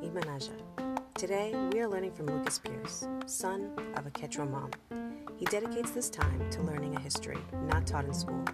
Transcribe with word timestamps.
Imanaja. 0.00 0.52
Today, 1.14 1.52
we 1.72 1.80
are 1.80 1.88
learning 1.88 2.12
from 2.12 2.26
Lucas 2.26 2.60
Pierce, 2.60 3.08
son 3.26 3.72
of 3.96 4.06
a 4.06 4.10
Quechua 4.10 4.48
mom. 4.48 4.70
He 5.36 5.44
dedicates 5.46 5.90
this 5.90 6.08
time 6.08 6.48
to 6.50 6.62
learning 6.62 6.94
a 6.94 7.00
history 7.00 7.38
not 7.66 7.84
taught 7.84 8.04
in 8.04 8.14
school. 8.14 8.44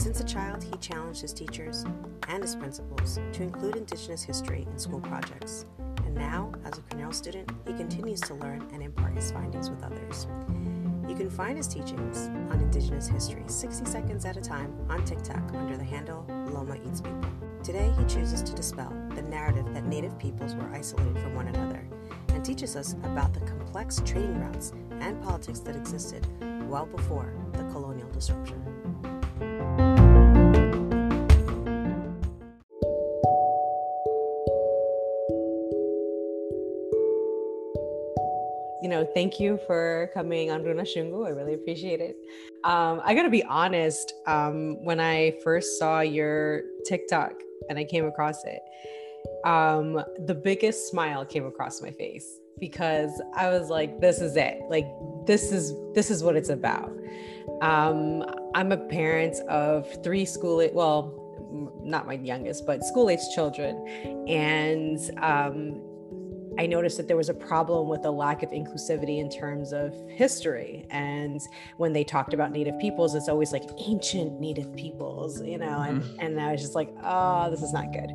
Since 0.00 0.18
a 0.18 0.24
child, 0.24 0.64
he 0.64 0.76
challenged 0.78 1.20
his 1.20 1.32
teachers 1.32 1.84
and 2.26 2.42
his 2.42 2.56
principals 2.56 3.20
to 3.34 3.42
include 3.44 3.76
Indigenous 3.76 4.24
history 4.24 4.66
in 4.68 4.78
school 4.80 4.98
projects. 5.00 5.66
And 5.98 6.16
now, 6.16 6.50
as 6.64 6.78
a 6.78 6.82
Cornell 6.82 7.12
student, 7.12 7.52
he 7.64 7.72
continues 7.74 8.20
to 8.22 8.34
learn 8.34 8.66
and 8.72 8.82
impart 8.82 9.14
his 9.14 9.30
findings 9.30 9.70
with 9.70 9.84
others. 9.84 10.26
You 11.06 11.14
can 11.14 11.28
find 11.28 11.56
his 11.58 11.68
teachings 11.68 12.28
on 12.50 12.60
Indigenous 12.60 13.06
history 13.06 13.44
60 13.46 13.84
seconds 13.84 14.24
at 14.24 14.38
a 14.38 14.40
time 14.40 14.74
on 14.88 15.04
TikTok 15.04 15.42
under 15.54 15.76
the 15.76 15.84
handle 15.84 16.24
Loma 16.50 16.76
Eats 16.86 17.02
People. 17.02 17.28
Today, 17.62 17.92
he 17.98 18.04
chooses 18.04 18.42
to 18.42 18.54
dispel 18.54 18.92
the 19.14 19.22
narrative 19.22 19.66
that 19.74 19.84
Native 19.84 20.18
peoples 20.18 20.54
were 20.54 20.68
isolated 20.72 21.18
from 21.18 21.34
one 21.34 21.48
another 21.48 21.86
and 22.28 22.42
teaches 22.42 22.74
us 22.74 22.94
about 23.04 23.34
the 23.34 23.40
complex 23.40 24.00
trading 24.04 24.40
routes 24.40 24.72
and 25.00 25.22
politics 25.22 25.60
that 25.60 25.76
existed 25.76 26.26
well 26.68 26.86
before 26.86 27.34
the 27.52 27.64
colonial 27.64 28.08
disruption. 28.10 28.63
Thank 39.14 39.38
you 39.38 39.58
for 39.66 40.10
coming 40.12 40.50
on 40.50 40.62
Runa 40.62 40.82
Shungu. 40.82 41.26
I 41.26 41.30
really 41.30 41.54
appreciate 41.54 42.00
it. 42.00 42.16
Um, 42.64 43.00
I 43.04 43.14
gotta 43.14 43.30
be 43.30 43.44
honest, 43.44 44.12
um, 44.26 44.82
when 44.84 45.00
I 45.00 45.34
first 45.42 45.78
saw 45.78 46.00
your 46.00 46.62
TikTok 46.84 47.32
and 47.68 47.78
I 47.78 47.84
came 47.84 48.06
across 48.06 48.44
it, 48.44 48.60
um, 49.44 50.02
the 50.26 50.34
biggest 50.34 50.88
smile 50.88 51.24
came 51.24 51.46
across 51.46 51.80
my 51.80 51.90
face 51.90 52.40
because 52.58 53.22
I 53.36 53.48
was 53.48 53.68
like, 53.68 54.00
this 54.00 54.20
is 54.20 54.36
it. 54.36 54.60
Like 54.68 54.86
this 55.26 55.52
is 55.52 55.74
this 55.94 56.10
is 56.10 56.22
what 56.22 56.36
it's 56.36 56.48
about. 56.48 56.92
Um, 57.62 58.24
I'm 58.54 58.72
a 58.72 58.76
parent 58.76 59.36
of 59.48 60.02
three 60.02 60.24
school 60.24 60.68
well, 60.72 61.20
not 61.82 62.06
my 62.06 62.14
youngest, 62.14 62.66
but 62.66 62.84
school 62.84 63.10
age 63.10 63.20
children. 63.34 63.86
And 64.28 64.98
um, 65.22 65.80
I 66.58 66.66
noticed 66.66 66.96
that 66.98 67.08
there 67.08 67.16
was 67.16 67.28
a 67.28 67.34
problem 67.34 67.88
with 67.88 68.02
the 68.02 68.10
lack 68.10 68.42
of 68.42 68.50
inclusivity 68.50 69.18
in 69.18 69.28
terms 69.28 69.72
of 69.72 69.94
history. 70.08 70.86
And 70.90 71.40
when 71.78 71.92
they 71.92 72.04
talked 72.04 72.34
about 72.34 72.52
Native 72.52 72.78
peoples, 72.78 73.14
it's 73.14 73.28
always 73.28 73.52
like 73.52 73.64
ancient 73.78 74.40
Native 74.40 74.74
peoples, 74.76 75.42
you 75.42 75.58
know, 75.58 75.80
and, 75.80 76.02
mm-hmm. 76.02 76.20
and 76.20 76.40
I 76.40 76.52
was 76.52 76.60
just 76.60 76.74
like, 76.74 76.94
oh, 77.02 77.50
this 77.50 77.62
is 77.62 77.72
not 77.72 77.92
good. 77.92 78.10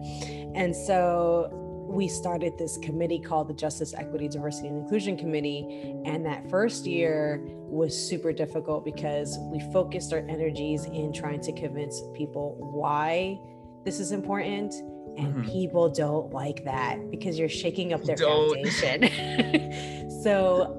And 0.56 0.76
so 0.76 1.50
we 1.90 2.08
started 2.08 2.58
this 2.58 2.78
committee 2.78 3.20
called 3.20 3.50
the 3.50 3.54
Justice, 3.54 3.94
Equity, 3.94 4.28
Diversity, 4.28 4.68
and 4.68 4.78
Inclusion 4.78 5.18
Committee. 5.18 5.96
And 6.06 6.26
that 6.26 6.50
first 6.50 6.86
year 6.86 7.42
was 7.44 7.98
super 7.98 8.32
difficult 8.32 8.86
because 8.86 9.38
we 9.52 9.60
focused 9.74 10.14
our 10.14 10.20
energies 10.30 10.86
in 10.86 11.12
trying 11.12 11.42
to 11.42 11.52
convince 11.52 12.02
people 12.14 12.56
why 12.60 13.40
this 13.86 14.00
is 14.00 14.12
important 14.12 14.74
and 15.20 15.36
mm-hmm. 15.36 15.52
people 15.52 15.90
don't 15.90 16.32
like 16.32 16.64
that 16.64 17.12
because 17.12 17.38
you're 17.38 17.50
shaking 17.50 17.94
up 17.94 18.04
their 18.04 18.16
don't. 18.16 18.54
foundation. 18.54 20.12
so 20.24 20.76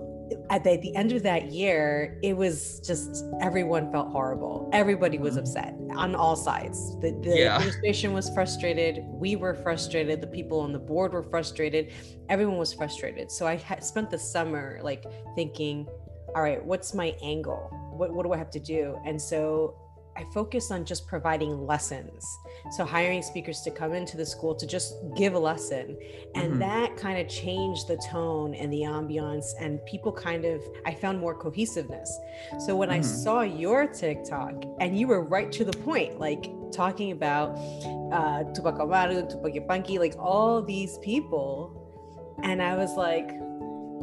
at 0.49 0.65
the, 0.65 0.73
at 0.73 0.83
the, 0.83 0.95
end 0.97 1.13
of 1.13 1.23
that 1.23 1.51
year, 1.53 2.19
it 2.23 2.37
was 2.37 2.81
just 2.81 3.25
everyone 3.41 3.91
felt 3.93 4.11
horrible. 4.11 4.69
Everybody 4.73 5.19
was 5.19 5.35
mm-hmm. 5.35 5.41
upset 5.41 5.75
on 5.97 6.15
all 6.15 6.37
sides. 6.37 6.97
The, 7.01 7.13
the 7.23 7.39
yeah. 7.39 7.57
administration 7.57 8.13
was 8.13 8.31
frustrated. 8.31 9.05
We 9.07 9.37
were 9.37 9.55
frustrated. 9.55 10.21
The 10.21 10.27
people 10.27 10.61
on 10.61 10.73
the 10.73 10.79
board 10.79 11.13
were 11.13 11.23
frustrated. 11.23 11.93
Everyone 12.29 12.57
was 12.57 12.73
frustrated. 12.73 13.31
So 13.31 13.47
I 13.47 13.57
had 13.57 13.85
spent 13.85 14.11
the 14.11 14.19
summer 14.19 14.81
like 14.83 15.05
thinking, 15.35 15.87
all 16.35 16.43
right, 16.43 16.65
what's 16.65 16.95
my 16.95 17.15
angle? 17.23 17.69
What, 17.93 18.13
what 18.13 18.25
do 18.25 18.33
I 18.33 18.39
have 18.39 18.51
to 18.53 18.61
do? 18.61 18.99
And 19.05 19.21
so 19.21 19.77
I 20.17 20.25
focused 20.35 20.71
on 20.73 20.85
just 20.85 21.07
providing 21.07 21.67
lessons. 21.67 22.39
So 22.73 22.85
hiring 22.85 23.23
speakers 23.23 23.61
to 23.63 23.71
come 23.71 23.95
into 23.95 24.17
the 24.17 24.27
school 24.27 24.55
to 24.55 24.67
just 24.67 24.95
give 25.17 25.35
a 25.35 25.39
lesson. 25.39 25.97
And 26.35 26.51
mm-hmm. 26.51 26.59
that 26.61 26.97
kind 26.97 27.19
of 27.19 27.29
changed 27.29 27.89
the 27.89 27.97
tone 28.11 28.55
and 28.55 28.73
the 28.73 28.83
ambiance 28.83 29.47
and 29.59 29.85
people 29.87 30.13
kind 30.13 30.45
of 30.45 30.63
I 30.87 30.95
found 30.95 31.19
more 31.19 31.35
cohesiveness. 31.35 32.19
So 32.59 32.77
when 32.77 32.89
mm-hmm. 32.89 32.99
I 32.99 33.03
saw 33.03 33.43
your 33.43 33.87
TikTok 33.87 34.65
and 34.81 34.99
you 34.99 35.07
were 35.07 35.23
right 35.23 35.51
to 35.53 35.65
the 35.65 35.73
point, 35.73 36.19
like 36.19 36.51
talking 36.73 37.13
about 37.13 37.57
uh 38.13 38.45
Tupac 38.53 38.79
Amaru, 38.81 39.29
Tupac 39.29 39.53
Yupanqui, 39.55 39.99
like 39.99 40.17
all 40.19 40.63
these 40.63 40.99
people. 40.99 41.77
And 42.43 42.63
I 42.63 42.77
was 42.77 42.97
like, 42.97 43.31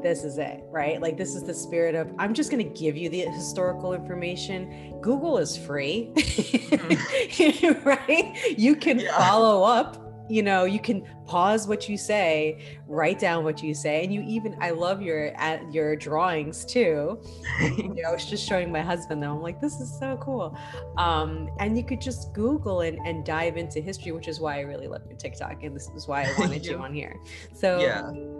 this 0.07 0.23
is 0.23 0.37
it, 0.37 0.63
right? 0.69 1.01
Like, 1.01 1.17
this 1.17 1.35
is 1.35 1.43
the 1.43 1.53
spirit 1.53 1.93
of 1.93 2.11
I'm 2.17 2.33
just 2.33 2.49
going 2.49 2.63
to 2.63 2.79
give 2.79 2.95
you 2.95 3.09
the 3.09 3.21
historical 3.21 3.93
information. 3.93 4.99
Google 5.01 5.37
is 5.37 5.57
free, 5.57 6.11
mm-hmm. 6.15 7.87
right? 7.87 8.57
You 8.57 8.75
can 8.75 8.99
yeah. 8.99 9.17
follow 9.17 9.63
up. 9.63 10.03
You 10.29 10.43
know, 10.43 10.65
you 10.65 10.81
can 10.81 11.07
pause 11.25 11.69
what 11.69 11.87
you 11.87 11.97
say, 11.97 12.77
write 12.85 13.17
down 13.17 13.45
what 13.45 13.63
you 13.63 13.73
say, 13.73 14.03
and 14.03 14.13
you 14.13 14.21
even 14.27 14.57
I 14.59 14.71
love 14.71 15.01
your 15.01 15.27
at 15.37 15.73
your 15.73 15.95
drawings 15.95 16.65
too. 16.65 17.21
you 17.61 17.93
know, 17.95 18.09
I 18.09 18.11
was 18.11 18.25
just 18.25 18.45
showing 18.45 18.69
my 18.69 18.81
husband 18.81 19.23
them. 19.23 19.31
I'm 19.31 19.41
like, 19.41 19.61
this 19.61 19.79
is 19.79 19.97
so 19.97 20.17
cool. 20.21 20.57
Um, 20.97 21.49
and 21.59 21.77
you 21.77 21.83
could 21.85 22.01
just 22.01 22.33
Google 22.33 22.81
and, 22.81 22.99
and 23.05 23.25
dive 23.25 23.55
into 23.55 23.79
history, 23.79 24.11
which 24.11 24.27
is 24.27 24.41
why 24.41 24.57
I 24.57 24.61
really 24.61 24.87
love 24.87 25.03
your 25.07 25.17
TikTok, 25.17 25.63
and 25.63 25.73
this 25.73 25.89
is 25.95 26.09
why 26.09 26.23
I 26.23 26.33
wanted 26.39 26.65
you 26.65 26.77
on 26.77 26.93
here. 26.93 27.15
So 27.53 27.79
yeah 27.79 28.36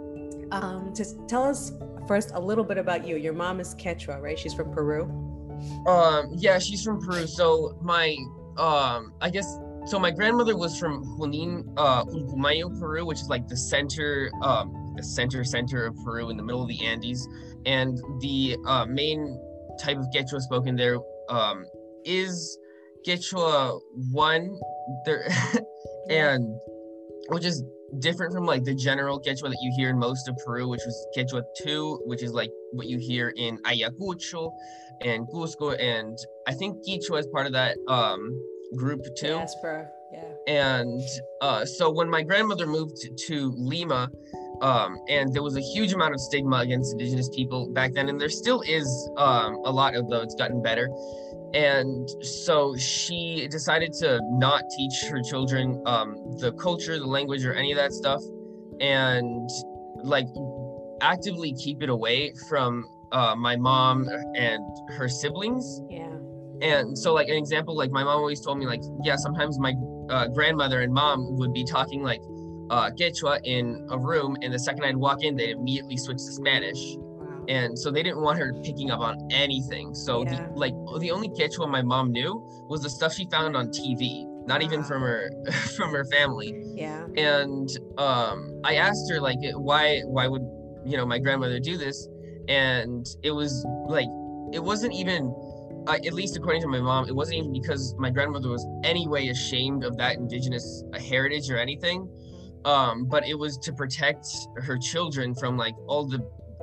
um, 0.52 0.92
to 0.94 1.04
tell 1.26 1.44
us 1.44 1.72
first 2.06 2.32
a 2.34 2.40
little 2.40 2.64
bit 2.64 2.78
about 2.78 3.06
you. 3.06 3.16
Your 3.16 3.32
mom 3.32 3.60
is 3.60 3.74
Quechua, 3.74 4.20
right? 4.20 4.38
She's 4.38 4.54
from 4.54 4.72
Peru. 4.72 5.04
Um, 5.86 6.30
yeah, 6.36 6.58
she's 6.58 6.82
from 6.82 7.00
Peru. 7.00 7.26
So 7.26 7.78
my, 7.82 8.16
um, 8.56 9.12
I 9.20 9.30
guess, 9.30 9.58
so 9.86 9.98
my 9.98 10.10
grandmother 10.10 10.56
was 10.56 10.78
from 10.78 11.04
Junín, 11.18 11.72
uh, 11.76 12.04
Peru, 12.78 13.04
which 13.04 13.20
is 13.20 13.28
like 13.28 13.48
the 13.48 13.56
center, 13.56 14.30
um, 14.42 14.94
the 14.96 15.02
center 15.02 15.44
center 15.44 15.86
of 15.86 15.96
Peru 16.04 16.30
in 16.30 16.36
the 16.36 16.42
middle 16.42 16.62
of 16.62 16.68
the 16.68 16.84
Andes, 16.84 17.28
and 17.66 17.98
the 18.20 18.56
uh, 18.66 18.86
main 18.86 19.40
type 19.80 19.98
of 19.98 20.06
Quechua 20.14 20.40
spoken 20.40 20.76
there 20.76 20.98
um, 21.28 21.64
is 22.04 22.58
Quechua 23.06 23.80
one, 24.10 24.58
there, 25.04 25.28
and 26.10 26.44
which 27.28 27.44
is 27.44 27.62
different 27.98 28.32
from 28.32 28.44
like 28.44 28.64
the 28.64 28.74
general 28.74 29.20
Quechua 29.20 29.48
that 29.48 29.58
you 29.60 29.72
hear 29.76 29.90
in 29.90 29.98
most 29.98 30.28
of 30.28 30.36
Peru, 30.44 30.68
which 30.68 30.82
was 30.84 31.06
Quechua 31.16 31.42
2, 31.62 32.02
which 32.06 32.22
is 32.22 32.32
like 32.32 32.50
what 32.72 32.86
you 32.86 32.98
hear 32.98 33.32
in 33.36 33.58
Ayacucho 33.62 34.50
and 35.02 35.26
Cusco. 35.28 35.78
And 35.80 36.16
I 36.46 36.54
think 36.54 36.76
Quichua 36.86 37.20
is 37.20 37.26
part 37.32 37.46
of 37.46 37.52
that 37.52 37.76
um, 37.88 38.30
group 38.76 39.00
too. 39.16 39.28
Diaspora, 39.28 39.88
yeah. 40.12 40.22
And 40.46 41.02
uh, 41.40 41.64
so 41.64 41.90
when 41.90 42.08
my 42.08 42.22
grandmother 42.22 42.66
moved 42.66 42.96
to, 42.96 43.10
to 43.28 43.54
Lima, 43.56 44.10
um, 44.60 44.98
and 45.08 45.32
there 45.32 45.42
was 45.42 45.56
a 45.56 45.60
huge 45.60 45.92
amount 45.92 46.14
of 46.14 46.20
stigma 46.20 46.56
against 46.56 46.92
indigenous 46.92 47.28
people 47.34 47.72
back 47.72 47.92
then, 47.92 48.08
and 48.08 48.20
there 48.20 48.28
still 48.28 48.60
is 48.62 49.10
um, 49.16 49.58
a 49.64 49.70
lot, 49.70 49.94
although 49.94 50.20
it's 50.20 50.34
gotten 50.34 50.62
better 50.62 50.88
and 51.54 52.08
so 52.22 52.76
she 52.76 53.48
decided 53.50 53.92
to 53.94 54.20
not 54.24 54.62
teach 54.76 55.04
her 55.10 55.22
children 55.22 55.82
um, 55.86 56.14
the 56.38 56.52
culture 56.52 56.98
the 56.98 57.06
language 57.06 57.44
or 57.44 57.54
any 57.54 57.72
of 57.72 57.78
that 57.78 57.92
stuff 57.92 58.20
and 58.80 59.48
like 60.02 60.26
actively 61.00 61.54
keep 61.54 61.82
it 61.82 61.88
away 61.88 62.32
from 62.48 62.84
uh, 63.12 63.34
my 63.34 63.56
mom 63.56 64.08
and 64.36 64.62
her 64.90 65.08
siblings. 65.08 65.80
Yeah. 65.88 66.16
And 66.60 66.98
so 66.98 67.14
like 67.14 67.28
an 67.28 67.36
example 67.36 67.76
like 67.76 67.90
my 67.90 68.04
mom 68.04 68.18
always 68.18 68.40
told 68.40 68.58
me 68.58 68.66
like 68.66 68.82
yeah 69.04 69.16
sometimes 69.16 69.58
my 69.58 69.74
uh, 70.10 70.26
grandmother 70.28 70.82
and 70.82 70.92
mom 70.92 71.36
would 71.36 71.52
be 71.52 71.64
talking 71.64 72.02
like 72.02 72.20
uh, 72.70 72.90
Quechua 72.90 73.40
in 73.44 73.86
a 73.90 73.98
room 73.98 74.36
and 74.42 74.52
the 74.52 74.58
second 74.58 74.84
I'd 74.84 74.96
walk 74.96 75.22
in 75.22 75.36
they'd 75.36 75.50
immediately 75.50 75.96
switch 75.96 76.18
to 76.18 76.32
Spanish 76.32 76.96
and 77.48 77.78
so 77.78 77.90
they 77.90 78.02
didn't 78.02 78.20
want 78.20 78.38
her 78.38 78.52
picking 78.62 78.90
up 78.90 79.00
on 79.00 79.16
anything. 79.32 79.94
So 79.94 80.22
yeah. 80.22 80.46
the, 80.46 80.52
like 80.54 80.74
the 81.00 81.10
only 81.10 81.28
catch 81.30 81.52
Quechua 81.56 81.68
my 81.68 81.82
mom 81.82 82.12
knew 82.12 82.34
was 82.68 82.82
the 82.82 82.90
stuff 82.90 83.14
she 83.14 83.26
found 83.30 83.56
on 83.56 83.68
TV, 83.68 84.26
not 84.46 84.60
wow. 84.60 84.66
even 84.66 84.84
from 84.84 85.02
her 85.02 85.30
from 85.76 85.90
her 85.92 86.04
family. 86.04 86.54
Yeah. 86.74 87.06
And 87.16 87.68
um, 87.96 88.60
I 88.64 88.76
asked 88.76 89.10
her 89.10 89.20
like 89.20 89.38
why 89.54 90.00
why 90.00 90.28
would 90.28 90.42
you 90.84 90.96
know 90.96 91.06
my 91.06 91.18
grandmother 91.18 91.58
do 91.58 91.76
this, 91.76 92.06
and 92.48 93.06
it 93.22 93.30
was 93.30 93.66
like 93.88 94.08
it 94.52 94.62
wasn't 94.62 94.94
even. 94.94 95.34
Uh, 95.86 95.96
at 96.04 96.12
least 96.12 96.36
according 96.36 96.60
to 96.60 96.68
my 96.68 96.80
mom, 96.80 97.08
it 97.08 97.14
wasn't 97.14 97.38
even 97.38 97.50
because 97.50 97.94
my 97.96 98.10
grandmother 98.10 98.50
was 98.50 98.66
anyway 98.84 99.28
ashamed 99.28 99.84
of 99.84 99.96
that 99.96 100.16
indigenous 100.16 100.84
heritage 101.00 101.50
or 101.50 101.56
anything, 101.56 102.06
um, 102.66 103.06
but 103.06 103.26
it 103.26 103.32
was 103.32 103.56
to 103.56 103.72
protect 103.72 104.26
her 104.56 104.76
children 104.76 105.34
from 105.34 105.56
like 105.56 105.74
all 105.86 106.04
the 106.06 106.18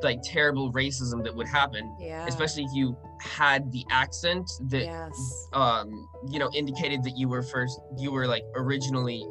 like 0.05 0.19
terrible 0.23 0.71
racism 0.71 1.23
that 1.25 1.35
would 1.35 1.47
happen 1.47 1.83
yeah 1.99 2.25
especially 2.27 2.63
if 2.63 2.71
you 2.73 2.95
had 3.21 3.69
the 3.71 3.83
accent 3.89 4.49
that 4.69 4.83
yes 4.85 5.47
um 5.53 5.87
you 6.31 6.39
know 6.39 6.49
indicated 6.53 7.03
that 7.03 7.15
you 7.17 7.27
were 7.27 7.43
first 7.43 7.79
you 7.97 8.11
were 8.11 8.27
like 8.27 8.43
originally 8.55 9.25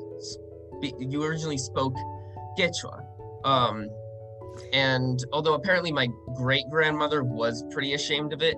you 0.99 1.23
originally 1.25 1.57
spoke 1.59 1.95
Quechua 2.59 2.97
um 3.45 3.89
and 4.73 5.19
although 5.33 5.55
apparently 5.55 5.91
my 5.93 6.09
great 6.37 6.65
grandmother 6.71 7.23
was 7.25 7.65
pretty 7.71 7.95
ashamed 7.95 8.33
of 8.33 8.43
it 8.43 8.57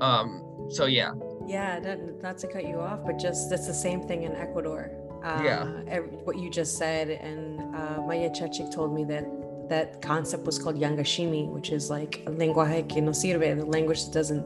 um 0.00 0.28
so 0.70 0.84
yeah 0.86 1.12
Yeah, 1.46 1.78
not, 1.78 1.98
not 2.26 2.36
to 2.42 2.46
cut 2.48 2.64
you 2.66 2.78
off, 2.88 3.00
but 3.06 3.18
just 3.26 3.50
that's 3.50 3.68
the 3.68 3.78
same 3.86 4.00
thing 4.08 4.20
in 4.28 4.32
Ecuador. 4.34 4.90
Uh, 5.22 5.42
Yeah. 5.48 5.62
ev- 5.96 6.10
What 6.26 6.36
you 6.42 6.48
just 6.50 6.72
said, 6.82 7.06
and 7.28 7.60
uh, 7.80 8.02
Maya 8.08 8.30
Chachik 8.38 8.68
told 8.74 8.90
me 8.98 9.04
that 9.14 9.24
that 9.68 10.00
concept 10.02 10.44
was 10.44 10.58
called 10.58 10.76
Yangashimi, 10.76 11.48
which 11.48 11.70
is 11.70 11.90
like 11.90 12.22
lenguaje 12.26 12.88
que 12.88 13.00
no 13.02 13.10
sirve, 13.12 13.56
the 13.58 13.64
language 13.66 14.04
that 14.04 14.12
doesn't 14.12 14.44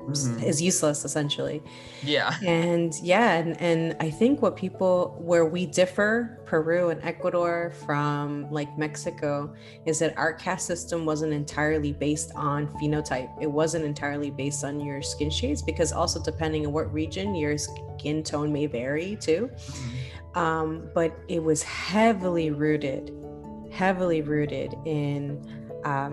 Mhm. 0.00 0.42
is 0.42 0.60
useless 0.60 1.04
essentially. 1.04 1.62
yeah 2.02 2.34
And 2.44 2.92
yeah, 3.00 3.34
and, 3.34 3.60
and 3.60 3.96
I 4.00 4.10
think 4.10 4.42
what 4.42 4.56
people 4.56 5.14
where 5.20 5.44
we 5.44 5.66
differ, 5.66 6.40
Peru 6.46 6.88
and 6.88 7.00
Ecuador 7.04 7.72
from 7.86 8.50
like 8.50 8.76
Mexico, 8.76 9.54
is 9.86 10.00
that 10.00 10.16
our 10.18 10.32
caste 10.32 10.66
system 10.66 11.04
wasn't 11.04 11.32
entirely 11.32 11.92
based 11.92 12.32
on 12.34 12.66
phenotype. 12.78 13.30
It 13.40 13.46
wasn't 13.46 13.84
entirely 13.84 14.30
based 14.32 14.64
on 14.64 14.80
your 14.80 15.00
skin 15.00 15.30
shades 15.30 15.62
because 15.62 15.92
also 15.92 16.20
depending 16.20 16.66
on 16.66 16.72
what 16.72 16.92
region 16.92 17.34
your 17.36 17.56
skin 17.56 18.24
tone 18.24 18.52
may 18.52 18.66
vary 18.66 19.16
too. 19.20 19.48
Um, 20.34 20.88
but 20.94 21.16
it 21.28 21.42
was 21.42 21.62
heavily 21.62 22.50
rooted, 22.50 23.12
heavily 23.84 24.20
rooted 24.20 24.74
in 24.84 25.18
um, 25.84 26.12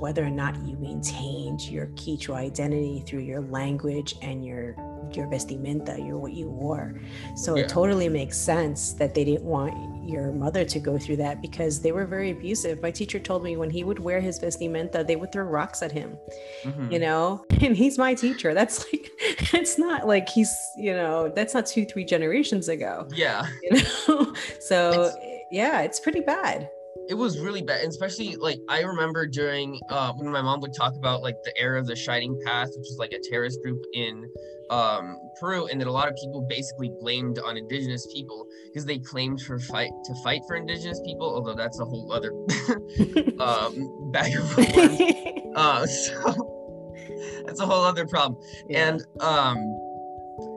whether 0.00 0.24
or 0.24 0.30
not 0.30 0.56
you 0.66 0.76
maintained 0.78 1.60
your 1.74 1.86
Quechua 1.98 2.34
identity 2.34 3.04
through 3.06 3.20
your 3.20 3.40
language 3.42 4.16
and 4.22 4.44
your 4.44 4.74
your 5.12 5.26
vestimenta, 5.26 5.94
your 6.06 6.16
what 6.18 6.32
you 6.34 6.48
wore. 6.48 6.88
So 7.34 7.56
Yeah. 7.56 7.62
it 7.64 7.68
totally 7.68 8.08
makes 8.08 8.36
sense 8.36 8.92
that 9.00 9.12
they 9.14 9.24
didn't 9.24 9.44
want 9.44 9.72
your 10.08 10.30
mother 10.30 10.64
to 10.64 10.78
go 10.78 10.98
through 10.98 11.16
that 11.16 11.42
because 11.42 11.80
they 11.80 11.90
were 11.90 12.06
very 12.06 12.30
abusive. 12.30 12.80
My 12.80 12.92
teacher 12.92 13.18
told 13.18 13.42
me 13.42 13.56
when 13.56 13.70
he 13.70 13.82
would 13.82 13.98
wear 13.98 14.20
his 14.20 14.38
vestimenta, 14.38 15.04
they 15.04 15.16
would 15.16 15.32
throw 15.32 15.44
rocks 15.44 15.82
at 15.82 15.90
him 15.92 16.16
Mhm. 16.64 16.92
you 16.92 16.98
know 17.06 17.44
and 17.64 17.76
he's 17.76 17.96
my 18.06 18.12
teacher 18.14 18.54
that's 18.54 18.76
like 18.92 19.04
it's 19.60 19.78
not 19.78 20.06
like 20.14 20.28
he's 20.28 20.52
you 20.86 20.92
know 21.00 21.16
that's 21.36 21.54
not 21.54 21.64
two 21.74 21.84
three 21.90 22.04
generations 22.14 22.68
ago 22.76 22.92
yeah 23.24 23.46
you 23.64 23.70
know 23.72 24.32
so 24.60 24.78
It's- 24.92 25.36
yeah 25.50 25.80
it's 25.82 26.00
pretty 26.00 26.20
bad. 26.20 26.68
It 27.08 27.14
was 27.14 27.40
really 27.40 27.62
bad 27.62 27.80
and 27.80 27.88
especially 27.88 28.36
like 28.36 28.58
i 28.68 28.82
remember 28.82 29.26
during 29.26 29.80
uh, 29.88 30.12
when 30.12 30.30
my 30.30 30.42
mom 30.42 30.60
would 30.60 30.74
talk 30.76 30.94
about 30.96 31.22
like 31.22 31.36
the 31.44 31.56
era 31.58 31.78
of 31.80 31.86
the 31.86 31.96
shining 31.96 32.38
path 32.44 32.68
which 32.68 32.86
was 32.88 32.96
like 32.98 33.12
a 33.12 33.18
terrorist 33.30 33.60
group 33.62 33.82
in 33.94 34.28
um, 34.70 35.18
peru 35.40 35.66
and 35.66 35.80
that 35.80 35.88
a 35.88 35.92
lot 35.92 36.08
of 36.08 36.14
people 36.14 36.46
basically 36.48 36.90
blamed 37.00 37.38
on 37.40 37.56
indigenous 37.56 38.06
people 38.12 38.46
because 38.66 38.84
they 38.84 38.98
claimed 38.98 39.40
for 39.40 39.58
fight 39.58 39.90
to 40.04 40.14
fight 40.22 40.40
for 40.46 40.56
indigenous 40.56 41.00
people 41.04 41.26
although 41.26 41.54
that's 41.54 41.80
a 41.80 41.84
whole 41.84 42.12
other 42.12 42.30
um, 43.40 44.10
bag 44.12 44.36
of 44.36 44.56
worms. 44.56 45.00
Uh, 45.56 45.84
so 45.84 46.94
that's 47.44 47.58
a 47.58 47.66
whole 47.66 47.82
other 47.82 48.06
problem. 48.06 48.40
Yeah. 48.68 48.88
and 48.88 49.02
um 49.20 49.56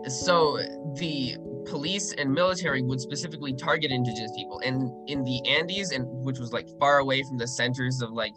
so 0.07 0.59
the 0.97 1.35
police 1.65 2.13
and 2.13 2.31
military 2.31 2.81
would 2.81 2.99
specifically 2.99 3.53
target 3.53 3.91
indigenous 3.91 4.31
people 4.35 4.59
and 4.63 4.89
in 5.09 5.23
the 5.23 5.41
andes 5.47 5.91
and 5.91 6.05
which 6.23 6.39
was 6.39 6.51
like 6.51 6.67
far 6.79 6.99
away 6.99 7.21
from 7.23 7.37
the 7.37 7.47
centers 7.47 8.01
of 8.01 8.11
like 8.11 8.33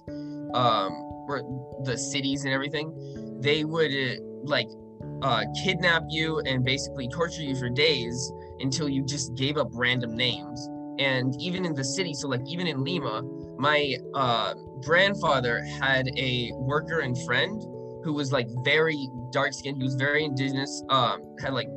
um 0.54 0.92
where 1.26 1.42
the 1.84 1.96
cities 1.96 2.44
and 2.44 2.52
everything 2.52 2.92
they 3.40 3.64
would 3.64 3.90
uh, 3.90 4.14
like 4.44 4.68
uh 5.22 5.44
kidnap 5.64 6.02
you 6.08 6.40
and 6.46 6.64
basically 6.64 7.08
torture 7.08 7.42
you 7.42 7.56
for 7.56 7.68
days 7.68 8.32
until 8.60 8.88
you 8.88 9.04
just 9.04 9.34
gave 9.34 9.56
up 9.56 9.68
random 9.72 10.16
names 10.16 10.68
and 10.98 11.34
even 11.40 11.64
in 11.64 11.74
the 11.74 11.84
city 11.84 12.14
so 12.14 12.28
like 12.28 12.40
even 12.46 12.66
in 12.66 12.82
lima 12.82 13.22
my 13.58 13.94
uh 14.14 14.54
grandfather 14.82 15.64
had 15.80 16.08
a 16.16 16.50
worker 16.54 17.00
and 17.00 17.16
friend 17.24 17.62
who 18.06 18.12
was 18.12 18.30
like 18.30 18.46
very 18.64 19.10
dark 19.32 19.52
skinned. 19.52 19.78
He 19.78 19.82
was 19.82 19.96
very 19.96 20.24
indigenous, 20.24 20.84
um, 20.90 21.20
had 21.42 21.52
like 21.52 21.68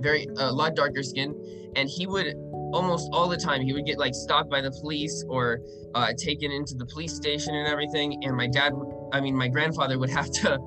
very 0.00 0.26
a 0.38 0.52
lot 0.52 0.74
darker 0.74 1.02
skin, 1.02 1.34
and 1.76 1.88
he 1.88 2.06
would 2.06 2.34
almost 2.72 3.08
all 3.12 3.28
the 3.28 3.36
time 3.36 3.62
he 3.62 3.72
would 3.72 3.86
get 3.86 3.98
like 3.98 4.14
stopped 4.14 4.50
by 4.50 4.60
the 4.60 4.70
police 4.70 5.24
or 5.28 5.60
uh, 5.94 6.12
taken 6.18 6.50
into 6.50 6.74
the 6.74 6.86
police 6.86 7.14
station 7.14 7.54
and 7.54 7.68
everything. 7.68 8.24
And 8.24 8.36
my 8.36 8.46
dad, 8.46 8.72
I 9.12 9.20
mean 9.20 9.36
my 9.36 9.48
grandfather 9.48 9.98
would 9.98 10.10
have 10.18 10.30
to 10.42 10.58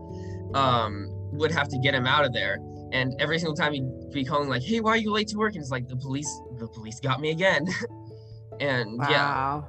um, 0.54 1.08
would 1.34 1.52
have 1.52 1.68
to 1.70 1.78
get 1.80 1.94
him 1.94 2.06
out 2.06 2.26
of 2.26 2.34
there. 2.34 2.58
And 2.92 3.14
every 3.20 3.38
single 3.38 3.56
time 3.56 3.74
he'd 3.74 4.12
be 4.12 4.26
calling 4.26 4.50
like, 4.50 4.64
"Hey, 4.64 4.80
why 4.80 4.92
are 4.92 4.98
you 4.98 5.12
late 5.12 5.28
to 5.30 5.38
work?" 5.38 5.54
And 5.54 5.62
it's 5.62 5.72
like 5.72 5.88
the 5.88 5.98
police, 5.98 6.30
the 6.58 6.68
police 6.68 7.00
got 7.00 7.22
me 7.22 7.30
again. 7.30 7.68
and 8.60 9.00
yeah, 9.10 9.62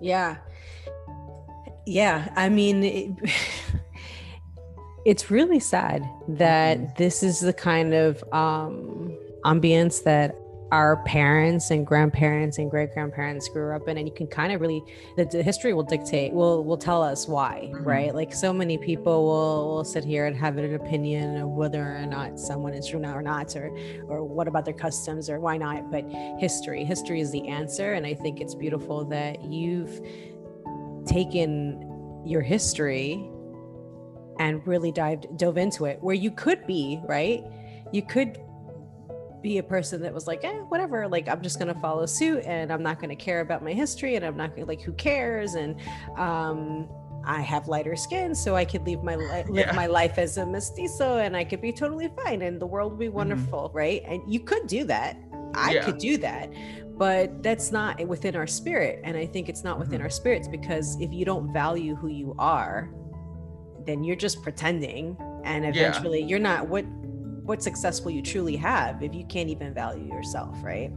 yeah 0.00 0.36
yeah 1.88 2.28
i 2.36 2.48
mean 2.48 2.84
it, 2.84 3.10
it's 5.10 5.30
really 5.30 5.58
sad 5.58 6.00
that 6.28 6.76
Mhm. 6.78 6.96
this 7.02 7.22
is 7.22 7.40
the 7.40 7.52
kind 7.70 7.94
of 7.94 8.22
um 8.32 9.16
ambience 9.52 9.96
that 10.04 10.28
our 10.70 10.96
parents 11.04 11.70
and 11.70 11.86
grandparents 11.86 12.58
and 12.58 12.70
great 12.70 12.92
grandparents 12.92 13.48
grew 13.48 13.74
up 13.74 13.88
in 13.88 13.96
and 13.96 14.06
you 14.06 14.12
can 14.12 14.26
kind 14.26 14.52
of 14.52 14.60
really 14.60 14.82
the, 15.16 15.24
the 15.24 15.42
history 15.42 15.72
will 15.72 15.88
dictate 15.94 16.30
will 16.40 16.62
will 16.68 16.76
tell 16.76 17.02
us 17.12 17.20
why 17.26 17.54
Mhm. 17.72 17.86
right 17.86 18.14
like 18.14 18.34
so 18.34 18.52
many 18.52 18.76
people 18.76 19.18
will, 19.28 19.60
will 19.76 19.84
sit 19.94 20.04
here 20.04 20.26
and 20.26 20.36
have 20.36 20.58
an 20.58 20.74
opinion 20.74 21.38
of 21.42 21.48
whether 21.60 21.82
or 22.00 22.04
not 22.04 22.38
someone 22.38 22.74
is 22.74 22.86
true 22.86 23.02
or 23.18 23.22
not 23.22 23.56
or 23.56 23.66
or 24.10 24.18
what 24.36 24.46
about 24.46 24.64
their 24.66 24.78
customs 24.86 25.30
or 25.30 25.40
why 25.40 25.56
not 25.56 25.90
but 25.90 26.04
history 26.38 26.84
history 26.84 27.20
is 27.24 27.30
the 27.30 27.44
answer 27.48 27.88
and 27.96 28.04
i 28.04 28.12
think 28.12 28.34
it's 28.42 28.54
beautiful 28.54 29.06
that 29.06 29.42
you've 29.42 29.94
taken 31.06 31.46
your 32.26 32.42
history 32.42 33.30
and 34.38 34.66
really 34.66 34.92
dived 34.92 35.26
dove 35.38 35.58
into 35.58 35.84
it 35.84 35.98
where 36.02 36.14
you 36.14 36.30
could 36.30 36.66
be 36.66 37.00
right 37.06 37.42
you 37.92 38.02
could 38.02 38.38
be 39.42 39.58
a 39.58 39.62
person 39.62 40.02
that 40.02 40.12
was 40.12 40.26
like 40.26 40.42
eh, 40.44 40.52
whatever 40.68 41.06
like 41.08 41.28
i'm 41.28 41.40
just 41.42 41.58
gonna 41.58 41.78
follow 41.80 42.06
suit 42.06 42.42
and 42.44 42.72
i'm 42.72 42.82
not 42.82 43.00
gonna 43.00 43.14
care 43.16 43.40
about 43.40 43.62
my 43.62 43.72
history 43.72 44.16
and 44.16 44.24
i'm 44.24 44.36
not 44.36 44.50
gonna 44.54 44.66
like 44.66 44.80
who 44.82 44.92
cares 44.94 45.54
and 45.54 45.76
um 46.16 46.88
I 47.24 47.42
have 47.42 47.68
lighter 47.68 47.94
skin, 47.94 48.34
so 48.34 48.56
I 48.56 48.64
could 48.64 48.86
leave 48.86 49.02
my 49.02 49.16
li- 49.16 49.44
live 49.50 49.66
Yeah. 49.66 49.72
my 49.74 49.86
life 49.86 50.16
as 50.16 50.38
a 50.38 50.46
mestizo, 50.46 51.18
and 51.18 51.36
I 51.36 51.44
could 51.44 51.60
be 51.60 51.72
totally 51.72 52.08
fine, 52.24 52.40
and 52.40 52.58
the 52.58 52.64
world 52.66 52.92
would 52.92 53.00
be 53.00 53.10
wonderful, 53.10 53.70
right? 53.74 54.02
And 54.06 54.22
you 54.26 54.40
could 54.40 54.66
do 54.66 54.84
that. 54.84 55.18
I 55.54 55.74
Yeah. 55.74 55.82
could 55.84 55.98
do 55.98 56.16
that, 56.18 56.48
but 56.96 57.42
that's 57.42 57.70
not 57.70 58.00
within 58.06 58.34
our 58.34 58.46
spirit, 58.46 59.00
and 59.04 59.14
I 59.14 59.26
think 59.26 59.50
it's 59.50 59.62
not 59.62 59.78
within 59.78 60.00
Mhm. 60.00 60.04
our 60.04 60.10
spirits 60.10 60.48
because 60.48 60.98
if 61.00 61.12
you 61.12 61.26
don't 61.26 61.52
value 61.52 61.94
who 61.96 62.06
you 62.08 62.34
are, 62.38 62.88
then 63.88 64.04
you're 64.04 64.16
just 64.16 64.42
pretending, 64.42 65.16
and 65.44 65.64
Yeah. 65.64 65.70
eventually 65.70 66.22
you're 66.22 66.38
not 66.38 66.68
what 66.68 66.84
what 67.44 67.62
success 67.62 68.02
will 68.02 68.10
you 68.12 68.20
truly 68.20 68.56
have 68.56 69.02
if 69.02 69.14
you 69.14 69.24
can't 69.24 69.48
even 69.48 69.72
value 69.72 70.04
yourself, 70.12 70.54
right? 70.62 70.92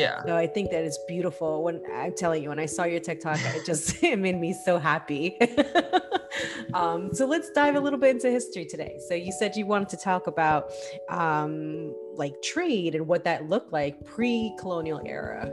Yeah, 0.00 0.22
So 0.24 0.36
I 0.36 0.46
think 0.46 0.70
that 0.70 0.84
is 0.84 0.98
beautiful. 1.06 1.62
When 1.62 1.82
I'm 1.94 2.14
telling 2.14 2.42
you, 2.42 2.48
when 2.48 2.58
I 2.58 2.66
saw 2.66 2.84
your 2.84 3.00
TikTok, 3.00 3.38
it 3.54 3.66
just 3.66 4.02
it 4.02 4.18
made 4.18 4.38
me 4.38 4.52
so 4.52 4.78
happy. 4.78 5.38
um, 6.74 7.14
so 7.14 7.26
let's 7.26 7.50
dive 7.50 7.76
a 7.76 7.80
little 7.80 7.98
bit 7.98 8.16
into 8.16 8.30
history 8.30 8.64
today. 8.64 8.98
So 9.08 9.14
you 9.14 9.32
said 9.32 9.56
you 9.56 9.66
wanted 9.66 9.90
to 9.90 9.96
talk 9.98 10.26
about 10.26 10.72
um, 11.08 11.94
like 12.14 12.40
trade 12.42 12.94
and 12.94 13.06
what 13.06 13.24
that 13.24 13.48
looked 13.48 13.72
like 13.72 14.02
pre-colonial 14.04 15.02
era. 15.04 15.46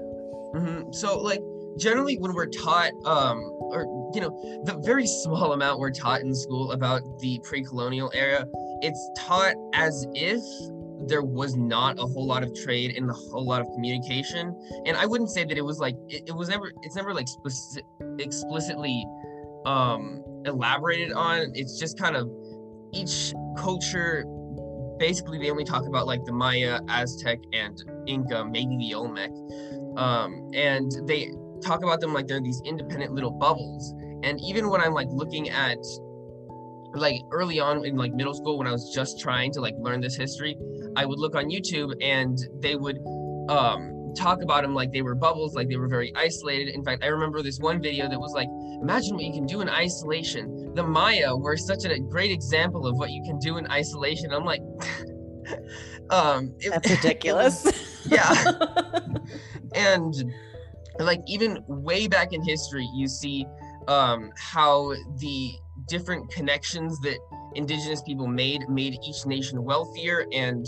hmm 0.56 0.92
So 0.92 1.20
like 1.20 1.42
generally 1.78 2.18
when 2.18 2.34
we're 2.34 2.48
taught, 2.48 2.92
um, 3.06 3.40
or 3.70 3.84
you 4.14 4.22
know, 4.22 4.64
the 4.66 4.78
very 4.86 5.08
small 5.08 5.54
amount 5.54 5.80
we're 5.80 5.92
taught 5.92 6.22
in 6.22 6.34
school 6.34 6.72
about 6.72 7.02
the 7.20 7.40
pre-colonial 7.44 8.12
era, 8.14 8.46
it's 8.82 9.10
taught 9.18 9.56
as 9.74 10.06
if 10.14 10.42
there 11.06 11.22
was 11.22 11.56
not 11.56 12.00
a 12.00 12.02
whole 12.02 12.26
lot 12.26 12.44
of 12.44 12.54
trade 12.56 12.96
and 12.96 13.10
a 13.10 13.14
whole 13.14 13.46
lot 13.46 13.62
of 13.62 13.68
communication. 13.74 14.56
And 14.86 14.98
I 14.98 15.06
wouldn't 15.06 15.30
say 15.30 15.44
that 15.44 15.58
it 15.58 15.62
was 15.62 15.80
like 15.80 15.96
it, 16.08 16.24
it 16.28 16.32
was 16.36 16.50
never 16.50 16.72
it's 16.82 16.96
never 16.96 17.14
like 17.14 17.28
speci- 17.28 17.84
explicitly 18.20 19.06
um 19.66 20.24
elaborated 20.46 21.12
on. 21.14 21.52
It's 21.54 21.80
just 21.80 22.00
kind 22.00 22.16
of 22.16 22.30
each 22.94 23.34
culture 23.58 24.24
basically 24.98 25.38
they 25.38 25.50
only 25.50 25.64
talk 25.64 25.86
about 25.86 26.08
like 26.08 26.24
the 26.26 26.32
Maya, 26.32 26.80
Aztec, 26.90 27.40
and 27.54 27.82
Inca, 28.08 28.46
maybe 28.46 28.78
the 28.78 28.94
Olmec. 28.96 29.32
Um, 29.98 30.50
and 30.54 30.92
they 31.06 31.32
talk 31.64 31.84
about 31.84 32.00
them 32.00 32.14
like 32.14 32.28
they're 32.28 32.42
these 32.42 32.62
independent 32.66 33.14
little 33.14 33.32
bubbles. 33.32 33.94
And 34.24 34.40
even 34.42 34.70
when 34.70 34.82
I'm 34.82 34.94
like 34.94 35.08
looking 35.10 35.50
at 35.50 35.78
like 36.94 37.22
early 37.32 37.60
on 37.60 37.86
in 37.86 37.96
like 37.96 38.14
middle 38.14 38.34
school 38.34 38.58
when 38.58 38.68
I 38.68 38.72
was 38.72 38.92
just 38.94 39.20
trying 39.20 39.52
to 39.54 39.62
like 39.62 39.76
learn 39.78 40.02
this 40.02 40.16
history, 40.16 40.58
I 40.98 41.06
would 41.06 41.20
look 41.20 41.36
on 41.36 41.46
YouTube 41.46 41.94
and 42.02 42.38
they 42.60 42.76
would 42.76 42.98
um, 43.50 44.14
talk 44.18 44.42
about 44.42 44.64
them 44.64 44.74
like 44.74 44.92
they 44.92 45.04
were 45.04 45.14
bubbles, 45.14 45.54
like 45.54 45.70
they 45.70 45.78
were 45.78 45.88
very 45.88 46.12
isolated. 46.16 46.70
In 46.74 46.84
fact, 46.84 47.04
I 47.04 47.08
remember 47.08 47.44
this 47.44 47.60
one 47.60 47.80
video 47.80 48.10
that 48.10 48.20
was 48.20 48.34
like, 48.34 48.48
imagine 48.82 49.16
what 49.16 49.24
you 49.24 49.32
can 49.32 49.46
do 49.46 49.62
in 49.62 49.70
isolation. 49.70 50.74
The 50.74 50.84
Maya 50.84 51.36
were 51.36 51.56
such 51.56 51.86
a 51.86 52.00
great 52.00 52.32
example 52.32 52.88
of 52.88 52.98
what 52.98 53.12
you 53.12 53.24
can 53.24 53.38
do 53.38 53.58
in 53.58 53.68
isolation. 53.72 54.34
I'm 54.34 54.44
like, 54.44 54.62
um, 56.10 56.56
it, 56.60 56.72
that's 56.72 56.90
ridiculous. 57.04 57.86
Yeah. 58.10 58.54
and 59.76 60.14
like 60.98 61.20
even 61.28 61.62
way 61.68 62.08
back 62.08 62.32
in 62.32 62.42
history, 62.42 62.90
you 62.96 63.10
see 63.10 63.46
um, 63.90 64.32
how 64.38 64.94
the 65.18 65.52
different 65.90 66.32
connections 66.32 66.98
that 67.02 67.18
indigenous 67.56 68.02
people 68.02 68.28
made 68.28 68.70
made 68.70 68.98
each 69.06 69.26
nation 69.26 69.64
wealthier 69.64 70.26
and 70.32 70.66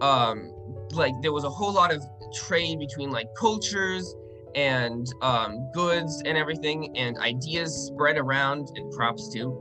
um, 0.00 0.52
like 0.92 1.14
there 1.22 1.32
was 1.32 1.44
a 1.44 1.50
whole 1.50 1.72
lot 1.72 1.92
of 1.92 2.04
trade 2.32 2.78
between 2.78 3.10
like 3.10 3.26
cultures 3.38 4.14
and 4.54 5.06
um, 5.22 5.70
goods 5.72 6.22
and 6.24 6.36
everything 6.36 6.96
and 6.96 7.18
ideas 7.18 7.74
spread 7.92 8.16
around 8.16 8.68
and 8.76 8.92
crops 8.92 9.32
too. 9.32 9.58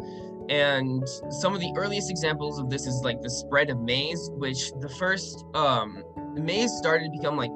And 0.50 1.08
some 1.30 1.54
of 1.54 1.60
the 1.60 1.72
earliest 1.78 2.10
examples 2.10 2.60
of 2.60 2.70
this 2.70 2.88
is 2.88 3.02
like 3.04 3.22
the 3.22 3.30
spread 3.30 3.70
of 3.70 3.80
maize 3.82 4.32
which 4.34 4.72
the 4.80 4.90
first 4.90 5.46
um, 5.54 6.04
maize 6.34 6.72
started 6.78 7.06
to 7.06 7.12
become 7.12 7.38
like 7.38 7.52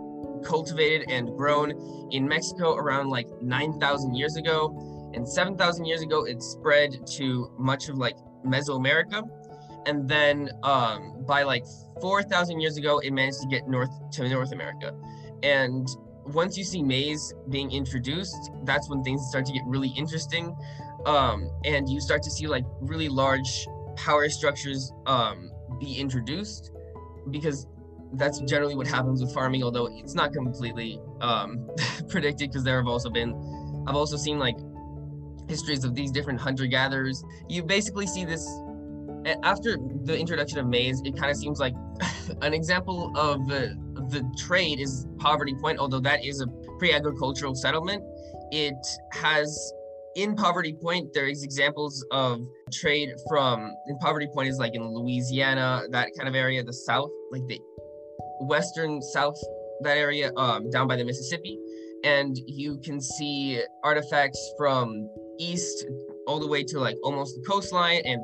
cultivated 0.45 1.09
and 1.09 1.35
grown 1.37 1.71
in 2.11 2.27
mexico 2.27 2.75
around 2.75 3.09
like 3.09 3.27
9000 3.41 4.13
years 4.15 4.35
ago. 4.35 5.11
And 5.15 5.27
7000 5.27 5.85
years 5.85 6.01
ago 6.01 6.25
it 6.25 6.41
spread 6.41 7.05
to 7.17 7.51
much 7.57 7.89
of 7.89 7.97
like 7.97 8.15
mesoamerica 8.45 9.23
and 9.85 10.07
then 10.07 10.49
um, 10.63 11.23
by 11.25 11.43
like 11.43 11.65
4,000 12.01 12.59
years 12.59 12.77
ago, 12.77 12.99
it 12.99 13.11
managed 13.11 13.41
to 13.41 13.47
get 13.47 13.67
north 13.67 13.91
to 14.13 14.27
North 14.29 14.51
America. 14.51 14.95
And 15.41 15.87
once 16.25 16.57
you 16.57 16.63
see 16.63 16.81
maize 16.81 17.33
being 17.49 17.71
introduced, 17.71 18.51
that's 18.63 18.89
when 18.89 19.03
things 19.03 19.25
start 19.29 19.45
to 19.45 19.53
get 19.53 19.63
really 19.65 19.89
interesting. 19.89 20.55
Um, 21.05 21.49
and 21.65 21.89
you 21.89 21.99
start 21.99 22.23
to 22.23 22.31
see 22.31 22.47
like 22.47 22.63
really 22.79 23.09
large 23.09 23.67
power 23.95 24.29
structures 24.29 24.91
um, 25.05 25.51
be 25.79 25.95
introduced 25.95 26.71
because 27.29 27.67
that's 28.13 28.39
generally 28.41 28.75
what 28.75 28.87
happens 28.87 29.21
with 29.21 29.33
farming, 29.33 29.63
although 29.63 29.87
it's 29.91 30.13
not 30.13 30.33
completely 30.33 30.99
um, 31.21 31.69
predicted 32.09 32.49
because 32.49 32.63
there 32.63 32.77
have 32.77 32.87
also 32.87 33.09
been, 33.09 33.33
I've 33.87 33.95
also 33.95 34.17
seen 34.17 34.39
like 34.39 34.55
histories 35.49 35.83
of 35.83 35.93
these 35.93 36.11
different 36.11 36.39
hunter 36.39 36.67
gatherers. 36.67 37.23
You 37.49 37.63
basically 37.63 38.07
see 38.07 38.23
this 38.23 38.47
after 39.43 39.77
the 40.03 40.17
introduction 40.17 40.59
of 40.59 40.67
maize, 40.67 41.01
it 41.05 41.15
kind 41.17 41.31
of 41.31 41.37
seems 41.37 41.59
like 41.59 41.73
an 42.41 42.53
example 42.53 43.11
of 43.15 43.47
the, 43.47 43.75
the 44.09 44.23
trade 44.37 44.79
is 44.79 45.07
Poverty 45.17 45.55
Point, 45.55 45.79
although 45.79 45.99
that 46.01 46.25
is 46.25 46.41
a 46.41 46.47
pre-agricultural 46.77 47.55
settlement. 47.55 48.03
It 48.51 48.75
has 49.13 49.73
in 50.15 50.35
Poverty 50.35 50.73
Point, 50.73 51.13
there 51.13 51.27
is 51.27 51.43
examples 51.43 52.05
of 52.11 52.41
trade 52.71 53.09
from 53.29 53.73
in 53.87 53.97
Poverty 53.97 54.27
Point 54.33 54.49
is 54.49 54.57
like 54.57 54.75
in 54.75 54.83
Louisiana, 54.93 55.83
that 55.89 56.09
kind 56.17 56.29
of 56.29 56.35
area, 56.35 56.63
the 56.63 56.73
South, 56.73 57.09
like 57.31 57.45
the 57.47 57.59
Western 58.41 59.01
South, 59.01 59.37
that 59.81 59.97
area, 59.97 60.31
um, 60.37 60.69
down 60.69 60.87
by 60.87 60.95
the 60.95 61.03
Mississippi, 61.03 61.57
and 62.03 62.37
you 62.45 62.79
can 62.83 63.01
see 63.01 63.61
artifacts 63.83 64.53
from 64.57 65.09
east 65.39 65.85
all 66.27 66.39
the 66.39 66.47
way 66.47 66.63
to 66.63 66.79
like 66.79 66.97
almost 67.03 67.35
the 67.35 67.41
coastline 67.49 68.01
and 68.05 68.21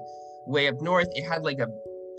way 0.50 0.68
up 0.68 0.82
north, 0.82 1.08
it 1.13 1.24
had 1.24 1.44
like 1.44 1.60
a 1.60 1.68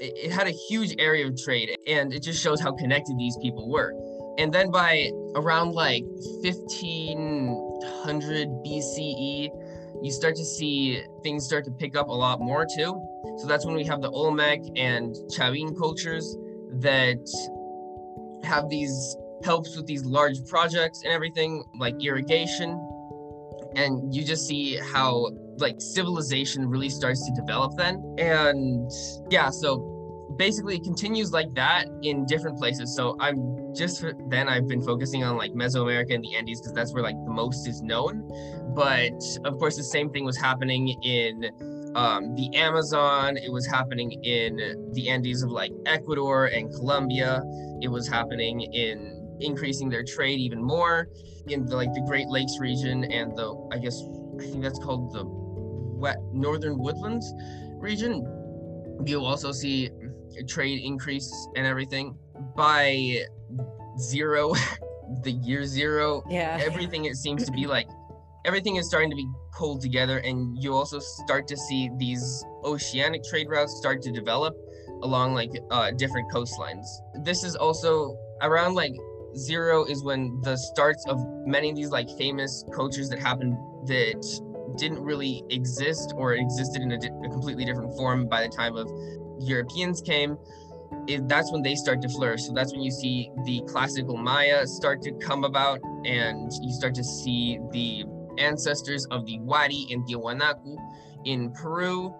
it 0.02 0.32
had 0.32 0.46
a 0.46 0.52
huge 0.68 0.94
area 0.98 1.26
of 1.26 1.36
trade 1.36 1.76
and 1.86 2.14
it 2.14 2.22
just 2.22 2.42
shows 2.42 2.58
how 2.58 2.72
connected 2.72 3.18
these 3.18 3.36
people 3.42 3.68
were. 3.68 3.92
And 4.38 4.50
then 4.50 4.70
by 4.70 5.10
around 5.34 5.72
like 5.72 6.04
1500 6.42 8.48
BCE, 8.64 9.50
you 10.02 10.10
start 10.10 10.36
to 10.36 10.44
see 10.44 11.02
things 11.22 11.44
start 11.44 11.66
to 11.66 11.70
pick 11.72 11.96
up 11.96 12.08
a 12.08 12.12
lot 12.12 12.40
more 12.40 12.64
too. 12.64 12.98
So 13.38 13.46
that's 13.46 13.66
when 13.66 13.74
we 13.74 13.84
have 13.84 14.00
the 14.00 14.08
Olmec 14.08 14.62
and 14.76 15.14
Chavin 15.36 15.76
cultures 15.76 16.34
that 16.80 17.20
have 18.44 18.70
these 18.70 19.16
helps 19.44 19.76
with 19.76 19.86
these 19.86 20.04
large 20.04 20.46
projects 20.46 21.02
and 21.04 21.12
everything 21.12 21.62
like 21.78 22.02
irrigation. 22.02 22.70
And 23.76 24.14
you 24.14 24.24
just 24.24 24.46
see 24.46 24.76
how 24.76 25.26
like 25.60 25.76
civilization 25.80 26.68
really 26.68 26.88
starts 26.88 27.24
to 27.26 27.32
develop 27.34 27.76
then. 27.76 28.02
And 28.18 28.90
yeah, 29.30 29.50
so 29.50 29.90
basically 30.36 30.76
it 30.76 30.84
continues 30.84 31.32
like 31.32 31.52
that 31.54 31.86
in 32.02 32.24
different 32.26 32.58
places. 32.58 32.94
So 32.94 33.16
I'm 33.20 33.74
just 33.74 34.04
then 34.28 34.48
I've 34.48 34.66
been 34.66 34.82
focusing 34.82 35.24
on 35.24 35.36
like 35.36 35.52
Mesoamerica 35.52 36.14
and 36.14 36.24
the 36.24 36.34
Andes 36.34 36.60
because 36.60 36.72
that's 36.72 36.92
where 36.92 37.02
like 37.02 37.16
the 37.24 37.30
most 37.30 37.68
is 37.68 37.82
known. 37.82 38.28
But 38.74 39.22
of 39.44 39.58
course, 39.58 39.76
the 39.76 39.84
same 39.84 40.10
thing 40.10 40.24
was 40.24 40.36
happening 40.36 40.88
in 41.02 41.92
um, 41.94 42.34
the 42.36 42.54
Amazon. 42.56 43.36
It 43.36 43.52
was 43.52 43.66
happening 43.66 44.12
in 44.24 44.90
the 44.92 45.10
Andes 45.10 45.42
of 45.42 45.50
like 45.50 45.72
Ecuador 45.86 46.46
and 46.46 46.72
Colombia. 46.72 47.42
It 47.82 47.88
was 47.88 48.08
happening 48.08 48.60
in 48.60 49.38
increasing 49.40 49.88
their 49.88 50.04
trade 50.04 50.38
even 50.38 50.62
more 50.62 51.08
in 51.48 51.64
the 51.64 51.74
like 51.74 51.92
the 51.94 52.02
Great 52.06 52.28
Lakes 52.28 52.58
region 52.60 53.04
and 53.04 53.36
the 53.36 53.68
I 53.72 53.78
guess 53.78 54.00
I 54.38 54.44
think 54.44 54.62
that's 54.62 54.78
called 54.78 55.12
the 55.12 55.39
northern 56.32 56.78
woodlands 56.78 57.32
region, 57.78 58.26
you'll 59.06 59.26
also 59.26 59.52
see 59.52 59.90
trade 60.48 60.82
increase 60.82 61.30
and 61.56 61.66
everything 61.66 62.16
by 62.56 63.24
zero, 63.98 64.54
the 65.22 65.32
year 65.32 65.64
zero. 65.64 66.22
Yeah. 66.28 66.58
Everything 66.60 67.06
it 67.06 67.16
seems 67.16 67.44
to 67.44 67.52
be 67.52 67.66
like 67.76 67.88
everything 68.44 68.76
is 68.76 68.86
starting 68.86 69.10
to 69.10 69.16
be 69.16 69.28
pulled 69.52 69.80
together, 69.80 70.18
and 70.18 70.62
you 70.62 70.74
also 70.74 70.98
start 70.98 71.46
to 71.48 71.56
see 71.56 71.90
these 71.96 72.44
oceanic 72.64 73.22
trade 73.24 73.48
routes 73.48 73.76
start 73.76 74.02
to 74.02 74.10
develop 74.10 74.54
along 75.02 75.34
like 75.34 75.50
uh, 75.70 75.90
different 75.92 76.30
coastlines. 76.32 76.86
This 77.24 77.44
is 77.44 77.56
also 77.56 78.16
around 78.42 78.74
like 78.74 78.92
zero 79.36 79.84
is 79.84 80.02
when 80.02 80.40
the 80.42 80.56
starts 80.56 81.04
of 81.06 81.18
many 81.46 81.70
of 81.70 81.76
these 81.76 81.90
like 81.90 82.08
famous 82.18 82.64
cultures 82.74 83.08
that 83.08 83.18
happened 83.18 83.54
that 83.86 84.49
didn't 84.76 85.02
really 85.02 85.44
exist 85.50 86.12
or 86.16 86.34
existed 86.34 86.82
in 86.82 86.92
a, 86.92 86.98
di- 86.98 87.10
a 87.24 87.28
completely 87.28 87.64
different 87.64 87.96
form 87.96 88.26
by 88.28 88.42
the 88.42 88.48
time 88.48 88.76
of 88.76 88.88
Europeans 89.40 90.00
came, 90.00 90.36
it, 91.06 91.26
that's 91.28 91.50
when 91.52 91.62
they 91.62 91.74
start 91.74 92.02
to 92.02 92.08
flourish. 92.08 92.42
So 92.42 92.52
that's 92.52 92.72
when 92.72 92.82
you 92.82 92.90
see 92.90 93.30
the 93.44 93.62
classical 93.66 94.16
Maya 94.16 94.66
start 94.66 95.02
to 95.02 95.12
come 95.12 95.44
about, 95.44 95.80
and 96.04 96.50
you 96.62 96.72
start 96.72 96.94
to 96.96 97.04
see 97.04 97.58
the 97.72 98.04
ancestors 98.38 99.06
of 99.10 99.26
the 99.26 99.38
Wari 99.40 99.86
and 99.90 100.06
Tiwanaku 100.06 100.76
in 101.24 101.52
Peru. 101.52 102.14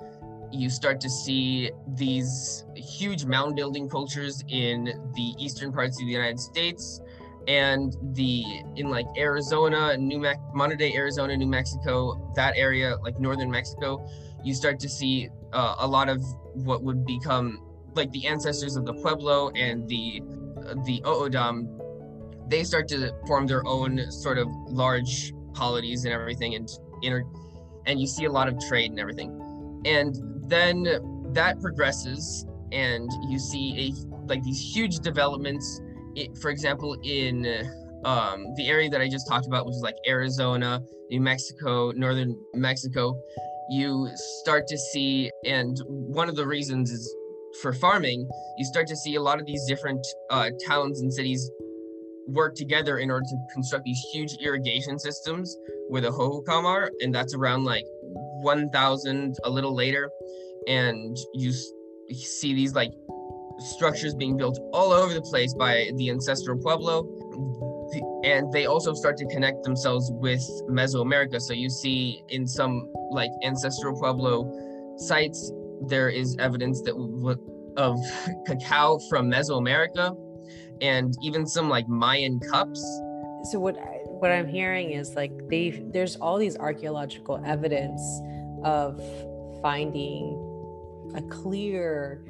You 0.52 0.68
start 0.68 1.00
to 1.00 1.10
see 1.10 1.70
these 1.86 2.64
huge 2.74 3.24
mound 3.24 3.54
building 3.54 3.88
cultures 3.88 4.42
in 4.48 4.84
the 4.84 5.34
eastern 5.38 5.72
parts 5.72 6.00
of 6.00 6.06
the 6.06 6.12
United 6.12 6.40
States 6.40 7.00
and 7.48 7.96
the 8.14 8.44
in 8.76 8.90
like 8.90 9.06
Arizona, 9.16 9.96
New 9.96 10.18
Mex, 10.18 10.38
day 10.78 10.94
Arizona, 10.94 11.36
New 11.36 11.46
Mexico, 11.46 12.32
that 12.34 12.54
area, 12.56 12.96
like 13.02 13.18
northern 13.18 13.50
Mexico, 13.50 14.06
you 14.44 14.54
start 14.54 14.78
to 14.80 14.88
see 14.88 15.28
uh, 15.52 15.76
a 15.78 15.86
lot 15.86 16.08
of 16.08 16.22
what 16.54 16.82
would 16.82 17.04
become 17.04 17.62
like 17.94 18.10
the 18.12 18.26
ancestors 18.26 18.76
of 18.76 18.84
the 18.84 18.94
Pueblo 18.94 19.50
and 19.50 19.88
the 19.88 20.22
uh, 20.66 20.74
the 20.84 21.02
O'odham. 21.04 21.68
They 22.48 22.64
start 22.64 22.88
to 22.88 23.12
form 23.26 23.46
their 23.46 23.66
own 23.66 24.10
sort 24.10 24.38
of 24.38 24.48
large 24.68 25.32
polities 25.54 26.04
and 26.04 26.12
everything, 26.12 26.54
and 26.54 26.68
inter, 27.02 27.24
and 27.86 28.00
you 28.00 28.06
see 28.06 28.24
a 28.24 28.32
lot 28.32 28.48
of 28.48 28.58
trade 28.68 28.90
and 28.90 29.00
everything, 29.00 29.82
and 29.84 30.16
then 30.48 31.32
that 31.32 31.60
progresses, 31.60 32.46
and 32.72 33.10
you 33.28 33.38
see 33.38 33.94
a 33.94 34.26
like 34.26 34.42
these 34.42 34.60
huge 34.60 34.98
developments 34.98 35.80
it, 36.16 36.36
for 36.38 36.50
example, 36.50 36.96
in 37.04 37.46
um, 38.04 38.46
the 38.56 38.68
area 38.68 38.88
that 38.90 39.00
I 39.00 39.08
just 39.08 39.28
talked 39.28 39.46
about, 39.46 39.66
which 39.66 39.74
is 39.74 39.82
like 39.82 39.96
Arizona, 40.06 40.80
New 41.10 41.20
Mexico, 41.20 41.90
northern 41.92 42.36
Mexico, 42.54 43.14
you 43.70 44.10
start 44.42 44.66
to 44.68 44.76
see, 44.76 45.30
and 45.44 45.76
one 45.86 46.28
of 46.28 46.36
the 46.36 46.46
reasons 46.46 46.90
is 46.90 47.14
for 47.62 47.72
farming, 47.72 48.28
you 48.58 48.64
start 48.64 48.86
to 48.88 48.96
see 48.96 49.16
a 49.16 49.22
lot 49.22 49.40
of 49.40 49.46
these 49.46 49.64
different 49.66 50.04
uh, 50.30 50.50
towns 50.66 51.00
and 51.00 51.12
cities 51.12 51.50
work 52.26 52.54
together 52.54 52.98
in 52.98 53.10
order 53.10 53.24
to 53.24 53.36
construct 53.52 53.84
these 53.84 54.00
huge 54.12 54.34
irrigation 54.40 54.98
systems 54.98 55.56
where 55.88 56.00
the 56.00 56.10
Hohokam 56.10 56.64
are, 56.64 56.90
and 57.00 57.14
that's 57.14 57.34
around 57.34 57.64
like 57.64 57.84
1000 58.42 59.36
a 59.44 59.50
little 59.50 59.74
later. 59.74 60.10
And 60.68 61.16
you 61.34 61.52
see 62.12 62.54
these 62.54 62.74
like 62.74 62.90
structures 63.60 64.14
being 64.14 64.36
built 64.36 64.58
all 64.72 64.92
over 64.92 65.12
the 65.12 65.22
place 65.22 65.54
by 65.54 65.90
the 65.96 66.10
ancestral 66.10 66.58
Pueblo. 66.58 67.06
And 68.24 68.52
they 68.52 68.66
also 68.66 68.94
start 68.94 69.16
to 69.18 69.26
connect 69.26 69.62
themselves 69.64 70.10
with 70.12 70.40
Mesoamerica. 70.68 71.40
So 71.40 71.54
you 71.54 71.68
see 71.68 72.22
in 72.28 72.46
some 72.46 72.88
like 73.10 73.30
ancestral 73.42 73.98
Pueblo 73.98 74.96
sites, 74.96 75.52
there 75.88 76.08
is 76.08 76.36
evidence 76.38 76.82
that 76.82 76.94
of 77.76 77.98
cacao 78.46 78.98
from 79.08 79.30
Mesoamerica 79.30 80.16
and 80.80 81.14
even 81.22 81.46
some 81.46 81.68
like 81.68 81.88
Mayan 81.88 82.40
cups. 82.40 82.80
So 83.50 83.58
what 83.58 83.78
I, 83.78 84.00
what 84.04 84.30
I'm 84.30 84.46
hearing 84.46 84.90
is 84.90 85.14
like 85.14 85.32
they 85.48 85.82
there's 85.92 86.16
all 86.16 86.36
these 86.38 86.56
archaeological 86.56 87.42
evidence 87.44 88.02
of 88.64 89.02
finding 89.62 90.46
a 91.14 91.22
clear 91.22 92.22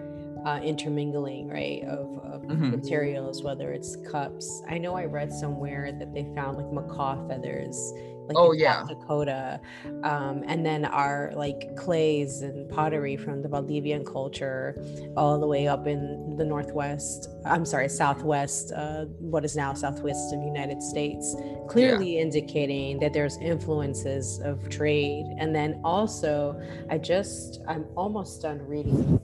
uh, 0.44 0.60
intermingling, 0.62 1.48
right, 1.48 1.82
of, 1.84 2.18
of 2.24 2.42
mm-hmm. 2.42 2.70
materials, 2.70 3.42
whether 3.42 3.72
it's 3.72 3.96
cups. 4.10 4.62
I 4.68 4.78
know 4.78 4.94
I 4.94 5.04
read 5.04 5.32
somewhere 5.32 5.92
that 5.98 6.14
they 6.14 6.24
found 6.34 6.56
like 6.56 6.72
macaw 6.72 7.26
feathers 7.28 7.92
like 8.30 8.38
oh 8.38 8.52
yeah 8.52 8.84
dakota 8.86 9.60
um, 10.04 10.44
and 10.46 10.64
then 10.64 10.84
our 10.84 11.32
like 11.34 11.74
clays 11.76 12.42
and 12.42 12.68
pottery 12.70 13.16
from 13.16 13.42
the 13.42 13.48
valdivian 13.48 14.04
culture 14.06 14.76
all 15.16 15.38
the 15.38 15.46
way 15.46 15.66
up 15.66 15.86
in 15.86 16.36
the 16.36 16.44
northwest 16.44 17.28
i'm 17.44 17.64
sorry 17.64 17.88
southwest 17.88 18.72
uh, 18.72 19.04
what 19.18 19.44
is 19.44 19.56
now 19.56 19.74
southwest 19.74 20.32
of 20.32 20.40
the 20.40 20.46
united 20.46 20.80
states 20.80 21.34
clearly 21.68 22.14
yeah. 22.14 22.22
indicating 22.22 22.98
that 23.00 23.12
there's 23.12 23.36
influences 23.38 24.40
of 24.44 24.68
trade 24.68 25.26
and 25.38 25.54
then 25.54 25.80
also 25.82 26.60
i 26.88 26.96
just 26.96 27.60
i'm 27.66 27.84
almost 27.96 28.42
done 28.42 28.58
reading 28.66 29.20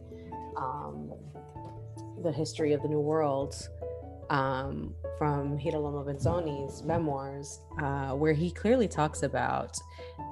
um, 0.56 1.05
the 2.26 2.32
history 2.32 2.72
of 2.72 2.82
the 2.82 2.88
new 2.88 3.00
world 3.00 3.54
um, 4.30 4.94
from 5.16 5.58
Girolamo 5.58 6.04
Benzoni's 6.04 6.82
memoirs, 6.82 7.60
uh, 7.80 8.10
where 8.10 8.32
he 8.32 8.50
clearly 8.50 8.88
talks 8.88 9.22
about 9.22 9.78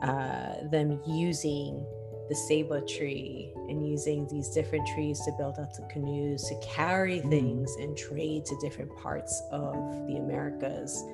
uh, 0.03 0.55
them 0.71 1.01
using 1.07 1.87
the 2.29 2.35
ceiba 2.35 2.87
tree 2.89 3.53
and 3.69 3.87
using 3.87 4.27
these 4.29 4.49
different 4.49 4.87
trees 4.89 5.21
to 5.21 5.33
build 5.33 5.59
up 5.59 5.73
the 5.75 5.83
canoes 5.93 6.43
to 6.49 6.59
carry 6.61 7.21
mm. 7.21 7.29
things 7.29 7.77
and 7.77 7.97
trade 7.97 8.45
to 8.47 8.57
different 8.61 8.95
parts 8.97 9.43
of 9.53 9.75
the 10.07 10.17
Americas. 10.17 11.05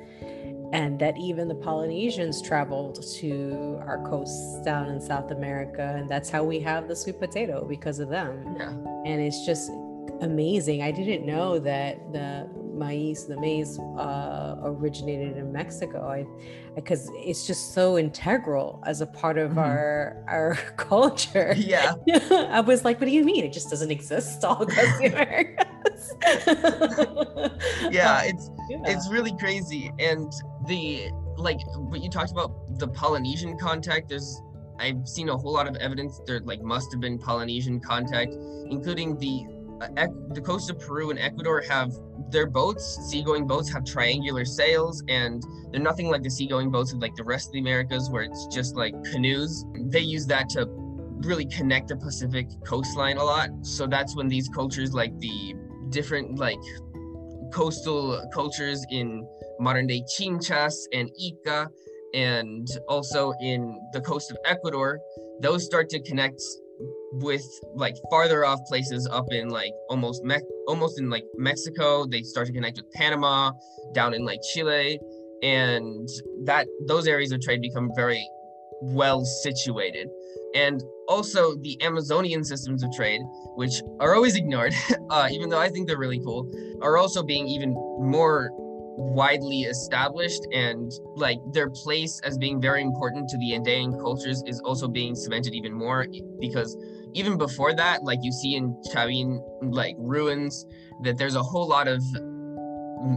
And 0.72 1.00
that 1.00 1.18
even 1.18 1.49
the 1.49 1.56
Polynesians 1.56 2.40
traveled 2.40 3.04
to 3.16 3.80
our 3.80 4.02
coasts 4.08 4.62
down 4.62 4.88
in 4.88 5.00
South 5.00 5.32
America. 5.32 5.94
And 5.99 6.08
that's 6.08 6.30
how 6.30 6.44
we 6.44 6.60
have 6.60 6.87
the 6.87 6.94
sweet 6.94 7.18
potato 7.18 7.66
because 7.68 7.99
of 7.99 8.08
them. 8.08 8.56
Yeah. 8.56 8.70
And 9.04 9.20
it's 9.20 9.44
just 9.44 9.72
amazing. 10.21 10.83
I 10.83 10.90
didn't 10.90 11.26
know 11.26 11.59
that 11.59 12.12
the 12.12 12.49
maize, 12.73 13.26
the 13.26 13.38
maize 13.40 13.78
uh, 13.78 14.57
originated 14.62 15.37
in 15.37 15.52
Mexico. 15.52 16.09
I 16.09 16.26
because 16.75 17.11
it's 17.14 17.47
just 17.47 17.75
so 17.75 17.99
integral 17.99 18.83
as 18.87 19.00
a 19.00 19.07
part 19.07 19.38
of 19.38 19.50
mm-hmm. 19.50 19.61
our 19.61 20.25
our 20.28 20.54
culture. 20.76 21.54
Yeah. 21.57 21.95
I 22.30 22.61
was 22.61 22.85
like, 22.85 23.00
what 23.00 23.07
do 23.07 23.12
you 23.12 23.25
mean? 23.25 23.45
It 23.45 23.52
just 23.52 23.71
doesn't 23.71 23.90
exist 23.90 24.45
all 24.45 24.62
across 24.62 24.99
the 24.99 25.07
Americas. 25.07 25.66
yeah, 27.90 28.23
it's 28.25 28.50
yeah. 28.69 28.78
it's 28.87 29.09
really 29.11 29.37
crazy. 29.37 29.92
And 29.99 30.33
the 30.66 31.11
like 31.37 31.61
what 31.76 32.02
you 32.02 32.11
talked 32.11 32.33
about 32.33 32.78
the 32.78 32.88
Polynesian 32.88 33.59
contact, 33.59 34.09
there's 34.09 34.40
I've 34.78 35.07
seen 35.07 35.28
a 35.28 35.37
whole 35.37 35.52
lot 35.52 35.69
of 35.69 35.76
evidence 35.76 36.21
there 36.26 36.40
like 36.40 36.62
must 36.62 36.90
have 36.92 37.00
been 37.00 37.19
Polynesian 37.19 37.80
contact, 37.80 38.35
including 38.71 39.19
the 39.19 39.47
Uh, 39.80 40.06
the 40.34 40.40
coast 40.40 40.70
of 40.70 40.78
Peru 40.78 41.10
and 41.10 41.18
Ecuador 41.18 41.62
have 41.68 41.92
their 42.30 42.46
boats, 42.46 42.99
seagoing 43.08 43.46
boats, 43.46 43.72
have 43.72 43.84
triangular 43.84 44.44
sails, 44.44 45.02
and 45.08 45.42
they're 45.70 45.80
nothing 45.80 46.10
like 46.10 46.22
the 46.22 46.30
seagoing 46.30 46.70
boats 46.70 46.92
of 46.92 46.99
like 46.99 47.14
the 47.16 47.25
rest 47.25 47.49
of 47.49 47.52
the 47.52 47.60
Americas, 47.60 48.10
where 48.10 48.22
it's 48.22 48.46
just 48.49 48.76
like 48.76 48.92
canoes. 49.04 49.64
They 49.87 50.00
use 50.00 50.26
that 50.26 50.49
to 50.50 50.66
really 51.22 51.46
connect 51.46 51.88
the 51.88 51.96
Pacific 51.96 52.49
coastline 52.66 53.16
a 53.16 53.25
lot. 53.25 53.50
So 53.62 53.87
that's 53.87 54.14
when 54.14 54.28
these 54.28 54.49
cultures, 54.49 54.92
like 54.92 55.18
the 55.18 55.54
different 55.88 56.38
like 56.38 56.60
coastal 57.52 58.22
cultures 58.34 58.84
in 58.90 59.26
modern 59.58 59.87
day 59.87 60.02
Chinchas 60.18 60.75
and 60.92 61.10
Ica, 61.20 61.68
and 62.14 62.68
also 62.88 63.32
in 63.40 63.80
the 63.92 64.00
coast 64.00 64.30
of 64.30 64.37
Ecuador, 64.44 64.99
those 65.40 65.64
start 65.64 65.88
to 65.90 66.02
connect 66.02 66.40
with 67.12 67.44
like 67.75 67.96
farther 68.11 68.44
off 68.44 68.61
places 68.68 69.09
up 69.11 69.26
in 69.31 69.48
like 69.48 69.72
almost 69.88 70.22
Me- 70.24 70.40
almost 70.68 70.98
in 70.98 71.11
like 71.11 71.24
Mexico. 71.37 72.07
They 72.07 72.22
start 72.22 72.46
to 72.46 72.52
connect 72.52 72.76
with 72.76 72.90
Panama, 72.92 73.52
down 73.94 74.14
in 74.14 74.24
like 74.24 74.40
Chile, 74.52 74.98
and 75.42 76.09
that 76.44 76.66
those 76.87 77.07
areas 77.07 77.33
of 77.33 77.40
trade 77.40 77.61
become 77.61 77.90
very 77.96 78.26
well 78.81 79.24
situated. 79.24 80.09
And 80.55 80.83
also 81.09 81.55
the 81.57 81.81
Amazonian 81.83 82.44
systems 82.44 82.83
of 82.83 82.90
trade, 82.92 83.20
which 83.57 83.83
are 84.00 84.14
always 84.14 84.37
ignored, 84.37 84.74
uh, 85.11 85.28
even 85.31 85.48
though 85.48 85.61
I 85.61 85.68
think 85.68 85.87
they're 85.87 85.98
really 85.98 86.20
cool, 86.20 86.50
are 86.83 86.96
also 86.96 87.22
being 87.22 87.46
even 87.46 87.72
more 88.00 88.50
widely 89.00 89.62
established 89.62 90.46
and 90.52 90.92
like 91.16 91.38
their 91.52 91.70
place 91.70 92.20
as 92.24 92.36
being 92.38 92.60
very 92.60 92.82
important 92.82 93.28
to 93.28 93.38
the 93.38 93.54
Andean 93.54 93.92
cultures 93.92 94.42
is 94.46 94.60
also 94.60 94.88
being 94.88 95.14
cemented 95.14 95.54
even 95.54 95.72
more 95.72 96.06
because 96.38 96.76
even 97.14 97.36
before 97.38 97.74
that, 97.74 98.04
like 98.04 98.20
you 98.22 98.32
see 98.32 98.54
in 98.56 98.74
Chavin 98.92 99.40
like 99.62 99.96
ruins, 99.98 100.66
that 101.02 101.18
there's 101.18 101.34
a 101.34 101.42
whole 101.42 101.66
lot 101.66 101.88
of 101.88 102.02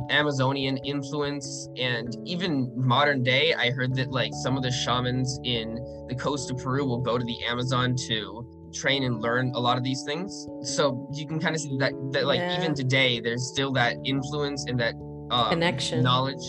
Amazonian 0.09 0.77
influence 0.77 1.67
and 1.77 2.15
even 2.25 2.71
modern 2.75 3.21
day 3.21 3.53
I 3.53 3.69
heard 3.71 3.93
that 3.95 4.11
like 4.11 4.31
some 4.41 4.55
of 4.55 4.63
the 4.63 4.71
shamans 4.71 5.39
in 5.43 5.75
the 6.07 6.15
coast 6.15 6.49
of 6.49 6.57
Peru 6.57 6.85
will 6.85 7.01
go 7.01 7.17
to 7.17 7.25
the 7.25 7.43
Amazon 7.45 7.93
to 8.07 8.47
train 8.73 9.03
and 9.03 9.21
learn 9.21 9.51
a 9.55 9.59
lot 9.59 9.77
of 9.77 9.83
these 9.83 10.01
things 10.05 10.47
so 10.61 11.09
you 11.13 11.27
can 11.27 11.37
kind 11.37 11.53
of 11.53 11.61
see 11.61 11.77
that 11.79 11.91
that 12.13 12.25
like 12.25 12.39
yeah. 12.39 12.57
even 12.57 12.73
today 12.73 13.19
there's 13.19 13.45
still 13.45 13.73
that 13.73 13.97
influence 14.05 14.65
and 14.69 14.79
that 14.79 14.93
um, 15.33 15.49
connection 15.49 16.03
knowledge 16.03 16.45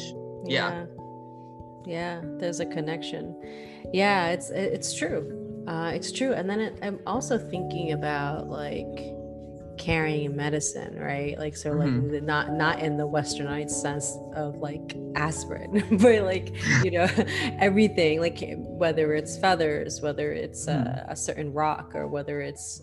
yeah. 0.46 0.84
yeah 0.84 0.86
yeah 1.86 2.20
there's 2.38 2.60
a 2.60 2.66
connection 2.66 3.34
yeah 3.92 4.28
it's 4.28 4.50
it's 4.50 4.94
true 4.94 5.44
uh, 5.66 5.92
it's 5.94 6.12
true. 6.12 6.32
And 6.32 6.48
then 6.48 6.60
it, 6.60 6.78
I'm 6.82 6.98
also 7.06 7.38
thinking 7.38 7.92
about 7.92 8.48
like 8.48 9.14
carrying 9.78 10.36
medicine, 10.36 10.98
right? 10.98 11.38
Like 11.38 11.56
so 11.56 11.72
like 11.72 11.88
mm-hmm. 11.88 12.24
not 12.24 12.52
not 12.52 12.80
in 12.80 12.96
the 12.96 13.08
westernized 13.08 13.70
sense 13.70 14.16
of 14.34 14.56
like 14.56 14.96
aspirin, 15.14 15.84
but 16.02 16.22
like, 16.22 16.54
you 16.84 16.90
know, 16.90 17.08
everything, 17.58 18.20
like 18.20 18.42
whether 18.58 19.14
it's 19.14 19.38
feathers, 19.38 20.00
whether 20.00 20.32
it's 20.32 20.66
mm. 20.66 20.74
a, 20.74 21.12
a 21.12 21.16
certain 21.16 21.52
rock 21.52 21.94
or 21.94 22.06
whether 22.06 22.40
it's 22.40 22.82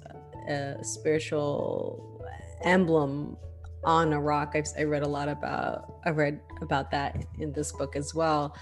a 0.49 0.77
spiritual 0.83 2.25
emblem 2.63 3.37
on 3.84 4.13
a 4.13 4.22
rock 4.22 4.52
I've, 4.56 4.67
i 4.78 4.84
read 4.84 5.04
a 5.04 5.08
lot 5.08 5.28
about 5.28 5.96
i 6.06 6.10
read 6.10 6.39
about 6.62 6.91
that 6.91 7.26
in 7.39 7.52
this 7.52 7.72
book 7.72 7.96
as 7.96 8.13
well 8.13 8.56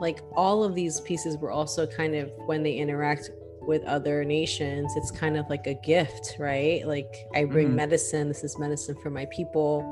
like 0.00 0.20
all 0.36 0.62
of 0.62 0.74
these 0.74 1.00
pieces 1.00 1.36
were 1.38 1.50
also 1.50 1.86
kind 1.86 2.14
of 2.14 2.30
when 2.46 2.62
they 2.62 2.74
interact 2.74 3.30
with 3.62 3.82
other 3.84 4.24
nations 4.24 4.92
it's 4.96 5.10
kind 5.10 5.36
of 5.36 5.48
like 5.48 5.66
a 5.66 5.74
gift 5.74 6.36
right 6.38 6.86
like 6.86 7.26
i 7.34 7.44
bring 7.44 7.68
mm-hmm. 7.68 7.76
medicine 7.76 8.28
this 8.28 8.44
is 8.44 8.58
medicine 8.58 8.96
for 9.02 9.10
my 9.10 9.26
people 9.26 9.90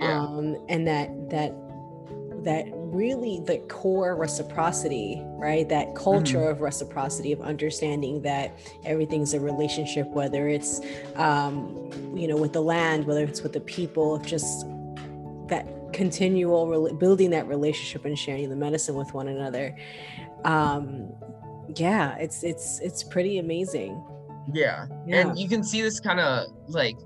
yeah. 0.00 0.20
um 0.20 0.56
and 0.68 0.86
that 0.86 1.08
that 1.30 1.52
that 2.44 2.64
really 2.72 3.40
the 3.46 3.58
core 3.68 4.16
reciprocity 4.16 5.22
right 5.36 5.68
that 5.68 5.94
culture 5.94 6.38
mm-hmm. 6.38 6.50
of 6.50 6.60
reciprocity 6.60 7.32
of 7.32 7.40
understanding 7.40 8.22
that 8.22 8.58
everything's 8.84 9.34
a 9.34 9.40
relationship 9.40 10.06
whether 10.08 10.48
it's 10.48 10.80
um 11.16 11.90
you 12.16 12.26
know 12.26 12.36
with 12.36 12.52
the 12.52 12.62
land 12.62 13.06
whether 13.06 13.24
it's 13.24 13.42
with 13.42 13.52
the 13.52 13.60
people 13.60 14.18
just 14.18 14.66
that 15.48 15.66
continual 15.92 16.92
building 16.94 17.30
that 17.30 17.46
relationship 17.46 18.04
and 18.04 18.18
sharing 18.18 18.48
the 18.48 18.56
medicine 18.56 18.94
with 18.94 19.12
one 19.12 19.28
another 19.28 19.76
um 20.44 21.12
yeah 21.76 22.16
it's 22.16 22.42
it's 22.42 22.80
it's 22.80 23.02
pretty 23.02 23.38
amazing 23.38 24.02
yeah, 24.52 24.86
yeah. 25.06 25.28
and 25.28 25.38
you 25.38 25.48
can 25.48 25.62
see 25.62 25.82
this 25.82 26.00
kind 26.00 26.18
of 26.18 26.48
like 26.66 26.96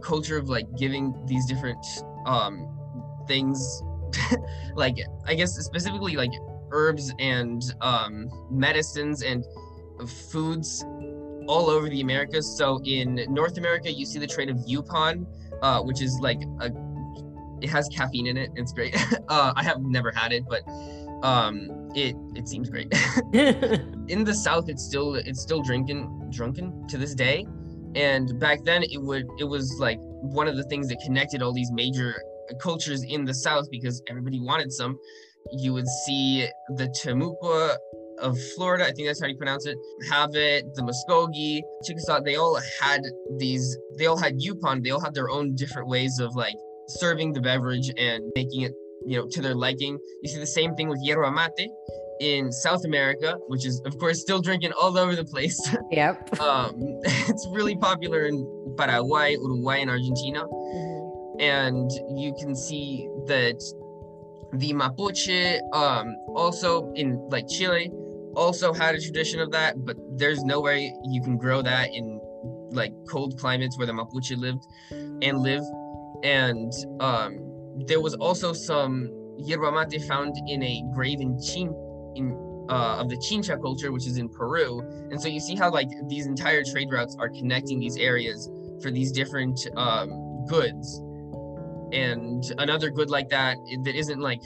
culture 0.00 0.36
of 0.36 0.48
like 0.48 0.66
giving 0.76 1.14
these 1.26 1.46
different 1.46 1.84
um 2.26 2.68
things 3.26 3.82
like 4.74 4.96
i 5.26 5.34
guess 5.34 5.54
specifically 5.54 6.16
like 6.16 6.32
herbs 6.70 7.12
and 7.18 7.74
um 7.80 8.28
medicines 8.50 9.22
and 9.22 9.44
foods 10.30 10.84
all 11.48 11.68
over 11.68 11.88
the 11.88 12.00
americas. 12.00 12.56
So 12.56 12.80
in 12.84 13.26
north 13.28 13.58
america 13.58 13.90
you 13.90 14.06
see 14.06 14.18
the 14.18 14.26
trade 14.26 14.48
of 14.48 14.56
yaupon 14.58 15.26
uh 15.62 15.80
which 15.82 16.00
is 16.00 16.18
like 16.20 16.40
a 16.60 16.70
it 17.60 17.68
has 17.70 17.88
caffeine 17.88 18.26
in 18.26 18.36
it. 18.36 18.50
It's 18.56 18.72
great. 18.72 18.96
Uh 19.28 19.52
i 19.56 19.62
have 19.62 19.80
never 19.82 20.10
had 20.10 20.32
it 20.32 20.44
but 20.48 20.62
um 21.22 21.82
it 21.94 22.16
it 22.34 22.48
seems 22.48 22.68
great. 22.68 22.92
in 23.32 24.24
the 24.24 24.34
South, 24.34 24.68
it's 24.68 24.82
still 24.82 25.14
it's 25.14 25.40
still 25.40 25.62
drinking 25.62 26.30
drunken 26.30 26.86
to 26.88 26.98
this 26.98 27.14
day, 27.14 27.46
and 27.94 28.38
back 28.40 28.64
then 28.64 28.82
it 28.82 29.00
would 29.00 29.28
it 29.38 29.44
was 29.44 29.76
like 29.78 29.98
one 30.00 30.48
of 30.48 30.56
the 30.56 30.64
things 30.64 30.88
that 30.88 30.98
connected 31.04 31.42
all 31.42 31.52
these 31.52 31.70
major 31.70 32.14
cultures 32.60 33.02
in 33.04 33.24
the 33.24 33.34
South 33.34 33.66
because 33.70 34.02
everybody 34.08 34.40
wanted 34.40 34.72
some. 34.72 34.98
You 35.52 35.72
would 35.72 35.88
see 36.06 36.46
the 36.76 36.88
Timucua 37.04 37.76
of 38.18 38.38
Florida, 38.54 38.84
I 38.84 38.92
think 38.92 39.08
that's 39.08 39.20
how 39.20 39.26
you 39.26 39.36
pronounce 39.36 39.66
it, 39.66 39.76
have 40.10 40.30
it, 40.34 40.64
the 40.74 40.82
Muskogee, 40.82 41.60
Chickasaw, 41.84 42.20
they 42.20 42.36
all 42.36 42.58
had 42.80 43.02
these, 43.38 43.76
they 43.98 44.06
all 44.06 44.16
had 44.16 44.38
Yaupon, 44.38 44.82
they 44.82 44.90
all 44.90 45.00
had 45.00 45.14
their 45.14 45.28
own 45.28 45.54
different 45.56 45.88
ways 45.88 46.18
of 46.20 46.34
like 46.36 46.54
serving 46.88 47.32
the 47.32 47.40
beverage 47.40 47.90
and 47.98 48.22
making 48.36 48.62
it, 48.62 48.72
you 49.06 49.18
know, 49.18 49.26
to 49.30 49.42
their 49.42 49.54
liking. 49.54 49.98
You 50.22 50.30
see 50.30 50.38
the 50.38 50.46
same 50.46 50.74
thing 50.74 50.88
with 50.88 51.00
yerba 51.02 51.30
mate 51.32 51.68
in 52.20 52.52
South 52.52 52.84
America, 52.84 53.36
which 53.48 53.66
is 53.66 53.82
of 53.84 53.98
course 53.98 54.20
still 54.20 54.40
drinking 54.40 54.72
all 54.80 54.96
over 54.96 55.16
the 55.16 55.24
place. 55.24 55.58
Yep. 55.90 56.40
um, 56.40 56.74
it's 57.04 57.48
really 57.50 57.76
popular 57.76 58.26
in 58.26 58.74
Paraguay, 58.78 59.32
Uruguay, 59.32 59.80
and 59.80 59.90
Argentina. 59.90 60.44
And 61.42 61.90
you 62.16 62.32
can 62.38 62.54
see 62.54 63.08
that 63.26 63.60
the 64.52 64.72
Mapuche, 64.72 65.60
um, 65.74 66.14
also 66.36 66.92
in 66.92 67.16
like 67.30 67.48
Chile, 67.48 67.90
also 68.36 68.72
had 68.72 68.94
a 68.94 69.00
tradition 69.00 69.40
of 69.40 69.50
that, 69.50 69.84
but 69.84 69.96
there's 70.16 70.44
no 70.44 70.60
way 70.60 70.94
you 71.04 71.20
can 71.20 71.36
grow 71.36 71.60
that 71.60 71.88
in 71.92 72.20
like 72.70 72.92
cold 73.08 73.38
climates 73.38 73.76
where 73.76 73.88
the 73.88 73.92
Mapuche 73.92 74.36
lived 74.36 74.64
and 74.92 75.40
live. 75.40 75.64
And 76.22 76.72
um, 77.00 77.38
there 77.88 78.00
was 78.00 78.14
also 78.14 78.52
some 78.52 79.10
yerba 79.36 79.72
mate 79.72 80.00
found 80.04 80.36
in 80.46 80.62
a 80.62 80.84
grave 80.94 81.20
in 81.20 81.42
Chin 81.42 81.74
in 82.14 82.38
uh, 82.68 83.00
of 83.00 83.08
the 83.08 83.16
Chincha 83.16 83.60
culture, 83.60 83.90
which 83.90 84.06
is 84.06 84.16
in 84.16 84.28
Peru. 84.28 84.78
And 85.10 85.20
so 85.20 85.26
you 85.26 85.40
see 85.40 85.56
how 85.56 85.72
like 85.72 85.88
these 86.08 86.26
entire 86.26 86.62
trade 86.62 86.88
routes 86.92 87.16
are 87.18 87.28
connecting 87.28 87.80
these 87.80 87.96
areas 87.96 88.48
for 88.80 88.92
these 88.92 89.10
different 89.10 89.58
um, 89.76 90.44
goods. 90.46 91.02
And 91.92 92.42
another 92.58 92.90
good 92.90 93.10
like 93.10 93.28
that 93.28 93.58
that 93.84 93.94
isn't 93.94 94.20
like, 94.20 94.40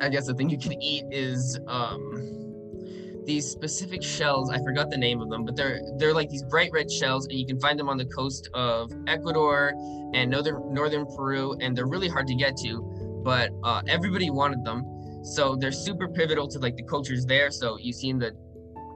I 0.00 0.08
guess 0.08 0.26
the 0.26 0.34
thing 0.34 0.48
you 0.48 0.58
can 0.58 0.80
eat 0.82 1.04
is 1.10 1.58
um, 1.66 2.42
these 3.26 3.48
specific 3.48 4.02
shells. 4.02 4.50
I 4.50 4.58
forgot 4.58 4.90
the 4.90 4.96
name 4.96 5.20
of 5.20 5.28
them, 5.28 5.44
but 5.44 5.56
they're 5.56 5.80
they're 5.98 6.14
like 6.14 6.28
these 6.28 6.42
bright 6.44 6.70
red 6.72 6.90
shells, 6.90 7.26
and 7.26 7.38
you 7.38 7.46
can 7.46 7.60
find 7.60 7.78
them 7.78 7.88
on 7.88 7.98
the 7.98 8.06
coast 8.06 8.48
of 8.54 8.90
Ecuador 9.06 9.74
and 10.14 10.30
northern 10.30 10.72
northern 10.72 11.06
Peru, 11.06 11.56
and 11.60 11.76
they're 11.76 11.86
really 11.86 12.08
hard 12.08 12.26
to 12.28 12.34
get 12.34 12.56
to. 12.58 12.80
But 13.24 13.50
uh, 13.62 13.82
everybody 13.86 14.30
wanted 14.30 14.64
them, 14.64 14.84
so 15.22 15.54
they're 15.54 15.70
super 15.70 16.08
pivotal 16.08 16.48
to 16.48 16.58
like 16.58 16.76
the 16.76 16.82
cultures 16.82 17.24
there. 17.26 17.50
So 17.50 17.78
you 17.78 17.92
see 17.92 18.08
in 18.08 18.18
the 18.18 18.32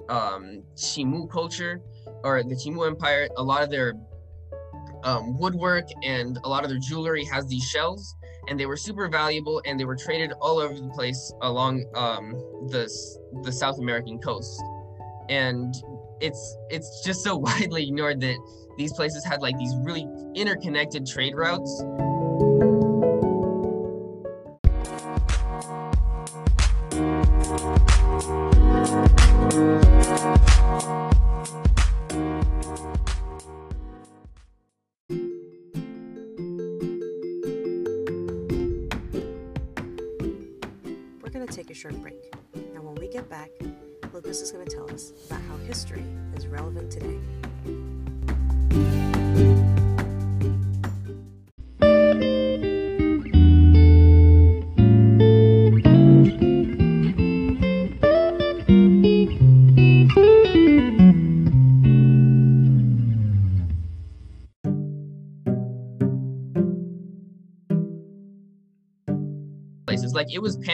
um, 0.08 0.62
Chimu 0.74 1.30
culture 1.30 1.80
or 2.24 2.42
the 2.42 2.54
Chimu 2.54 2.86
Empire, 2.86 3.28
a 3.36 3.42
lot 3.42 3.62
of 3.62 3.70
their 3.70 3.94
um, 5.06 5.38
woodwork 5.38 5.86
and 6.02 6.38
a 6.44 6.48
lot 6.48 6.64
of 6.64 6.68
their 6.70 6.80
jewelry 6.80 7.24
has 7.24 7.46
these 7.46 7.64
shells, 7.64 8.16
and 8.48 8.58
they 8.58 8.66
were 8.66 8.76
super 8.76 9.08
valuable, 9.08 9.62
and 9.64 9.78
they 9.78 9.84
were 9.84 9.96
traded 9.96 10.32
all 10.40 10.58
over 10.58 10.74
the 10.74 10.90
place 10.90 11.32
along 11.42 11.86
um, 11.94 12.32
the 12.68 12.90
the 13.42 13.52
South 13.52 13.78
American 13.78 14.18
coast. 14.18 14.60
And 15.28 15.74
it's 16.20 16.56
it's 16.68 17.02
just 17.04 17.22
so 17.22 17.36
widely 17.48 17.84
ignored 17.84 18.20
that 18.20 18.36
these 18.76 18.92
places 18.92 19.24
had 19.24 19.40
like 19.40 19.56
these 19.56 19.74
really 19.84 20.06
interconnected 20.34 21.06
trade 21.06 21.34
routes 21.34 21.82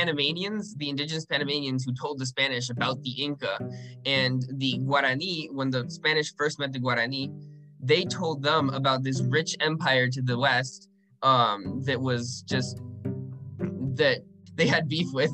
Panamanians, 0.02 0.74
the 0.74 0.88
indigenous 0.88 1.24
Panamanians 1.24 1.84
who 1.84 1.94
told 1.94 2.18
the 2.18 2.26
Spanish 2.26 2.70
about 2.70 3.00
the 3.04 3.12
Inca 3.26 3.56
and 4.04 4.44
the 4.54 4.72
Guarani. 4.80 5.46
When 5.52 5.70
the 5.70 5.88
Spanish 5.88 6.34
first 6.34 6.58
met 6.58 6.72
the 6.72 6.80
Guarani, 6.80 7.30
they 7.80 8.02
told 8.04 8.42
them 8.42 8.70
about 8.70 9.04
this 9.04 9.22
rich 9.22 9.56
empire 9.60 10.08
to 10.08 10.20
the 10.20 10.36
west 10.36 10.88
um, 11.22 11.82
that 11.86 12.00
was 12.00 12.42
just 12.48 12.80
that 14.00 14.18
they 14.56 14.66
had 14.66 14.88
beef 14.88 15.06
with. 15.12 15.30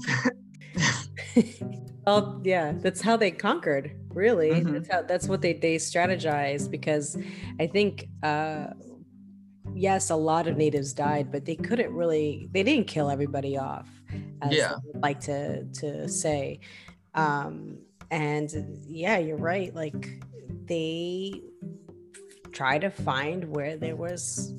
Well, 2.07 2.41
yeah, 2.43 2.73
that's 2.73 3.03
how 3.03 3.17
they 3.17 3.31
conquered. 3.31 3.93
Really, 4.15 4.51
Mhm. 4.51 4.73
that's 4.73 4.89
how 4.91 5.03
that's 5.03 5.29
what 5.29 5.41
they 5.43 5.53
they 5.53 5.77
strategized 5.77 6.71
because 6.71 7.17
I 7.61 7.67
think, 7.67 8.09
uh, 8.23 8.69
yes, 9.79 10.11
a 10.11 10.17
lot 10.17 10.47
of 10.47 10.57
natives 10.57 10.93
died, 10.93 11.31
but 11.31 11.45
they 11.45 11.57
couldn't 11.57 11.93
really. 11.93 12.49
They 12.53 12.63
didn't 12.63 12.87
kill 12.87 13.11
everybody 13.11 13.57
off, 13.57 13.89
as 14.43 14.55
Yeah. 14.57 14.77
would 14.85 15.03
like 15.03 15.21
to 15.21 15.65
to 15.65 16.09
say. 16.09 16.61
Um, 17.15 17.79
and 18.11 18.51
yeah, 18.87 19.19
you're 19.19 19.37
right. 19.37 19.75
Like 19.75 20.23
they 20.67 21.41
try 22.53 22.79
to 22.79 22.91
find 22.91 23.45
where 23.55 23.77
there 23.77 23.97
was 23.97 24.55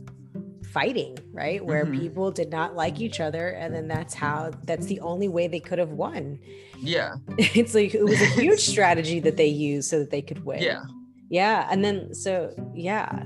fighting 0.71 1.17
right 1.33 1.65
where 1.65 1.83
Mhm. 1.87 1.99
people 1.99 2.29
did 2.31 2.51
not 2.51 2.75
like 2.75 3.01
each 3.01 3.19
other 3.19 3.47
and 3.49 3.73
then 3.73 3.87
that's 3.87 4.13
how 4.13 4.51
that's 4.65 4.85
the 4.85 4.99
only 4.99 5.27
way 5.27 5.47
they 5.47 5.59
could 5.59 5.79
have 5.79 5.93
won 5.93 6.37
yeah, 6.77 7.15
it's 7.39 7.73
like 7.73 7.95
it 7.95 8.03
was 8.03 8.21
a 8.21 8.25
huge 8.41 8.59
strategy 8.59 9.19
that 9.19 9.35
they 9.35 9.47
used 9.47 9.89
so 9.89 9.97
that 9.99 10.11
they 10.11 10.21
could 10.21 10.45
win 10.45 10.61
yeah, 10.61 10.83
yeah 11.29 11.67
and 11.71 11.83
then 11.83 12.13
so 12.13 12.53
yeah 12.75 13.23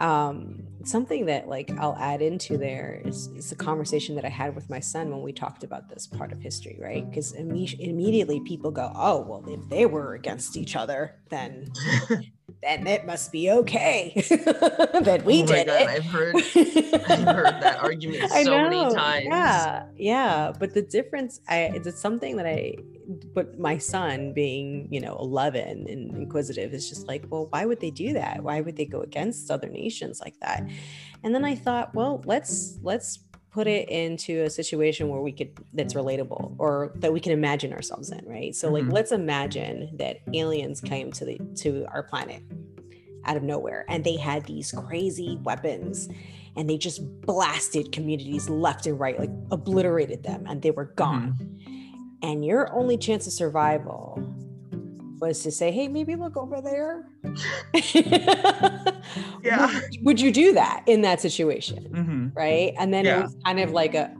um 0.00 0.57
something 0.88 1.26
that 1.26 1.48
like 1.48 1.70
i'll 1.78 1.96
add 1.96 2.22
into 2.22 2.56
there 2.56 3.00
is, 3.04 3.28
is 3.28 3.50
the 3.50 3.56
conversation 3.56 4.14
that 4.14 4.24
i 4.24 4.28
had 4.28 4.54
with 4.54 4.68
my 4.70 4.80
son 4.80 5.10
when 5.10 5.22
we 5.22 5.32
talked 5.32 5.64
about 5.64 5.88
this 5.88 6.06
part 6.06 6.32
of 6.32 6.40
history 6.40 6.78
right 6.80 7.08
because 7.08 7.32
imme- 7.34 7.78
immediately 7.80 8.40
people 8.40 8.70
go 8.70 8.90
oh 8.94 9.20
well 9.20 9.44
if 9.48 9.68
they 9.68 9.86
were 9.86 10.14
against 10.14 10.56
each 10.56 10.76
other 10.76 11.14
then 11.30 11.70
then 12.62 12.86
it 12.86 13.06
must 13.06 13.30
be 13.30 13.50
okay 13.50 14.12
that 14.30 15.22
we 15.24 15.42
oh 15.42 15.46
did 15.46 15.66
God, 15.66 15.80
it 15.80 15.88
I've 15.88 16.04
heard 16.04 16.34
I've 16.36 17.36
heard 17.36 17.62
that 17.62 17.78
argument 17.80 18.30
so 18.30 18.62
many 18.62 18.94
times. 18.94 19.26
Yeah, 19.28 19.84
yeah. 19.96 20.52
But 20.58 20.74
the 20.74 20.82
difference, 20.82 21.40
I 21.48 21.70
it's 21.74 22.00
something 22.00 22.36
that 22.36 22.46
I, 22.46 22.74
but 23.08 23.58
my 23.58 23.78
son 23.78 24.32
being, 24.34 24.86
you 24.90 25.00
know, 25.00 25.16
11 25.18 25.86
and 25.88 26.14
inquisitive 26.16 26.74
is 26.74 26.88
just 26.88 27.08
like, 27.08 27.24
well, 27.30 27.46
why 27.50 27.64
would 27.64 27.80
they 27.80 27.90
do 27.90 28.12
that? 28.12 28.42
Why 28.42 28.60
would 28.60 28.76
they 28.76 28.84
go 28.84 29.00
against 29.00 29.50
other 29.50 29.68
nations 29.68 30.20
like 30.20 30.38
that? 30.40 30.68
And 31.24 31.34
then 31.34 31.44
I 31.44 31.54
thought, 31.54 31.94
well, 31.94 32.22
let's 32.26 32.78
let's 32.82 33.20
put 33.50 33.66
it 33.66 33.88
into 33.88 34.42
a 34.42 34.50
situation 34.50 35.08
where 35.08 35.22
we 35.22 35.32
could 35.32 35.50
that's 35.72 35.94
relatable 35.94 36.54
or 36.58 36.92
that 36.96 37.12
we 37.12 37.18
can 37.18 37.32
imagine 37.32 37.72
ourselves 37.72 38.10
in, 38.10 38.22
right? 38.26 38.54
So 38.54 38.70
like 38.70 38.84
Mhm. 38.84 38.92
let's 38.92 39.10
imagine 39.10 39.96
that 39.96 40.18
aliens 40.34 40.82
came 40.82 41.10
to 41.12 41.24
the 41.24 41.40
to 41.62 41.86
our 41.88 42.02
planet 42.02 42.42
out 43.24 43.36
of 43.38 43.42
nowhere 43.42 43.84
and 43.88 44.04
they 44.04 44.16
had 44.16 44.44
these 44.44 44.70
crazy 44.70 45.38
weapons 45.42 46.08
and 46.56 46.68
they 46.68 46.76
just 46.76 47.00
blasted 47.22 47.90
communities 47.90 48.50
left 48.50 48.86
and 48.86 49.00
right, 49.00 49.18
like 49.18 49.30
obliterated 49.50 50.24
them, 50.24 50.44
and 50.46 50.60
they 50.60 50.72
were 50.72 50.86
gone. 50.96 51.38
And 52.22 52.44
your 52.44 52.72
only 52.74 52.96
chance 52.98 53.26
of 53.26 53.32
survival 53.32 54.20
was 55.20 55.42
to 55.42 55.50
say, 55.50 55.70
"Hey, 55.72 55.88
maybe 55.88 56.14
look 56.16 56.36
over 56.36 56.60
there." 56.60 57.06
Yeah. 59.42 59.66
Would, 59.72 59.82
would 60.02 60.20
you 60.20 60.30
do 60.32 60.52
that 60.52 60.82
in 60.86 61.00
that 61.02 61.20
situation, 61.20 61.88
Mhm. 61.90 62.36
right? 62.36 62.74
And 62.78 62.92
then 62.92 63.06
it 63.06 63.22
was 63.22 63.36
kind 63.44 63.58
of 63.60 63.70
like 63.72 63.94
a. 63.94 64.14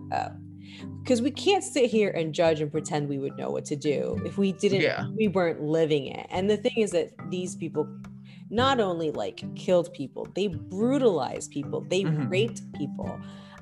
because 1.03 1.21
we 1.23 1.31
can't 1.31 1.65
sit 1.65 1.91
here 1.91 2.11
and 2.11 2.33
judge 2.35 2.61
and 2.61 2.71
pretend 2.71 3.09
we 3.09 3.19
would 3.19 3.37
know 3.37 3.51
what 3.51 3.65
to 3.67 3.77
do 3.77 4.21
if 4.25 4.39
we 4.39 4.53
didn't 4.53 4.81
Yeah. 4.83 5.07
we 5.17 5.27
weren't 5.29 5.63
living 5.63 6.07
it 6.07 6.27
and 6.31 6.49
the 6.51 6.57
thing 6.59 6.77
is 6.77 6.91
that 6.91 7.11
these 7.31 7.57
people 7.57 7.87
not 8.51 8.79
only 8.79 9.11
like 9.11 9.43
killed 9.57 9.91
people 9.95 10.27
they 10.35 10.49
brutalized 10.49 11.51
people 11.51 11.81
they 11.89 12.03
Mhm. 12.03 12.31
raped 12.31 12.61
people 12.75 13.19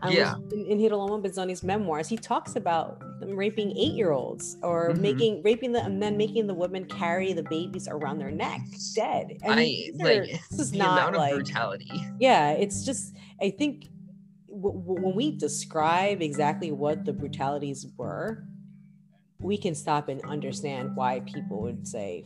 I 0.07 0.13
Yeah. 0.13 0.35
in, 0.53 0.67
in 0.67 0.79
Benzoni's 1.23 1.63
memoirs, 1.63 2.09
he 2.09 2.17
talks 2.17 2.57
about 2.57 3.01
them 3.21 3.37
raping 3.37 3.71
eight-year-olds 3.77 4.57
or 4.63 4.91
Mhm. 4.91 5.01
making 5.01 5.43
raping 5.43 5.73
the 5.73 5.83
and 5.85 6.03
then 6.03 6.17
making 6.17 6.47
the 6.47 6.55
women 6.55 6.85
carry 6.87 7.33
the 7.33 7.43
babies 7.45 7.89
around 7.89 8.19
their 8.19 8.31
neck 8.31 8.61
dead. 8.95 9.39
And 9.43 9.53
I 9.61 9.65
these 9.65 9.97
like 9.97 10.19
are- 10.19 10.27
this 10.27 10.59
is 10.61 10.71
the 10.73 10.79
not 10.79 10.99
amount 10.99 11.15
of 11.17 11.21
like 11.21 11.35
brutality. 11.35 11.91
yeah 12.21 12.51
it's 12.53 12.85
just 12.85 13.15
i 13.43 13.51
think 13.51 13.87
w- 14.49 14.79
w- 14.81 15.01
when 15.07 15.15
we 15.15 15.31
describe 15.37 16.23
exactly 16.23 16.71
what 16.73 17.05
the 17.05 17.13
brutalities 17.13 17.87
were 17.99 18.45
we 19.41 19.57
can 19.59 19.75
stop 19.75 20.09
and 20.09 20.21
understand 20.25 20.97
why 20.97 21.21
people 21.21 21.61
would 21.61 21.87
say 21.87 22.25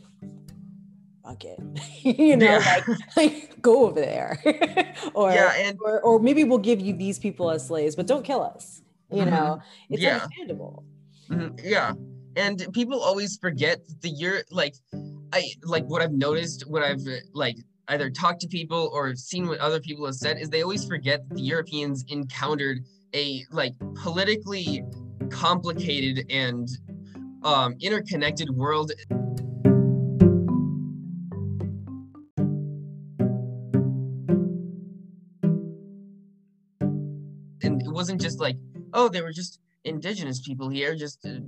fuck 1.23 1.43
it 1.45 1.59
you 2.03 2.35
know 2.35 2.45
Yeah. 2.57 2.81
like, 2.87 2.99
like 3.17 3.61
go 3.61 3.85
over 3.87 3.99
there 4.01 4.39
or, 5.13 5.31
Yeah, 5.31 5.53
and- 5.55 5.77
or 5.85 6.01
or 6.01 6.19
maybe 6.19 6.43
we'll 6.43 6.57
give 6.57 6.79
you 6.81 6.93
these 6.93 7.19
people 7.19 7.51
as 7.51 7.67
slaves 7.67 7.95
but 7.95 8.07
don't 8.07 8.23
kill 8.23 8.41
us 8.41 8.81
you 9.11 9.23
Mhm. 9.23 9.31
know 9.31 9.61
it's 9.89 10.01
Yeah. 10.01 10.15
understandable 10.23 10.83
Mhm, 11.29 11.59
Yeah. 11.63 11.93
And 12.35 12.65
people 12.73 12.99
always 13.01 13.37
forget 13.37 13.79
the 14.01 14.09
year 14.09 14.43
like 14.51 14.75
I 15.33 15.41
like 15.63 15.85
what 15.85 16.01
I've 16.01 16.11
noticed 16.13 16.63
when 16.67 16.81
I've 16.83 17.05
like 17.33 17.57
either 17.89 18.09
talked 18.09 18.39
to 18.41 18.47
people 18.47 18.89
or 18.93 19.15
seen 19.15 19.47
what 19.47 19.59
other 19.59 19.79
people 19.79 20.05
have 20.05 20.15
said 20.15 20.39
is 20.39 20.49
they 20.49 20.61
always 20.63 20.85
forget 20.85 21.27
that 21.27 21.35
the 21.35 21.41
Europeans 21.41 22.03
encountered 22.09 22.77
a 23.13 23.45
like 23.51 23.73
politically 23.95 24.83
complicated 25.29 26.25
and 26.29 26.67
um 27.43 27.75
interconnected 27.81 28.49
world 28.49 28.91
wasn't 38.01 38.21
just 38.21 38.39
like 38.39 38.57
oh 38.93 39.07
they 39.07 39.21
were 39.21 39.31
just 39.41 39.59
indigenous 39.83 40.39
people 40.47 40.69
here 40.69 40.95
just 40.95 41.25
uh, 41.25 41.39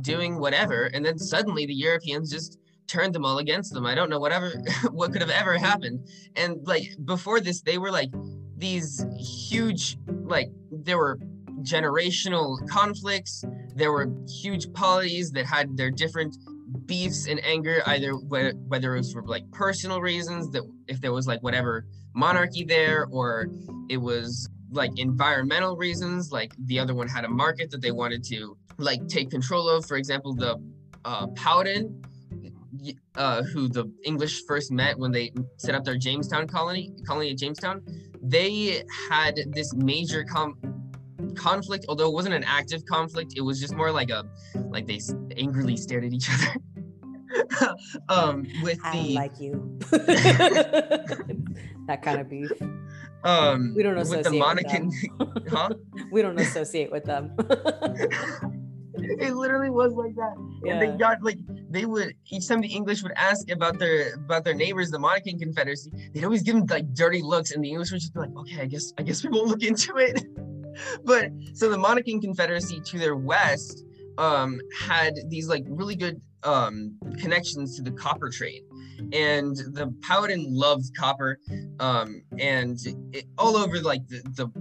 doing 0.00 0.38
whatever 0.38 0.78
and 0.94 1.04
then 1.06 1.16
suddenly 1.18 1.64
the 1.66 1.74
europeans 1.74 2.30
just 2.30 2.58
turned 2.92 3.14
them 3.14 3.24
all 3.24 3.38
against 3.38 3.72
them. 3.72 3.86
I 3.86 3.94
don't 3.94 4.10
know 4.10 4.18
whatever 4.18 4.52
what 4.90 5.12
could 5.12 5.22
have 5.22 5.30
ever 5.30 5.56
happened. 5.56 6.06
And 6.36 6.58
like 6.66 6.84
before 7.04 7.40
this 7.40 7.62
they 7.62 7.78
were 7.78 7.90
like 7.90 8.10
these 8.56 9.04
huge 9.18 9.96
like 10.24 10.48
there 10.70 10.98
were 10.98 11.18
generational 11.62 12.56
conflicts 12.68 13.44
there 13.74 13.92
were 13.92 14.08
huge 14.28 14.72
polities 14.72 15.30
that 15.30 15.46
had 15.46 15.76
their 15.76 15.90
different 15.90 16.36
beefs 16.86 17.26
and 17.28 17.42
anger 17.44 17.82
either 17.86 18.12
whe- 18.12 18.54
whether 18.66 18.94
it 18.94 18.98
was 18.98 19.12
for 19.12 19.22
like 19.22 19.48
personal 19.52 20.00
reasons 20.00 20.50
that 20.50 20.62
if 20.88 21.00
there 21.00 21.12
was 21.12 21.26
like 21.26 21.40
whatever 21.42 21.86
monarchy 22.14 22.64
there 22.64 23.06
or 23.10 23.46
it 23.88 23.96
was 23.96 24.48
like 24.72 24.98
environmental 24.98 25.76
reasons 25.76 26.32
like 26.32 26.52
the 26.66 26.78
other 26.78 26.94
one 26.94 27.08
had 27.08 27.24
a 27.24 27.28
market 27.28 27.70
that 27.70 27.80
they 27.80 27.92
wanted 27.92 28.24
to 28.24 28.56
like 28.78 29.06
take 29.08 29.30
control 29.30 29.68
of. 29.68 29.86
For 29.86 29.96
example 29.96 30.34
the 30.34 30.60
uh, 31.04 31.26
Powhatan 31.28 32.02
uh, 33.16 33.42
who 33.42 33.68
the 33.68 33.92
English 34.04 34.44
first 34.46 34.72
met 34.72 34.98
when 34.98 35.12
they 35.12 35.32
set 35.58 35.74
up 35.74 35.84
their 35.84 35.96
Jamestown 35.96 36.46
colony 36.48 36.92
colony 37.06 37.30
at 37.30 37.38
Jamestown 37.38 37.82
they 38.22 38.84
had 39.10 39.36
this 39.48 39.74
major 39.74 40.24
com- 40.24 40.56
conflict. 41.34 41.84
Although 41.88 42.08
it 42.08 42.14
wasn't 42.14 42.34
an 42.34 42.44
active 42.44 42.84
conflict 42.86 43.34
it 43.36 43.42
was 43.42 43.60
just 43.60 43.74
more 43.74 43.92
like 43.92 44.10
a 44.10 44.24
like 44.70 44.86
they 44.86 45.00
angrily 45.36 45.76
stared 45.76 46.04
at 46.04 46.12
each 46.12 46.28
other. 46.30 46.54
Um 48.10 48.46
with 48.62 48.78
i 48.84 48.92
the 48.92 49.14
like 49.14 49.40
you. 49.40 49.78
That 51.86 52.02
kind 52.02 52.20
of 52.20 52.28
beef 52.28 52.52
um 53.24 53.74
we 53.76 53.82
don't 53.82 53.98
associate 53.98 54.40
with 54.40 54.58
the 54.58 54.66
associate 54.66 55.18
with 55.18 55.48
huh 55.48 55.70
we 56.12 56.22
don't 56.22 56.38
associate 56.38 56.90
with 56.90 57.04
them 57.04 57.34
it 58.94 59.34
literally 59.34 59.70
was 59.70 59.92
like 59.94 60.14
that. 60.16 60.34
And 60.68 60.80
they 60.80 60.96
got 60.96 61.22
like 61.22 61.38
they 61.70 61.86
would 61.86 62.14
each 62.30 62.48
time 62.48 62.60
the 62.60 62.68
English 62.68 63.02
would 63.02 63.12
ask 63.16 63.50
about 63.50 63.78
their 63.78 64.14
about 64.14 64.44
their 64.44 64.54
neighbors, 64.54 64.90
the 64.90 64.98
Monacan 64.98 65.38
Confederacy, 65.38 65.90
they'd 66.12 66.24
always 66.24 66.42
give 66.42 66.54
them 66.54 66.66
like 66.66 66.92
dirty 66.94 67.22
looks, 67.22 67.52
and 67.52 67.64
the 67.64 67.70
English 67.70 67.90
would 67.92 68.00
just 68.00 68.14
be 68.14 68.20
like, 68.20 68.36
okay, 68.36 68.62
I 68.62 68.66
guess 68.66 68.92
I 68.98 69.02
guess 69.02 69.22
we 69.24 69.30
won't 69.30 69.48
look 69.48 69.62
into 69.62 69.96
it. 69.96 70.22
but 71.04 71.30
so 71.54 71.68
the 71.68 71.76
Monacan 71.76 72.20
Confederacy 72.20 72.80
to 72.80 72.98
their 72.98 73.16
west 73.16 73.84
um 74.18 74.60
had 74.78 75.14
these 75.28 75.48
like 75.48 75.64
really 75.68 75.96
good 75.96 76.20
um 76.44 76.98
connections 77.18 77.76
to 77.76 77.82
the 77.82 77.92
copper 77.92 78.28
trade. 78.28 78.62
And 79.12 79.56
the 79.56 79.94
Powhatan 80.02 80.46
loved 80.48 80.96
copper, 80.96 81.38
um, 81.80 82.22
and 82.38 82.78
it, 83.12 83.26
all 83.38 83.56
over 83.56 83.80
like 83.80 84.06
the, 84.08 84.22
the 84.36 84.52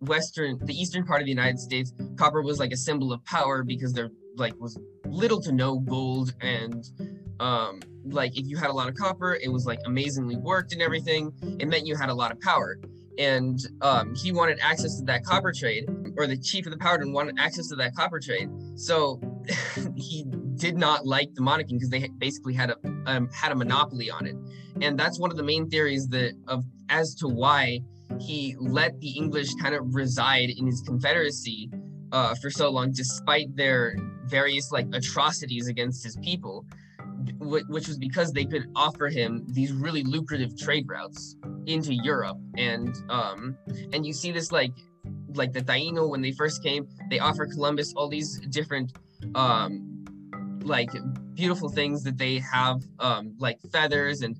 western 0.00 0.58
the 0.64 0.72
eastern 0.72 1.04
part 1.04 1.20
of 1.20 1.26
the 1.26 1.30
united 1.30 1.58
states 1.58 1.92
copper 2.16 2.40
was 2.40 2.58
like 2.58 2.72
a 2.72 2.76
symbol 2.76 3.12
of 3.12 3.22
power 3.26 3.62
because 3.62 3.92
there 3.92 4.08
like 4.36 4.58
was 4.58 4.78
little 5.04 5.42
to 5.42 5.52
no 5.52 5.78
gold 5.80 6.34
and 6.40 6.86
um 7.38 7.80
like 8.04 8.36
if 8.38 8.46
you 8.46 8.56
had 8.56 8.70
a 8.70 8.72
lot 8.72 8.88
of 8.88 8.94
copper 8.94 9.38
it 9.42 9.50
was 9.50 9.66
like 9.66 9.78
amazingly 9.86 10.36
worked 10.36 10.72
and 10.72 10.82
everything. 10.82 11.32
It 11.58 11.68
meant 11.68 11.86
you 11.86 11.96
had 11.96 12.08
a 12.08 12.14
lot 12.14 12.32
of 12.32 12.40
power. 12.40 12.78
And 13.18 13.58
um 13.82 14.14
he 14.14 14.32
wanted 14.32 14.58
access 14.62 14.98
to 14.98 15.04
that 15.04 15.24
copper 15.24 15.52
trade 15.52 15.84
or 16.16 16.26
the 16.26 16.36
chief 16.36 16.66
of 16.66 16.72
the 16.72 16.78
Powhatan 16.78 17.12
wanted 17.12 17.36
access 17.38 17.68
to 17.68 17.76
that 17.76 17.94
copper 17.94 18.20
trade. 18.20 18.48
So 18.76 19.20
he 19.96 20.24
did 20.60 20.76
not 20.76 21.06
like 21.06 21.34
the 21.34 21.40
Monacan 21.40 21.70
because 21.70 21.88
they 21.88 22.06
basically 22.18 22.54
had 22.54 22.70
a 22.70 22.76
um, 23.06 23.28
had 23.30 23.50
a 23.50 23.54
monopoly 23.54 24.10
on 24.10 24.26
it. 24.26 24.36
And 24.80 24.98
that's 24.98 25.18
one 25.18 25.30
of 25.30 25.36
the 25.36 25.42
main 25.42 25.68
theories 25.68 26.06
that 26.08 26.34
of 26.46 26.64
as 26.88 27.14
to 27.16 27.28
why 27.28 27.80
he 28.20 28.54
let 28.58 29.00
the 29.00 29.10
English 29.10 29.54
kind 29.54 29.74
of 29.74 29.94
reside 29.94 30.50
in 30.50 30.66
his 30.66 30.82
confederacy 30.82 31.70
uh, 32.12 32.34
for 32.42 32.50
so 32.50 32.70
long, 32.70 32.92
despite 32.92 33.54
their 33.56 33.96
various 34.26 34.70
like 34.70 34.86
atrocities 34.92 35.68
against 35.68 36.04
his 36.04 36.16
people, 36.16 36.66
wh- 37.38 37.68
which 37.68 37.88
was 37.88 37.96
because 37.98 38.32
they 38.32 38.44
could 38.44 38.66
offer 38.76 39.08
him 39.08 39.46
these 39.48 39.72
really 39.72 40.02
lucrative 40.02 40.56
trade 40.58 40.86
routes 40.88 41.36
into 41.66 41.94
Europe, 41.94 42.38
and 42.56 42.94
um, 43.08 43.56
and 43.92 44.04
you 44.04 44.12
see 44.12 44.30
this 44.30 44.52
like 44.52 44.72
like 45.34 45.52
the 45.52 45.62
Taino 45.62 46.08
when 46.08 46.20
they 46.20 46.32
first 46.32 46.62
came, 46.62 46.86
they 47.08 47.18
offer 47.18 47.46
Columbus 47.46 47.94
all 47.96 48.08
these 48.08 48.40
different 48.50 48.92
um, 49.34 49.99
like 50.62 50.90
beautiful 51.34 51.68
things 51.68 52.02
that 52.04 52.18
they 52.18 52.38
have 52.38 52.82
um, 52.98 53.34
like 53.38 53.58
feathers 53.72 54.22
and 54.22 54.36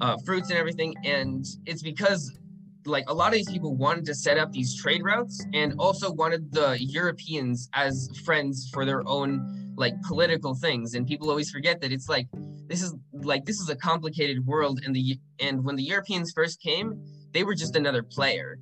uh, 0.00 0.16
fruits 0.24 0.50
and 0.50 0.58
everything, 0.58 0.94
and 1.04 1.44
it's 1.66 1.82
because 1.82 2.38
like 2.86 3.04
a 3.08 3.14
lot 3.14 3.28
of 3.28 3.34
these 3.34 3.50
people 3.50 3.74
wanted 3.74 4.04
to 4.06 4.14
set 4.14 4.38
up 4.38 4.52
these 4.52 4.74
trade 4.80 5.02
routes 5.04 5.44
and 5.52 5.74
also 5.78 6.12
wanted 6.12 6.52
the 6.52 6.76
Europeans 6.80 7.68
as 7.74 8.08
friends 8.24 8.70
for 8.72 8.84
their 8.84 9.06
own 9.06 9.74
like 9.76 10.00
political 10.02 10.54
things 10.54 10.94
and 10.94 11.06
people 11.06 11.28
always 11.28 11.50
forget 11.50 11.80
that 11.80 11.92
it's 11.92 12.08
like 12.08 12.26
this 12.66 12.82
is 12.82 12.94
like 13.12 13.44
this 13.44 13.60
is 13.60 13.68
a 13.68 13.76
complicated 13.76 14.44
world 14.46 14.80
and 14.84 14.94
the 14.94 15.18
and 15.38 15.62
when 15.64 15.76
the 15.76 15.82
Europeans 15.82 16.32
first 16.32 16.60
came 16.60 16.98
they 17.32 17.44
were 17.44 17.54
just 17.54 17.76
another 17.76 18.02
player 18.02 18.58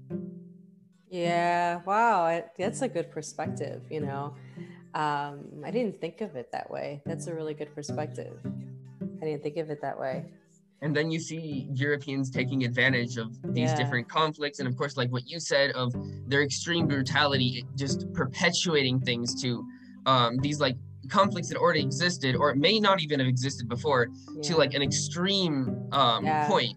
Yeah, 1.09 1.81
wow, 1.87 2.43
that's 2.59 2.83
a 2.83 2.89
good 2.89 3.11
perspective. 3.13 3.83
You 3.91 4.01
know, 4.01 4.35
um, 4.97 5.41
I 5.65 5.71
didn't 5.71 6.01
think 6.01 6.21
of 6.23 6.37
it 6.37 6.51
that 6.53 6.71
way. 6.71 7.03
That's 7.05 7.27
a 7.27 7.35
really 7.35 7.55
good 7.55 7.73
perspective. 7.75 8.35
I 9.21 9.25
didn't 9.25 9.43
think 9.43 9.57
of 9.59 9.71
it 9.71 9.81
that 9.83 9.99
way. 9.99 10.25
and 10.83 10.95
then 10.95 11.11
you 11.11 11.19
see 11.19 11.69
Europeans 11.73 12.31
taking 12.31 12.65
advantage 12.65 13.17
of 13.17 13.29
these 13.55 13.71
Yeah. 13.71 13.77
different 13.81 14.07
conflicts 14.11 14.59
and 14.61 14.69
of 14.69 14.77
course 14.77 14.95
like 15.01 15.11
what 15.11 15.25
you 15.33 15.39
said 15.41 15.71
of 15.73 15.89
their 16.31 16.43
extreme 16.43 16.87
brutality 16.87 17.65
just 17.77 17.99
perpetuating 18.13 19.01
things 19.01 19.29
to 19.43 19.51
um, 20.05 20.37
these 20.47 20.61
like 20.61 20.77
conflicts 21.09 21.49
that 21.49 21.57
already 21.57 21.81
existed 21.81 22.37
or 22.37 22.51
it 22.51 22.59
may 22.69 22.79
not 22.79 23.01
even 23.05 23.17
have 23.21 23.29
existed 23.37 23.67
before 23.77 24.09
to 24.43 24.53
like 24.63 24.75
an 24.75 24.83
extreme 24.83 25.57
um, 25.93 26.25
Yeah. 26.27 26.47
point. 26.47 26.77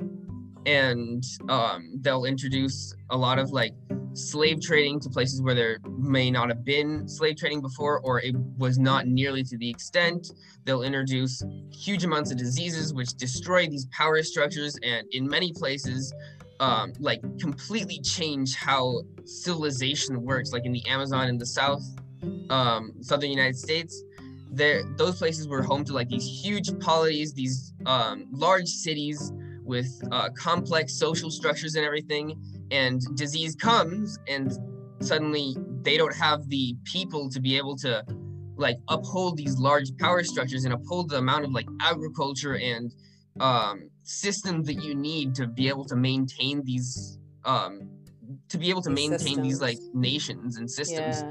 And 0.66 1.24
um, 1.50 1.92
they'll 2.02 2.26
introduce 2.26 2.94
a 3.10 3.18
lot 3.18 3.40
of 3.40 3.52
like 3.52 3.74
slave 4.14 4.62
trading 4.62 5.00
to 5.00 5.10
places 5.10 5.42
where 5.42 5.56
there 5.56 5.80
may 5.98 6.30
not 6.32 6.50
have 6.50 6.66
been 6.66 7.08
slave 7.08 7.38
trading 7.38 7.62
before 7.62 8.00
or 8.02 8.20
it 8.22 8.36
was 8.58 8.78
not 8.78 9.08
nearly 9.08 9.44
to 9.44 9.58
the 9.58 9.70
extent. 9.70 10.32
They'll 10.66 10.84
introduce 10.84 11.44
huge 11.72 12.04
amounts 12.04 12.32
of 12.32 12.38
diseases 12.38 12.94
which 12.94 13.10
destroy 13.16 13.68
these 13.68 13.86
power 13.88 14.22
structures 14.24 14.78
and 14.84 15.08
in 15.12 15.28
many 15.28 15.54
places 15.54 16.14
um, 16.60 16.92
like 17.00 17.22
completely 17.40 18.02
change 18.02 18.56
how 18.56 19.02
civilization 19.26 20.22
works. 20.24 20.52
Like 20.52 20.66
in 20.66 20.74
the 20.74 20.86
amazon 20.88 21.30
in 21.30 21.38
the 21.38 21.46
south 21.46 21.84
um, 22.50 22.92
southern 23.02 23.30
united 23.30 23.58
states 23.58 24.04
there 24.52 24.84
those 24.98 25.18
places 25.18 25.48
were 25.48 25.62
home 25.62 25.84
to 25.86 25.94
like 25.94 26.10
these 26.10 26.26
huge 26.26 26.78
polities 26.80 27.34
these 27.34 27.74
um, 27.86 28.26
large 28.32 28.68
cities 28.68 29.32
with 29.70 29.90
uh, 30.12 30.30
complex 30.48 30.86
social 31.06 31.30
structures 31.30 31.76
and 31.76 31.86
everything 31.86 32.26
and 32.72 33.02
disease 33.16 33.56
comes 33.56 34.18
and 34.28 34.48
suddenly 35.00 35.56
they 35.84 35.96
don't 35.96 36.16
have 36.16 36.50
the 36.50 36.76
people 36.84 37.30
to 37.30 37.40
be 37.40 37.56
able 37.56 37.76
to 37.78 38.04
like 38.58 38.78
uphold 38.90 39.38
these 39.38 39.58
large 39.58 39.96
power 39.98 40.24
structures 40.24 40.66
and 40.66 40.74
uphold 40.74 41.10
the 41.10 41.18
amount 41.18 41.46
of 41.46 41.52
like 41.52 41.68
agriculture 41.82 42.56
and 42.58 42.92
um, 43.40 43.90
systems 44.04 44.68
that 44.68 44.84
you 44.84 44.94
need 44.96 45.34
to 45.36 45.48
be 45.48 45.70
able 45.70 45.86
to 45.86 45.96
maintain 45.96 46.56
these 46.66 47.20
um, 47.46 47.74
to 48.50 48.58
be 48.58 48.70
able 48.70 48.82
to 48.82 48.90
maintain 48.90 49.42
these 49.42 49.62
like 49.62 49.78
nations 49.94 50.58
and 50.58 50.70
systems 50.70 51.24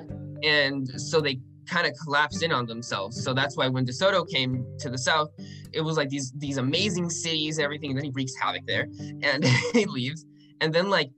Yeah. 0.43 0.51
and 0.51 0.89
so 1.01 1.21
they 1.21 1.39
kind 1.69 1.87
of 1.87 1.93
collapsed 2.03 2.43
in 2.43 2.53
on 2.53 2.67
themselves. 2.67 3.23
So 3.23 3.33
that's 3.35 3.57
why 3.57 3.69
when 3.69 3.87
DeSoto 3.87 4.29
came 4.29 4.65
to 4.79 4.91
the 4.91 4.99
south, 4.99 5.31
it 5.73 5.81
was 5.81 5.97
like 5.97 6.09
these 6.09 6.33
these 6.37 6.57
amazing 6.57 7.11
cities 7.11 7.59
and 7.59 7.65
everything, 7.65 7.91
and 7.91 7.99
then 7.99 8.05
he 8.05 8.11
wreaks 8.11 8.35
havoc 8.41 8.67
there, 8.67 8.89
and 9.23 9.45
he 9.73 9.85
leaves. 9.87 10.25
And 10.61 10.75
then 10.75 10.91
like 10.91 11.11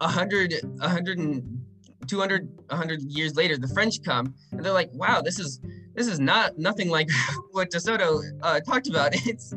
a 0.00 0.08
hundred, 0.08 0.54
a 0.80 0.88
hundred 0.88 1.18
and 1.18 1.62
200, 2.06 2.48
100 2.68 3.02
years 3.02 3.36
later, 3.36 3.56
the 3.56 3.68
French 3.68 4.02
come 4.02 4.34
and 4.50 4.64
they're 4.64 4.72
like, 4.72 4.90
wow, 4.92 5.20
this 5.20 5.38
is 5.38 5.60
this 5.94 6.06
is 6.06 6.18
not 6.18 6.58
nothing 6.58 6.88
like 6.88 7.08
what 7.52 7.70
DeSoto 7.70 8.22
uh, 8.42 8.60
talked 8.60 8.88
about. 8.88 9.14
It's 9.26 9.54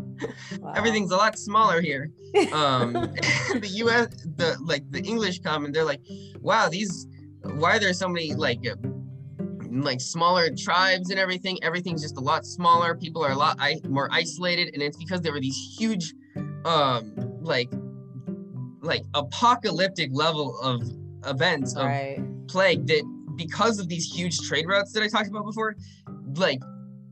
wow. 0.59 0.73
everything's 0.75 1.11
a 1.11 1.17
lot 1.17 1.37
smaller 1.37 1.81
here. 1.81 2.11
Um, 2.51 2.93
the 2.93 3.69
U.S. 3.83 4.07
the 4.35 4.57
like 4.61 4.89
the 4.91 5.01
English 5.01 5.39
come 5.39 5.65
and 5.65 5.73
they're 5.73 5.85
like, 5.85 6.01
wow, 6.41 6.69
these 6.69 7.07
why 7.41 7.75
are 7.75 7.79
there 7.79 7.93
so 7.93 8.07
many 8.07 8.33
like 8.33 8.65
like 9.83 10.01
smaller 10.01 10.49
tribes 10.55 11.09
and 11.09 11.19
everything? 11.19 11.57
Everything's 11.63 12.01
just 12.01 12.17
a 12.17 12.21
lot 12.21 12.45
smaller. 12.45 12.95
People 12.95 13.23
are 13.23 13.31
a 13.31 13.37
lot 13.37 13.57
I- 13.59 13.81
more 13.87 14.09
isolated, 14.11 14.73
and 14.73 14.81
it's 14.81 14.97
because 14.97 15.21
there 15.21 15.31
were 15.33 15.41
these 15.41 15.75
huge, 15.77 16.13
um, 16.65 17.13
like 17.41 17.69
like 18.81 19.03
apocalyptic 19.15 20.11
level 20.13 20.59
of 20.61 20.81
events 21.25 21.75
of 21.75 21.85
right. 21.85 22.19
plague 22.47 22.85
that 22.87 23.03
because 23.35 23.79
of 23.79 23.89
these 23.89 24.05
huge 24.05 24.37
trade 24.41 24.65
routes 24.67 24.91
that 24.93 25.03
I 25.03 25.07
talked 25.07 25.27
about 25.27 25.45
before, 25.45 25.75
like 26.35 26.59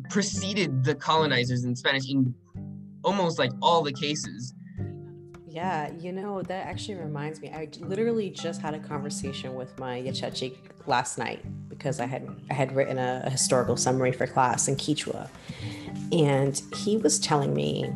preceded 0.10 0.84
the 0.84 0.96
colonizers 0.96 1.64
in 1.64 1.76
Spanish 1.76 2.10
in 2.10 2.34
almost 3.04 3.40
like 3.40 3.52
all 3.62 3.82
the 3.82 3.92
cases. 3.92 4.54
Yeah, 5.54 5.92
you 6.00 6.12
know, 6.12 6.42
that 6.42 6.66
actually 6.66 6.96
reminds 6.96 7.40
me. 7.40 7.50
I 7.50 7.70
literally 7.80 8.32
just 8.32 8.60
had 8.60 8.74
a 8.74 8.80
conversation 8.80 9.54
with 9.54 9.78
my 9.78 10.02
Yachachi 10.02 10.58
last 10.88 11.20
night 11.20 11.46
because 11.70 12.00
I 12.00 12.08
had 12.08 12.28
I 12.50 12.56
had 12.56 12.76
written 12.76 12.98
a, 12.98 13.22
a 13.24 13.30
historical 13.30 13.78
summary 13.78 14.12
for 14.12 14.26
class 14.26 14.68
in 14.68 14.78
Quechua. 14.78 15.30
And 16.12 16.60
he 16.76 16.98
was 16.98 17.20
telling 17.20 17.54
me 17.54 17.94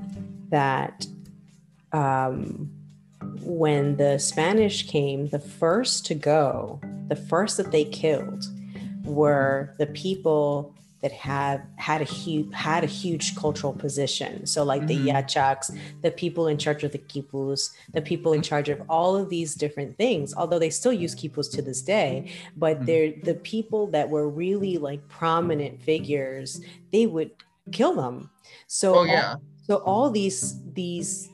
that 0.50 1.08
um, 1.94 2.70
when 3.42 3.98
the 3.98 4.20
Spanish 4.20 4.88
came, 4.88 5.30
the 5.30 5.40
first 5.40 6.06
to 6.06 6.14
go, 6.14 6.80
the 7.08 7.16
first 7.16 7.58
that 7.58 7.72
they 7.72 7.86
killed 7.86 8.44
were 9.04 9.74
the 9.80 9.88
people 9.88 10.76
that 11.02 11.12
have 11.12 11.62
had 11.76 12.02
a 12.02 12.06
huge 12.06 12.54
had 12.54 12.84
a 12.84 12.88
huge 12.88 13.36
cultural 13.36 13.74
position. 13.74 14.46
So 14.46 14.64
like 14.64 14.84
mm-hmm. 14.84 15.06
the 15.06 15.12
Yachaks, 15.12 15.78
the 16.02 16.12
people 16.12 16.48
in 16.48 16.58
charge 16.58 16.84
of 16.84 16.92
the 16.92 16.98
kipus, 16.98 17.72
the 17.94 18.02
people 18.02 18.34
in 18.34 18.42
charge 18.42 18.70
of 18.70 18.82
all 18.90 19.16
of 19.16 19.30
these 19.30 19.56
different 19.56 19.98
things. 19.98 20.34
Although 20.36 20.60
they 20.60 20.70
still 20.70 20.94
use 20.94 21.16
kipus 21.16 21.52
to 21.52 21.62
this 21.62 21.82
day, 21.82 22.32
but 22.56 22.78
mm-hmm. 22.78 22.86
they're 22.86 23.14
the 23.24 23.36
people 23.36 23.88
that 23.88 24.10
were 24.10 24.28
really 24.28 24.78
like 24.78 25.08
prominent 25.08 25.82
figures. 25.82 26.62
They 26.92 27.06
would 27.06 27.32
kill 27.72 27.94
them. 27.94 28.30
So 28.68 29.00
oh, 29.00 29.04
yeah. 29.04 29.34
All, 29.34 29.42
so 29.64 29.76
all 29.78 30.10
these 30.10 30.56
these 30.74 31.30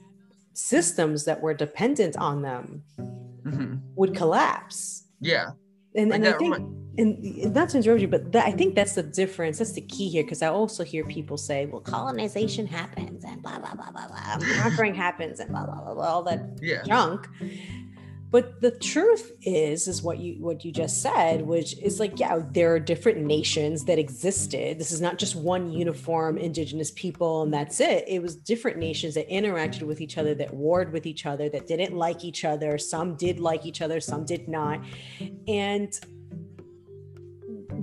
systems 0.53 1.25
that 1.25 1.41
were 1.41 1.53
dependent 1.53 2.17
on 2.17 2.41
them 2.41 2.83
mm-hmm. 2.99 3.75
would 3.95 4.15
collapse. 4.15 5.03
Yeah. 5.19 5.51
And, 5.95 6.09
like 6.09 6.19
and 6.19 6.27
I 6.27 6.37
think 6.37 6.57
and 6.97 7.53
not 7.53 7.69
to 7.69 7.77
interrupt 7.77 8.01
you, 8.01 8.07
but 8.07 8.31
that, 8.33 8.45
I 8.45 8.51
think 8.51 8.75
that's 8.75 8.93
the 8.93 9.03
difference. 9.03 9.57
That's 9.57 9.71
the 9.71 9.81
key 9.81 10.09
here, 10.09 10.23
because 10.23 10.43
I 10.43 10.47
also 10.47 10.83
hear 10.83 11.03
people 11.05 11.37
say, 11.37 11.65
"Well, 11.65 11.81
colonization 11.81 12.67
happens 12.67 13.23
and 13.23 13.41
blah 13.41 13.57
blah 13.57 13.73
blah 13.73 13.89
blah 13.91 14.07
blah, 14.07 14.37
conquering 14.61 14.93
happens 14.93 15.39
and 15.39 15.49
blah 15.49 15.65
blah 15.65 15.81
blah, 15.83 15.93
blah 15.95 16.07
all 16.07 16.23
that 16.23 16.59
yeah. 16.61 16.83
junk." 16.83 17.27
But 18.33 18.61
the 18.61 18.71
truth 18.71 19.31
is, 19.43 19.87
is 19.87 20.01
what 20.01 20.17
you 20.17 20.37
what 20.39 20.65
you 20.65 20.71
just 20.71 21.03
said, 21.03 21.43
which 21.43 21.77
is 21.77 21.99
like, 21.99 22.19
yeah, 22.19 22.39
there 22.51 22.73
are 22.73 22.79
different 22.79 23.19
nations 23.19 23.85
that 23.85 23.99
existed. 23.99 24.79
This 24.79 24.91
is 24.91 24.99
not 24.99 25.19
just 25.19 25.35
one 25.35 25.71
uniform 25.71 26.39
indigenous 26.39 26.89
people, 26.89 27.43
and 27.43 27.53
that's 27.53 27.79
it. 27.79 28.05
It 28.07 28.23
was 28.23 28.35
different 28.35 28.79
nations 28.79 29.13
that 29.13 29.29
interacted 29.29 29.83
with 29.83 30.01
each 30.01 30.17
other, 30.17 30.33
that 30.33 30.51
warred 30.51 30.91
with 30.91 31.05
each 31.05 31.27
other, 31.27 31.47
that 31.49 31.67
didn't 31.67 31.95
like 31.95 32.25
each 32.25 32.43
other. 32.43 32.79
Some 32.79 33.15
did 33.17 33.39
like 33.39 33.67
each 33.67 33.83
other, 33.83 33.99
some 33.99 34.25
did 34.25 34.47
not, 34.47 34.83
and 35.47 35.93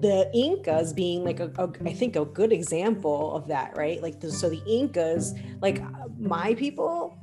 the 0.00 0.28
Incas 0.34 0.92
being 0.92 1.22
like 1.22 1.38
a, 1.38 1.52
a, 1.58 1.70
I 1.86 1.92
think 1.92 2.16
a 2.16 2.24
good 2.24 2.52
example 2.52 3.36
of 3.36 3.46
that, 3.46 3.76
right? 3.76 4.02
Like 4.02 4.18
the, 4.18 4.32
so 4.32 4.48
the 4.50 4.62
Incas, 4.66 5.32
like 5.60 5.80
my 6.18 6.54
people, 6.54 7.19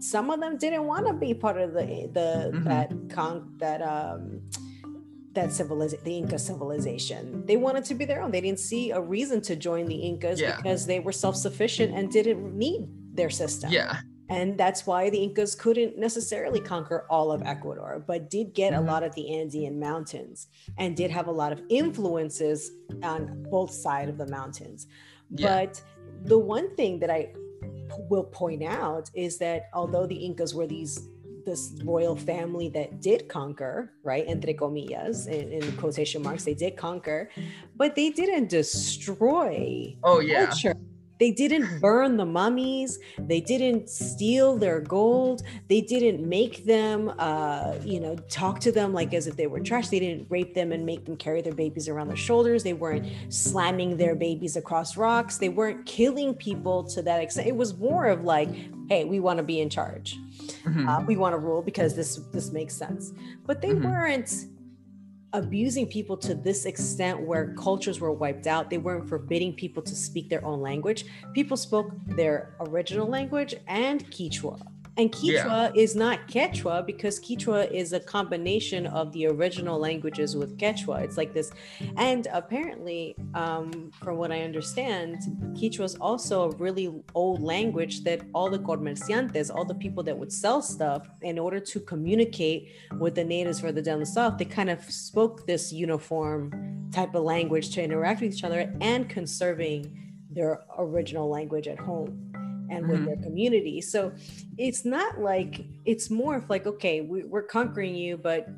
some 0.00 0.30
of 0.30 0.40
them 0.40 0.56
didn't 0.56 0.84
want 0.86 1.06
to 1.06 1.12
be 1.12 1.34
part 1.34 1.58
of 1.58 1.72
the 1.72 2.08
the 2.12 2.50
mm-hmm. 2.52 2.64
that 2.64 2.90
con 3.10 3.54
that 3.58 3.82
um 3.82 4.40
that 5.32 5.52
civilization 5.52 6.04
the 6.04 6.16
Inca 6.18 6.38
civilization. 6.38 7.46
They 7.46 7.56
wanted 7.56 7.84
to 7.84 7.94
be 7.94 8.04
their 8.04 8.22
own. 8.22 8.30
They 8.30 8.40
didn't 8.40 8.60
see 8.60 8.90
a 8.90 9.00
reason 9.00 9.40
to 9.42 9.54
join 9.54 9.86
the 9.86 9.94
Incas 9.94 10.40
yeah. 10.40 10.56
because 10.56 10.86
they 10.86 11.00
were 11.00 11.12
self-sufficient 11.12 11.94
and 11.94 12.10
didn't 12.10 12.56
need 12.56 12.88
their 13.14 13.30
system. 13.30 13.70
Yeah. 13.70 14.00
And 14.28 14.56
that's 14.56 14.86
why 14.86 15.10
the 15.10 15.18
Incas 15.18 15.54
couldn't 15.56 15.98
necessarily 15.98 16.60
conquer 16.60 17.04
all 17.10 17.32
of 17.32 17.42
Ecuador, 17.42 18.02
but 18.06 18.30
did 18.30 18.54
get 18.54 18.72
mm-hmm. 18.72 18.88
a 18.88 18.90
lot 18.90 19.02
of 19.02 19.14
the 19.14 19.36
Andean 19.36 19.78
mountains 19.78 20.46
and 20.78 20.96
did 20.96 21.10
have 21.10 21.26
a 21.26 21.32
lot 21.32 21.52
of 21.52 21.60
influences 21.68 22.70
on 23.02 23.44
both 23.50 23.72
sides 23.72 24.08
of 24.08 24.18
the 24.18 24.28
mountains. 24.28 24.86
Yeah. 25.30 25.64
But 25.64 25.82
the 26.24 26.38
one 26.38 26.74
thing 26.76 27.00
that 27.00 27.10
I 27.10 27.32
will 28.08 28.24
point 28.24 28.62
out 28.62 29.10
is 29.14 29.38
that 29.38 29.68
although 29.72 30.06
the 30.06 30.16
Incas 30.16 30.54
were 30.54 30.66
these 30.66 31.08
this 31.46 31.72
royal 31.84 32.16
family 32.16 32.68
that 32.68 33.00
did 33.00 33.28
conquer, 33.28 33.92
right? 34.02 34.26
Entre 34.28 34.54
comillas, 34.54 35.26
in, 35.26 35.52
in, 35.52 35.72
quotation 35.72 36.22
marks, 36.22 36.44
they 36.44 36.54
did 36.54 36.76
conquer, 36.76 37.30
but 37.76 37.96
they 37.96 38.10
didn't 38.10 38.48
destroy 38.48 39.96
oh, 40.04 40.20
yeah. 40.20 40.46
culture. 40.46 40.74
They 41.20 41.30
didn't 41.30 41.80
burn 41.80 42.16
the 42.16 42.26
mummies. 42.26 42.98
They 43.18 43.40
didn't 43.40 43.88
steal 43.88 44.56
their 44.56 44.80
gold. 44.80 45.42
They 45.68 45.80
didn't 45.80 46.28
make 46.28 46.64
them, 46.64 47.12
uh, 47.18 47.74
you 47.84 48.00
know, 48.00 48.16
talk 48.28 48.58
to 48.60 48.72
them 48.72 48.92
like 48.92 49.14
as 49.14 49.28
if 49.28 49.36
they 49.36 49.46
were 49.46 49.60
trash. 49.60 49.88
They 49.88 50.00
didn't 50.00 50.26
rape 50.28 50.54
them 50.54 50.72
and 50.72 50.84
make 50.84 51.04
them 51.04 51.16
carry 51.16 51.42
their 51.42 51.54
babies 51.54 51.88
around 51.88 52.08
their 52.08 52.16
shoulders. 52.16 52.64
They 52.64 52.72
weren't 52.72 53.06
slamming 53.28 53.96
their 53.96 54.16
babies 54.16 54.56
across 54.56 54.96
rocks. 54.96 55.38
They 55.38 55.50
weren't 55.50 55.86
killing 55.86 56.34
people 56.34 56.82
to 56.84 57.02
that 57.02 57.22
extent. 57.22 57.46
It 57.46 57.56
was 57.56 57.76
more 57.76 58.06
of 58.06 58.24
like, 58.24 58.48
hey, 58.88 59.04
we 59.04 59.20
want 59.20 59.36
to 59.36 59.42
be 59.44 59.60
in 59.60 59.70
charge. 59.70 60.18
Mm-hmm. 60.64 60.88
Uh, 60.88 61.00
we 61.02 61.16
want 61.16 61.34
to 61.34 61.38
rule 61.38 61.62
because 61.62 61.94
this 61.94 62.16
this 62.32 62.50
makes 62.50 62.74
sense. 62.74 63.12
But 63.46 63.60
they 63.60 63.70
mm-hmm. 63.70 63.84
weren't 63.84 64.46
abusing 65.32 65.86
people 65.86 66.16
to 66.16 66.34
this 66.34 66.64
extent 66.64 67.20
where 67.20 67.54
cultures 67.54 68.00
were 68.00 68.12
wiped 68.12 68.46
out. 68.46 68.70
They 68.70 68.78
weren't 68.78 69.08
forbidding 69.08 69.54
people 69.54 69.82
to 69.82 69.94
speak 69.94 70.28
their 70.28 70.44
own 70.44 70.60
language. 70.60 71.04
People 71.34 71.56
spoke 71.56 71.92
their 72.06 72.54
original 72.60 73.06
language 73.06 73.54
and 73.66 74.04
Quechua. 74.10 74.60
And 75.00 75.10
Kichwa 75.10 75.72
yeah. 75.74 75.82
is 75.82 75.96
not 75.96 76.28
Quechua 76.28 76.84
because 76.84 77.18
Kichwa 77.18 77.70
is 77.70 77.94
a 77.94 78.00
combination 78.00 78.86
of 78.86 79.10
the 79.12 79.28
original 79.28 79.78
languages 79.78 80.36
with 80.36 80.58
Quechua. 80.58 81.00
It's 81.00 81.16
like 81.16 81.32
this. 81.32 81.50
And 81.96 82.28
apparently, 82.30 83.16
um, 83.32 83.90
from 84.02 84.18
what 84.18 84.30
I 84.30 84.42
understand, 84.42 85.16
Quechua 85.54 85.84
is 85.84 85.94
also 85.94 86.50
a 86.50 86.56
really 86.56 86.92
old 87.14 87.40
language 87.40 88.04
that 88.04 88.20
all 88.34 88.50
the 88.50 88.58
comerciantes, 88.58 89.48
all 89.48 89.64
the 89.64 89.74
people 89.74 90.02
that 90.02 90.18
would 90.18 90.30
sell 90.30 90.60
stuff, 90.60 91.08
in 91.22 91.38
order 91.38 91.60
to 91.60 91.80
communicate 91.80 92.68
with 92.98 93.14
the 93.14 93.24
natives 93.24 93.60
further 93.60 93.80
down 93.80 94.00
the 94.00 94.06
south, 94.06 94.36
they 94.36 94.44
kind 94.44 94.68
of 94.68 94.82
spoke 94.82 95.46
this 95.46 95.72
uniform 95.72 96.90
type 96.92 97.14
of 97.14 97.22
language 97.22 97.70
to 97.70 97.82
interact 97.82 98.20
with 98.20 98.34
each 98.34 98.44
other 98.44 98.70
and 98.82 99.08
conserving 99.08 99.96
their 100.30 100.60
original 100.78 101.30
language 101.30 101.68
at 101.68 101.78
home 101.78 102.29
and 102.70 102.88
with 102.88 102.98
mm-hmm. 102.98 103.06
their 103.06 103.16
community. 103.16 103.80
So 103.80 104.12
it's 104.56 104.84
not 104.84 105.20
like 105.20 105.66
it's 105.84 106.08
more 106.10 106.36
of 106.36 106.48
like, 106.48 106.66
okay, 106.66 107.00
we, 107.00 107.24
we're 107.24 107.42
conquering 107.42 107.94
you, 107.94 108.16
but 108.16 108.48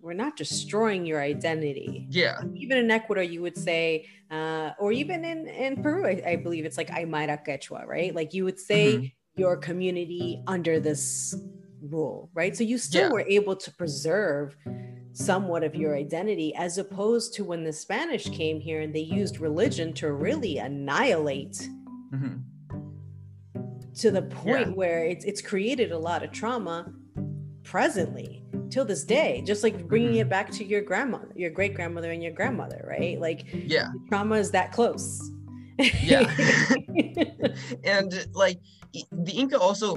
we're 0.00 0.12
not 0.12 0.36
destroying 0.36 1.06
your 1.06 1.20
identity. 1.20 2.06
Yeah. 2.10 2.40
Even 2.54 2.78
in 2.78 2.90
Ecuador, 2.90 3.24
you 3.24 3.42
would 3.42 3.56
say, 3.56 4.06
uh, 4.30 4.70
or 4.78 4.92
even 4.92 5.24
in, 5.24 5.48
in 5.48 5.82
Peru, 5.82 6.06
I, 6.06 6.22
I, 6.26 6.36
believe 6.36 6.64
it's 6.66 6.76
like 6.76 6.90
Aymara 6.90 7.44
Quechua, 7.46 7.86
right? 7.86 8.14
Like 8.14 8.34
you 8.34 8.44
would 8.44 8.60
say 8.60 8.94
mm-hmm. 8.94 9.06
your 9.36 9.56
community 9.56 10.42
under 10.46 10.78
this 10.78 11.34
rule, 11.80 12.30
right? 12.34 12.54
So 12.54 12.64
you 12.64 12.76
still 12.76 13.08
yeah. 13.08 13.12
were 13.12 13.24
able 13.26 13.56
to 13.56 13.70
preserve 13.72 14.56
somewhat 15.12 15.62
of 15.62 15.74
your 15.74 15.96
identity 15.96 16.54
as 16.56 16.76
opposed 16.76 17.32
to 17.34 17.44
when 17.44 17.64
the 17.64 17.72
Spanish 17.72 18.28
came 18.28 18.60
here 18.60 18.80
and 18.80 18.94
they 18.94 19.00
used 19.00 19.38
religion 19.38 19.92
to 19.94 20.12
really 20.12 20.58
annihilate 20.58 21.68
mm-hmm 22.12 22.36
to 23.94 24.10
the 24.10 24.22
point 24.22 24.68
yeah. 24.68 24.74
where 24.74 25.04
it's 25.04 25.24
it's 25.24 25.40
created 25.40 25.92
a 25.92 25.98
lot 25.98 26.22
of 26.22 26.32
trauma 26.32 26.92
presently 27.62 28.42
till 28.70 28.84
this 28.84 29.04
day 29.04 29.42
just 29.46 29.62
like 29.62 29.86
bringing 29.86 30.10
mm-hmm. 30.10 30.20
it 30.20 30.28
back 30.28 30.50
to 30.50 30.64
your 30.64 30.80
grandmother 30.80 31.28
your 31.34 31.50
great 31.50 31.74
grandmother 31.74 32.10
and 32.10 32.22
your 32.22 32.32
grandmother 32.32 32.84
right 32.88 33.20
like 33.20 33.46
yeah 33.52 33.88
trauma 34.08 34.36
is 34.36 34.50
that 34.50 34.72
close 34.72 35.30
yeah 36.02 36.22
and 37.84 38.26
like 38.34 38.58
the 39.12 39.32
inca 39.32 39.58
also 39.58 39.96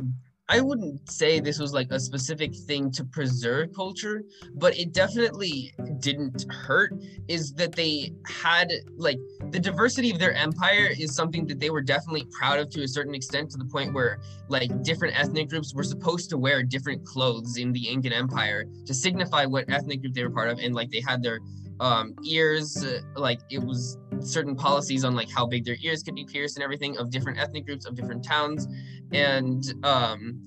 I 0.49 0.61
wouldn't 0.61 1.11
say 1.11 1.41
this 1.41 1.59
was 1.59 1.73
like 1.73 1.91
a 1.91 1.99
specific 1.99 2.55
thing 2.55 2.89
to 2.91 3.03
preserve 3.03 3.73
culture, 3.75 4.23
but 4.55 4.77
it 4.77 4.93
definitely 4.93 5.73
didn't 5.99 6.49
hurt. 6.49 6.93
Is 7.27 7.53
that 7.55 7.73
they 7.73 8.13
had 8.25 8.71
like 8.95 9.19
the 9.51 9.59
diversity 9.59 10.09
of 10.09 10.19
their 10.19 10.33
empire 10.33 10.89
is 10.97 11.13
something 11.13 11.45
that 11.47 11.59
they 11.59 11.69
were 11.69 11.81
definitely 11.81 12.25
proud 12.31 12.59
of 12.59 12.69
to 12.71 12.83
a 12.83 12.87
certain 12.87 13.13
extent, 13.13 13.51
to 13.51 13.57
the 13.57 13.65
point 13.65 13.93
where 13.93 14.19
like 14.47 14.83
different 14.83 15.19
ethnic 15.19 15.49
groups 15.49 15.73
were 15.73 15.83
supposed 15.83 16.29
to 16.29 16.37
wear 16.37 16.63
different 16.63 17.03
clothes 17.03 17.57
in 17.57 17.73
the 17.73 17.89
Incan 17.89 18.13
Empire 18.13 18.63
to 18.85 18.93
signify 18.93 19.45
what 19.45 19.69
ethnic 19.69 19.99
group 19.99 20.13
they 20.13 20.23
were 20.23 20.29
part 20.29 20.49
of, 20.49 20.59
and 20.59 20.73
like 20.73 20.89
they 20.91 21.01
had 21.05 21.21
their 21.21 21.39
um 21.79 22.15
ears 22.25 22.83
uh, 22.83 23.01
like 23.15 23.39
it 23.51 23.59
was 23.59 23.97
certain 24.22 24.55
policies 24.55 25.03
on 25.03 25.15
like 25.15 25.30
how 25.30 25.45
big 25.45 25.65
their 25.65 25.78
ears 25.82 26.03
could 26.03 26.15
be 26.15 26.26
pierced 26.26 26.57
and 26.57 26.63
everything 26.63 26.97
of 26.97 27.09
different 27.09 27.39
ethnic 27.39 27.65
groups 27.65 27.86
of 27.86 27.95
different 27.95 28.24
towns. 28.24 28.68
And 29.11 29.63
um 29.84 30.41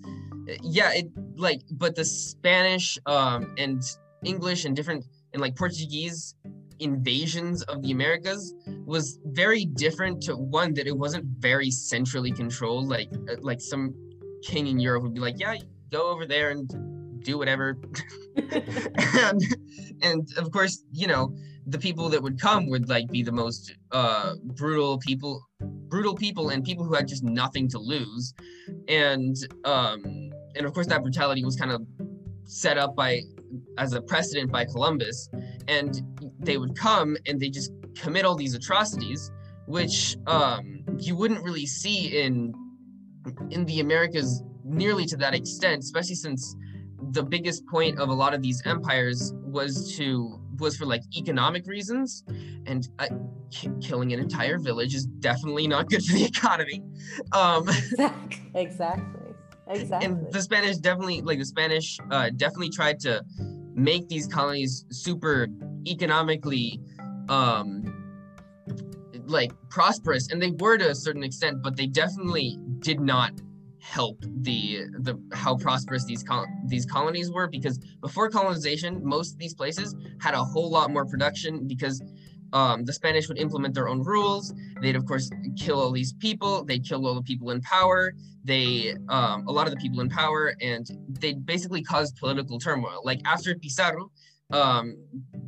yeah 0.63 0.91
it 0.93 1.07
like 1.37 1.63
but 1.73 1.95
the 1.95 2.05
spanish 2.05 2.99
um 3.07 3.55
and 3.57 3.83
english 4.25 4.65
and 4.65 4.75
different 4.75 5.05
and 5.33 5.41
like 5.41 5.55
portuguese 5.55 6.35
invasions 6.81 7.63
of 7.65 7.83
the 7.83 7.93
americas 7.93 8.53
was 8.85 9.21
very 9.27 9.65
different 9.65 10.21
to 10.21 10.35
one 10.35 10.75
that 10.75 10.89
it 10.89 10.97
wasn't 10.97 11.25
very 11.39 11.71
centrally 11.71 12.33
controlled 12.33 12.89
like 12.89 13.09
uh, 13.31 13.37
like 13.43 13.61
some 13.61 13.95
king 14.43 14.67
in 14.67 14.81
europe 14.81 15.05
would 15.05 15.15
be 15.15 15.21
like 15.21 15.39
yeah 15.39 15.55
go 15.93 16.09
over 16.09 16.27
there 16.27 16.51
and 16.51 16.69
do 17.25 17.39
whatever. 17.39 17.79
And 19.13 19.43
and 20.03 20.29
of 20.39 20.51
course 20.51 20.85
you 20.93 21.07
know 21.07 21.35
the 21.71 21.79
people 21.79 22.09
that 22.09 22.23
would 22.23 22.41
come 22.41 22.69
would 22.69 22.89
like 22.89 23.09
be 23.11 23.23
the 23.23 23.33
most 23.33 23.75
uh 23.93 24.35
brutal 24.57 24.99
people 24.99 25.41
brutal 25.61 26.15
people 26.15 26.51
and 26.51 26.65
people 26.65 26.85
who 26.85 26.95
had 26.95 27.07
just 27.07 27.23
nothing 27.23 27.69
to 27.69 27.79
lose. 27.79 28.35
And 28.89 29.37
um 29.65 30.31
and 30.57 30.67
of 30.67 30.73
course 30.75 30.89
that 30.89 31.03
brutality 31.03 31.45
was 31.45 31.57
kind 31.57 31.71
of 31.71 31.83
set 32.45 32.77
up 32.77 32.97
by 32.97 33.21
as 33.79 33.93
a 33.93 34.03
precedent 34.03 34.51
by 34.51 34.65
columbus. 34.65 35.29
And 35.69 36.03
they 36.41 36.59
would 36.59 36.77
come 36.77 37.17
and 37.27 37.39
they 37.41 37.51
just 37.51 37.73
commit 37.95 38.25
all 38.25 38.35
these 38.35 38.55
atrocities 38.55 39.31
which 39.67 40.17
um 40.27 40.81
you 40.99 41.15
wouldn't 41.15 41.43
really 41.45 41.67
see 41.67 42.21
in 42.21 42.53
in 43.51 43.65
the 43.67 43.81
americas 43.81 44.43
nearly 44.65 45.05
to 45.05 45.17
that 45.17 45.35
extent 45.35 45.83
especially 45.83 46.15
since 46.15 46.57
the 47.13 47.23
biggest 47.23 47.67
point 47.67 47.99
of 47.99 48.09
a 48.09 48.13
lot 48.13 48.35
of 48.35 48.43
these 48.43 48.63
empires 48.67 49.33
was 49.43 49.95
to 49.97 50.41
was 50.59 50.77
for 50.77 50.87
like 50.87 51.03
economic 51.17 51.67
reasons. 51.67 52.25
And 52.67 52.89
uh, 52.99 53.07
k- 53.51 53.71
killing 53.81 54.13
an 54.13 54.21
entire 54.21 54.59
village 54.59 54.95
is 54.95 55.07
definitely 55.07 55.67
not 55.67 55.89
good 55.89 56.05
for 56.05 56.15
the 56.15 56.25
economy. 56.37 56.83
Um 57.33 57.69
exactly. 57.69 58.41
exactly 58.55 59.35
exactly. 59.69 60.07
and 60.07 60.33
the 60.33 60.43
spanish 60.43 60.77
definitely 60.79 61.23
like 61.23 61.39
the 61.39 61.45
spanish 61.45 61.97
uh, 62.11 62.29
definitely 62.37 62.71
tried 62.71 62.99
to 62.99 63.25
make 63.75 64.09
these 64.09 64.27
colonies 64.27 64.85
super 64.91 65.47
economically 65.87 66.81
um 67.29 67.85
like 69.27 69.53
prosperous. 69.69 70.29
And 70.33 70.43
they 70.43 70.51
were 70.51 70.77
to 70.77 70.91
a 70.91 70.95
certain 70.95 71.23
extent 71.23 71.63
but 71.63 71.77
they 71.77 71.87
definitely 71.87 72.59
did 72.81 73.01
not 73.01 73.33
help 73.81 74.19
the 74.43 74.85
the 74.99 75.19
how 75.33 75.57
prosperous 75.57 76.05
these 76.05 76.23
col- 76.23 76.47
these 76.67 76.85
colonies 76.85 77.31
were 77.31 77.49
because 77.49 77.79
before 78.01 78.29
colonization 78.29 79.05
most 79.05 79.33
of 79.33 79.39
these 79.39 79.55
places 79.55 79.95
had 80.21 80.35
a 80.35 80.43
whole 80.43 80.71
lot 80.71 80.91
more 80.91 81.07
production 81.07 81.67
because 81.67 82.03
um, 82.53 82.85
the 82.85 82.93
Spanish 82.93 83.29
would 83.29 83.39
implement 83.39 83.75
their 83.75 83.89
own 83.89 84.03
rules. 84.03 84.53
They'd 84.81 84.97
of 84.97 85.07
course 85.07 85.31
kill 85.57 85.81
all 85.81 85.93
these 85.93 86.13
people. 86.15 86.65
They'd 86.65 86.85
kill 86.85 87.07
all 87.07 87.15
the 87.15 87.23
people 87.23 87.51
in 87.51 87.61
power. 87.61 88.13
They 88.45 88.95
um, 89.09 89.47
a 89.47 89.53
lot 89.53 89.67
of 89.67 89.73
the 89.73 89.79
people 89.79 90.01
in 90.01 90.09
power, 90.09 90.55
and 90.61 90.87
they 91.09 91.35
basically 91.35 91.83
caused 91.83 92.17
political 92.17 92.59
turmoil. 92.59 93.03
Like 93.05 93.21
after 93.25 93.55
Pizarro 93.55 94.11
um, 94.51 94.97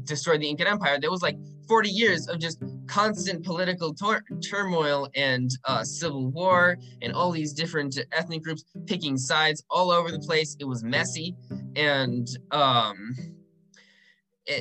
destroyed 0.04 0.40
the 0.40 0.48
Incan 0.48 0.66
Empire, 0.66 0.98
there 1.00 1.10
was 1.10 1.22
like 1.22 1.36
40 1.68 1.88
years 1.88 2.28
of 2.28 2.38
just 2.38 2.62
constant 2.92 3.42
political 3.42 3.94
tor- 3.94 4.22
turmoil 4.44 5.08
and 5.14 5.50
uh, 5.64 5.82
civil 5.82 6.28
war 6.28 6.76
and 7.00 7.14
all 7.14 7.30
these 7.30 7.54
different 7.54 7.98
ethnic 8.12 8.42
groups 8.42 8.64
picking 8.86 9.16
sides 9.16 9.64
all 9.70 9.90
over 9.90 10.10
the 10.10 10.18
place. 10.18 10.56
It 10.60 10.64
was 10.64 10.84
messy, 10.84 11.34
and 11.74 12.28
um, 12.50 13.16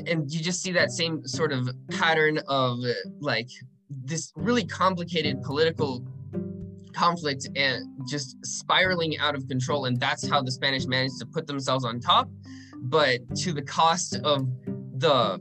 and 0.08 0.32
you 0.32 0.40
just 0.40 0.62
see 0.62 0.72
that 0.72 0.92
same 0.92 1.28
sort 1.28 1.52
of 1.52 1.70
pattern 1.92 2.40
of 2.48 2.78
like 3.20 3.50
this 3.90 4.32
really 4.36 4.64
complicated 4.64 5.42
political 5.44 6.06
conflict 6.94 7.50
and 7.58 7.86
just 8.10 8.38
spiraling 8.46 9.18
out 9.20 9.36
of 9.36 9.48
control 9.48 9.86
and 9.86 10.00
that's 10.00 10.28
how 10.28 10.42
the 10.42 10.52
spanish 10.52 10.86
managed 10.86 11.18
to 11.20 11.26
put 11.26 11.48
themselves 11.48 11.86
on 11.86 12.02
top 12.02 12.30
but 12.82 13.20
to 13.36 13.54
the 13.54 13.62
cost 13.62 14.16
of 14.24 14.46
the 15.00 15.40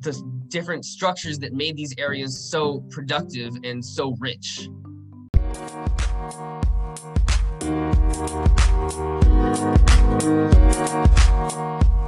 the 0.00 0.41
different 0.52 0.84
structures 0.84 1.38
that 1.38 1.54
made 1.54 1.74
these 1.76 1.94
areas 1.96 2.38
so 2.38 2.80
productive 2.90 3.56
and 3.64 3.82
so 3.84 4.14
rich. 4.20 4.68
how 11.42 12.01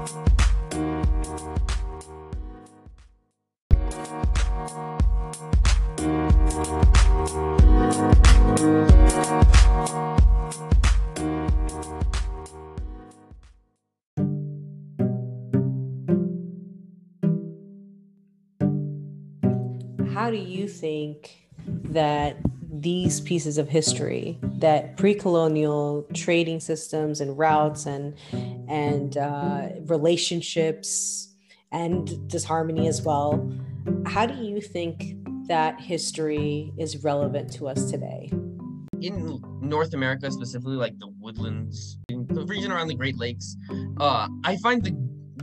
think 20.84 21.48
that 21.64 22.36
these 22.70 23.22
pieces 23.22 23.56
of 23.56 23.70
history 23.70 24.38
that 24.58 24.98
pre-colonial 24.98 26.06
trading 26.12 26.60
systems 26.60 27.22
and 27.22 27.38
routes 27.38 27.86
and 27.86 28.14
and 28.68 29.16
uh, 29.16 29.68
relationships 29.86 31.28
and 31.72 32.28
disharmony 32.28 32.86
as 32.86 33.00
well 33.00 33.50
how 34.04 34.26
do 34.26 34.34
you 34.44 34.60
think 34.60 35.16
that 35.48 35.80
history 35.80 36.70
is 36.76 37.02
relevant 37.02 37.50
to 37.50 37.66
us 37.66 37.90
today? 37.90 38.30
In 39.00 39.42
north 39.62 39.94
america 39.94 40.30
specifically 40.30 40.76
like 40.76 40.98
the 40.98 41.08
woodlands 41.18 41.96
the 42.08 42.44
region 42.44 42.70
around 42.70 42.88
the 42.88 42.98
great 43.02 43.16
lakes 43.16 43.56
uh, 44.00 44.28
i 44.44 44.54
find 44.58 44.84
the 44.84 44.92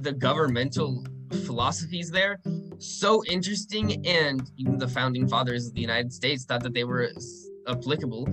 the 0.08 0.12
governmental 0.12 1.04
philosophies 1.46 2.12
there. 2.12 2.40
So 2.80 3.24
interesting 3.26 4.06
and 4.06 4.50
even 4.58 4.78
the 4.78 4.88
founding 4.88 5.28
fathers 5.28 5.68
of 5.68 5.74
the 5.74 5.82
united 5.82 6.12
states 6.12 6.46
thought 6.46 6.64
that 6.64 6.74
they 6.74 6.84
were 6.84 7.12
applicable 7.68 8.28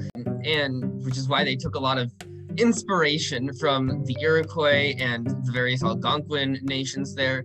and 0.45 1.05
which 1.05 1.17
is 1.17 1.29
why 1.29 1.45
they 1.45 1.57
took 1.57 1.75
a 1.75 1.79
lot 1.79 1.99
of 1.99 2.11
inspiration 2.57 3.53
from 3.55 4.05
the 4.05 4.17
iroquois 4.21 4.95
and 4.99 5.27
the 5.45 5.53
various 5.53 5.83
algonquin 5.83 6.59
nations 6.63 7.15
there. 7.15 7.45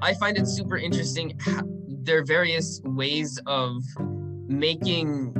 I 0.00 0.14
find 0.14 0.36
it 0.36 0.46
super 0.46 0.76
interesting 0.76 1.38
their 2.04 2.24
various 2.24 2.80
ways 2.84 3.38
of 3.46 3.82
making 4.48 5.32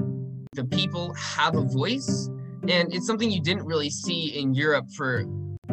the 0.54 0.64
people 0.64 1.12
have 1.14 1.56
a 1.56 1.62
voice 1.62 2.28
and 2.68 2.94
it's 2.94 3.06
something 3.06 3.30
you 3.30 3.42
didn't 3.42 3.64
really 3.64 3.90
see 3.90 4.38
in 4.38 4.54
europe 4.54 4.86
for 4.96 5.24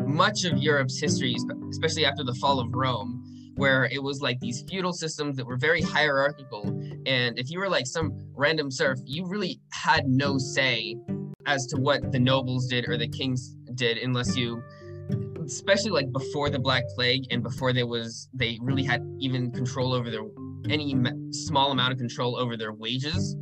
much 0.07 0.45
of 0.45 0.57
europe's 0.57 0.99
history 0.99 1.35
especially 1.69 2.05
after 2.05 2.23
the 2.23 2.33
fall 2.35 2.59
of 2.59 2.73
rome 2.73 3.18
where 3.59 3.83
mm-hmm. 3.83 3.95
it 3.95 4.01
was 4.01 4.21
like 4.21 4.39
these 4.39 4.63
feudal 4.67 4.93
systems 4.93 5.35
that 5.37 5.45
were 5.45 5.57
very 5.57 5.81
hierarchical. 5.81 6.67
And 7.05 7.37
if 7.37 7.51
you 7.51 7.59
were 7.59 7.69
like 7.69 7.85
some 7.85 8.17
random 8.33 8.71
serf, 8.71 8.97
you 9.05 9.27
really 9.27 9.59
had 9.71 10.07
no 10.07 10.37
say 10.37 10.95
as 11.45 11.65
to 11.67 11.77
what 11.77 12.11
the 12.11 12.19
nobles 12.19 12.67
did 12.67 12.87
or 12.87 12.97
the 12.97 13.07
kings 13.07 13.55
did, 13.75 13.97
unless 13.97 14.35
you, 14.35 14.63
especially 15.45 15.91
like 15.91 16.11
before 16.11 16.49
the 16.49 16.59
Black 16.59 16.83
Plague 16.95 17.25
and 17.31 17.43
before 17.43 17.73
there 17.73 17.87
was, 17.87 18.29
they 18.33 18.57
really 18.61 18.83
had 18.83 19.05
even 19.19 19.51
control 19.51 19.93
over 19.93 20.09
their, 20.09 20.23
any 20.69 20.95
small 21.31 21.71
amount 21.71 21.91
of 21.91 21.99
control 21.99 22.37
over 22.37 22.55
their 22.55 22.73
wages 22.73 23.35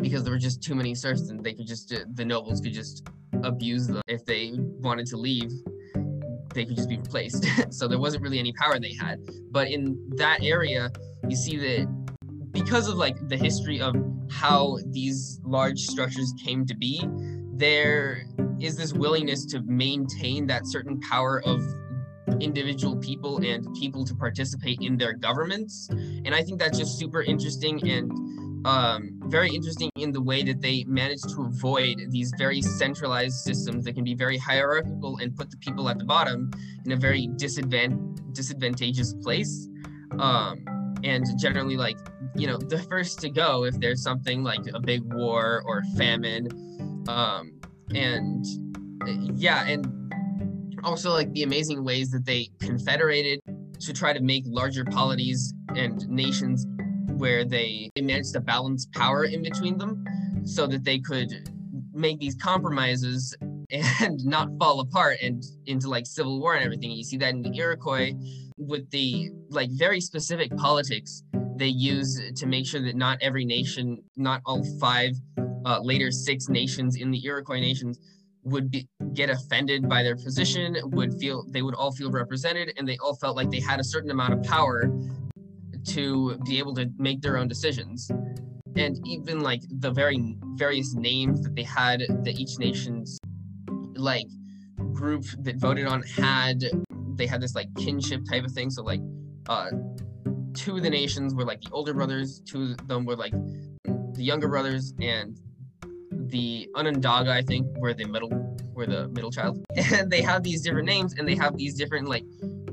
because 0.00 0.22
there 0.24 0.32
were 0.32 0.38
just 0.38 0.62
too 0.62 0.74
many 0.74 0.94
serfs 0.94 1.28
and 1.28 1.44
they 1.44 1.52
could 1.52 1.66
just, 1.66 1.92
the 2.14 2.24
nobles 2.24 2.60
could 2.60 2.72
just 2.72 3.06
abuse 3.42 3.86
them 3.86 4.02
if 4.08 4.24
they 4.24 4.52
wanted 4.80 5.06
to 5.06 5.16
leave 5.16 5.50
they 6.54 6.64
could 6.64 6.76
just 6.76 6.88
be 6.88 6.96
replaced. 6.96 7.46
so 7.70 7.88
there 7.88 7.98
wasn't 7.98 8.22
really 8.22 8.38
any 8.38 8.52
power 8.52 8.78
they 8.78 8.94
had. 8.94 9.20
But 9.50 9.68
in 9.68 9.98
that 10.16 10.42
area, 10.42 10.90
you 11.28 11.36
see 11.36 11.56
that 11.56 11.88
because 12.52 12.88
of 12.88 12.96
like 12.96 13.16
the 13.28 13.36
history 13.36 13.80
of 13.80 13.94
how 14.30 14.78
these 14.88 15.40
large 15.44 15.80
structures 15.80 16.34
came 16.44 16.66
to 16.66 16.76
be, 16.76 17.02
there 17.54 18.24
is 18.60 18.76
this 18.76 18.92
willingness 18.92 19.44
to 19.46 19.62
maintain 19.62 20.46
that 20.46 20.66
certain 20.66 21.00
power 21.00 21.42
of 21.44 21.62
individual 22.40 22.96
people 22.96 23.38
and 23.44 23.66
people 23.74 24.04
to 24.04 24.14
participate 24.14 24.78
in 24.80 24.96
their 24.96 25.12
governments. 25.12 25.88
And 25.90 26.34
I 26.34 26.42
think 26.42 26.60
that's 26.60 26.78
just 26.78 26.98
super 26.98 27.22
interesting 27.22 27.88
and 27.88 28.66
um, 28.66 29.17
very 29.28 29.50
interesting 29.50 29.90
in 29.96 30.12
the 30.12 30.20
way 30.20 30.42
that 30.42 30.60
they 30.60 30.84
manage 30.84 31.22
to 31.22 31.42
avoid 31.42 31.96
these 32.10 32.32
very 32.38 32.62
centralized 32.62 33.36
systems 33.36 33.84
that 33.84 33.94
can 33.94 34.04
be 34.04 34.14
very 34.14 34.38
hierarchical 34.38 35.18
and 35.18 35.36
put 35.36 35.50
the 35.50 35.56
people 35.58 35.88
at 35.88 35.98
the 35.98 36.04
bottom 36.04 36.50
in 36.84 36.92
a 36.92 36.96
very 36.96 37.28
disadvant- 37.36 38.34
disadvantageous 38.34 39.14
place. 39.22 39.68
Um, 40.18 40.64
and 41.04 41.26
generally, 41.38 41.76
like, 41.76 41.98
you 42.34 42.46
know, 42.46 42.56
the 42.56 42.78
first 42.78 43.20
to 43.20 43.30
go 43.30 43.64
if 43.64 43.78
there's 43.78 44.02
something 44.02 44.42
like 44.42 44.66
a 44.74 44.80
big 44.80 45.02
war 45.12 45.62
or 45.66 45.82
famine. 45.96 46.48
Um, 47.08 47.60
and 47.94 48.44
yeah, 49.38 49.66
and 49.66 49.86
also 50.84 51.12
like 51.12 51.32
the 51.32 51.42
amazing 51.42 51.84
ways 51.84 52.10
that 52.10 52.24
they 52.24 52.48
confederated 52.60 53.40
to 53.80 53.92
try 53.92 54.12
to 54.12 54.20
make 54.20 54.44
larger 54.46 54.84
polities 54.84 55.52
and 55.76 56.08
nations 56.08 56.66
where 57.18 57.44
they, 57.44 57.90
they 57.94 58.02
managed 58.02 58.32
to 58.32 58.40
balance 58.40 58.86
power 58.94 59.24
in 59.24 59.42
between 59.42 59.76
them 59.76 60.04
so 60.44 60.66
that 60.66 60.84
they 60.84 60.98
could 60.98 61.50
make 61.92 62.18
these 62.18 62.36
compromises 62.36 63.36
and 63.70 64.24
not 64.24 64.48
fall 64.58 64.80
apart 64.80 65.18
and 65.22 65.44
into 65.66 65.88
like 65.88 66.06
civil 66.06 66.40
war 66.40 66.54
and 66.54 66.64
everything. 66.64 66.90
You 66.90 67.04
see 67.04 67.16
that 67.18 67.34
in 67.34 67.42
the 67.42 67.56
Iroquois 67.56 68.12
with 68.56 68.90
the 68.90 69.30
like 69.50 69.70
very 69.72 70.00
specific 70.00 70.54
politics 70.56 71.22
they 71.56 71.66
use 71.66 72.20
to 72.36 72.46
make 72.46 72.66
sure 72.66 72.80
that 72.80 72.96
not 72.96 73.18
every 73.20 73.44
nation, 73.44 73.98
not 74.16 74.40
all 74.46 74.64
five, 74.78 75.12
uh, 75.66 75.80
later 75.82 76.10
six 76.10 76.48
nations 76.48 76.96
in 76.96 77.10
the 77.10 77.24
Iroquois 77.24 77.60
nations 77.60 77.98
would 78.44 78.70
be, 78.70 78.88
get 79.12 79.28
offended 79.28 79.88
by 79.88 80.02
their 80.02 80.16
position, 80.16 80.76
would 80.84 81.12
feel 81.18 81.44
they 81.48 81.62
would 81.62 81.74
all 81.74 81.92
feel 81.92 82.10
represented, 82.10 82.72
and 82.78 82.88
they 82.88 82.96
all 82.98 83.16
felt 83.16 83.36
like 83.36 83.50
they 83.50 83.60
had 83.60 83.80
a 83.80 83.84
certain 83.84 84.10
amount 84.10 84.32
of 84.32 84.42
power 84.44 84.90
to 85.86 86.38
be 86.44 86.58
able 86.58 86.74
to 86.74 86.90
make 86.98 87.20
their 87.20 87.36
own 87.36 87.48
decisions. 87.48 88.10
And 88.76 89.06
even 89.06 89.40
like 89.40 89.62
the 89.80 89.90
very 89.90 90.36
various 90.54 90.94
names 90.94 91.42
that 91.42 91.54
they 91.54 91.62
had 91.62 92.00
that 92.00 92.38
each 92.38 92.58
nation's 92.58 93.18
like 93.94 94.26
group 94.92 95.24
that 95.40 95.56
voted 95.56 95.86
on 95.86 96.02
had, 96.02 96.62
they 97.16 97.26
had 97.26 97.40
this 97.40 97.54
like 97.54 97.68
kinship 97.76 98.22
type 98.28 98.44
of 98.44 98.52
thing. 98.52 98.70
So 98.70 98.82
like 98.82 99.00
uh 99.48 99.70
two 100.54 100.76
of 100.76 100.82
the 100.82 100.90
nations 100.90 101.34
were 101.34 101.44
like 101.44 101.60
the 101.60 101.70
older 101.72 101.94
brothers, 101.94 102.40
two 102.40 102.62
of 102.62 102.88
them 102.88 103.04
were 103.04 103.16
like 103.16 103.32
the 103.84 104.24
younger 104.24 104.48
brothers, 104.48 104.94
and 105.00 105.38
the 106.10 106.68
Onondaga, 106.74 107.32
I 107.32 107.42
think, 107.42 107.66
were 107.78 107.94
the 107.94 108.04
middle 108.04 108.30
were 108.74 108.86
the 108.86 109.08
middle 109.08 109.30
child. 109.30 109.64
And 109.76 110.10
they 110.10 110.22
have 110.22 110.42
these 110.42 110.62
different 110.62 110.86
names 110.86 111.14
and 111.14 111.26
they 111.26 111.34
have 111.36 111.56
these 111.56 111.74
different 111.74 112.08
like 112.08 112.24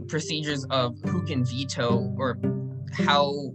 procedures 0.08 0.66
of 0.66 0.96
who 1.06 1.24
can 1.26 1.44
veto 1.44 2.14
or 2.18 2.38
how 2.96 3.52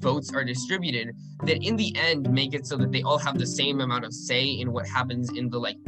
votes 0.00 0.32
are 0.32 0.44
distributed 0.44 1.14
that 1.44 1.62
in 1.62 1.76
the 1.76 1.94
end 1.96 2.30
make 2.30 2.54
it 2.54 2.66
so 2.66 2.76
that 2.76 2.92
they 2.92 3.02
all 3.02 3.18
have 3.18 3.38
the 3.38 3.46
same 3.46 3.80
amount 3.80 4.04
of 4.04 4.12
say 4.12 4.44
in 4.44 4.72
what 4.72 4.86
happens 4.86 5.30
in 5.36 5.48
the 5.48 5.58
like 5.58 5.78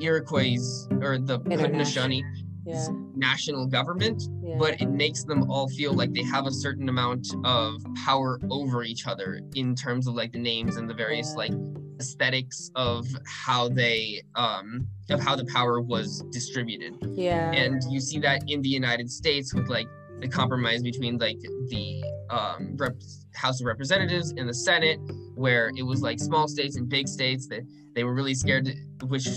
Iroquois 0.00 0.58
or 1.00 1.18
the 1.18 1.40
Haudenosaunee 1.40 2.22
yeah. 2.66 2.88
national 3.14 3.66
government, 3.66 4.22
yeah. 4.42 4.56
but 4.58 4.80
it 4.80 4.90
makes 4.90 5.24
them 5.24 5.50
all 5.50 5.68
feel 5.68 5.92
like 5.92 6.12
they 6.12 6.22
have 6.22 6.46
a 6.46 6.52
certain 6.52 6.88
amount 6.88 7.26
of 7.44 7.82
power 8.04 8.40
over 8.50 8.82
each 8.82 9.06
other 9.06 9.40
in 9.54 9.74
terms 9.74 10.06
of 10.06 10.14
like 10.14 10.32
the 10.32 10.38
names 10.38 10.76
and 10.76 10.88
the 10.88 10.94
various 10.94 11.30
yeah. 11.30 11.36
like 11.36 11.52
aesthetics 12.00 12.70
of 12.74 13.06
how 13.24 13.68
they 13.68 14.20
um 14.34 14.86
of 15.10 15.20
how 15.20 15.36
the 15.36 15.44
power 15.46 15.80
was 15.80 16.24
distributed. 16.30 16.94
Yeah. 17.12 17.52
And 17.52 17.82
you 17.90 18.00
see 18.00 18.18
that 18.20 18.42
in 18.48 18.62
the 18.62 18.68
United 18.68 19.10
States 19.10 19.54
with 19.54 19.68
like 19.68 19.86
the 20.20 20.28
compromise 20.28 20.82
between 20.82 21.18
like 21.18 21.38
the 21.68 22.04
um 22.30 22.76
rep- 22.76 23.00
House 23.34 23.60
of 23.60 23.66
Representatives 23.66 24.32
and 24.36 24.48
the 24.48 24.54
Senate, 24.54 24.98
where 25.34 25.70
it 25.76 25.82
was 25.82 26.00
like 26.02 26.18
small 26.18 26.48
states 26.48 26.76
and 26.76 26.88
big 26.88 27.08
states 27.08 27.46
that 27.48 27.66
they 27.94 28.04
were 28.04 28.14
really 28.14 28.34
scared 28.34 28.74
which 29.08 29.28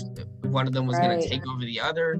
one 0.42 0.66
of 0.66 0.72
them 0.72 0.86
was 0.86 0.96
right. 0.96 1.08
going 1.08 1.20
to 1.20 1.28
take 1.28 1.46
over 1.46 1.60
the 1.60 1.80
other. 1.80 2.18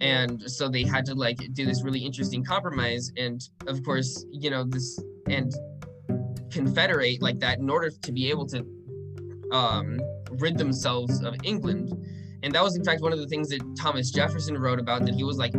And 0.00 0.42
so 0.50 0.68
they 0.68 0.82
had 0.82 1.04
to 1.06 1.14
like 1.14 1.38
do 1.52 1.66
this 1.66 1.82
really 1.82 2.00
interesting 2.00 2.44
compromise. 2.44 3.12
And 3.16 3.40
of 3.66 3.82
course 3.84 4.24
you 4.30 4.50
know 4.50 4.64
this 4.64 5.02
and 5.28 5.52
confederate 6.50 7.22
like 7.22 7.38
that 7.40 7.58
in 7.58 7.70
order 7.70 7.90
to 7.90 8.12
be 8.12 8.28
able 8.28 8.46
to 8.46 8.66
um, 9.52 10.00
rid 10.32 10.58
themselves 10.58 11.22
of 11.22 11.36
england. 11.44 11.92
And 12.42 12.54
that 12.54 12.62
was 12.62 12.76
in 12.76 12.84
fact 12.84 13.02
one 13.02 13.12
of 13.12 13.18
the 13.18 13.26
things 13.26 13.50
that 13.50 13.60
thomas 13.78 14.10
jefferson 14.10 14.56
wrote 14.56 14.80
about 14.80 15.04
that 15.04 15.14
he 15.14 15.24
was 15.24 15.36
like 15.36 15.52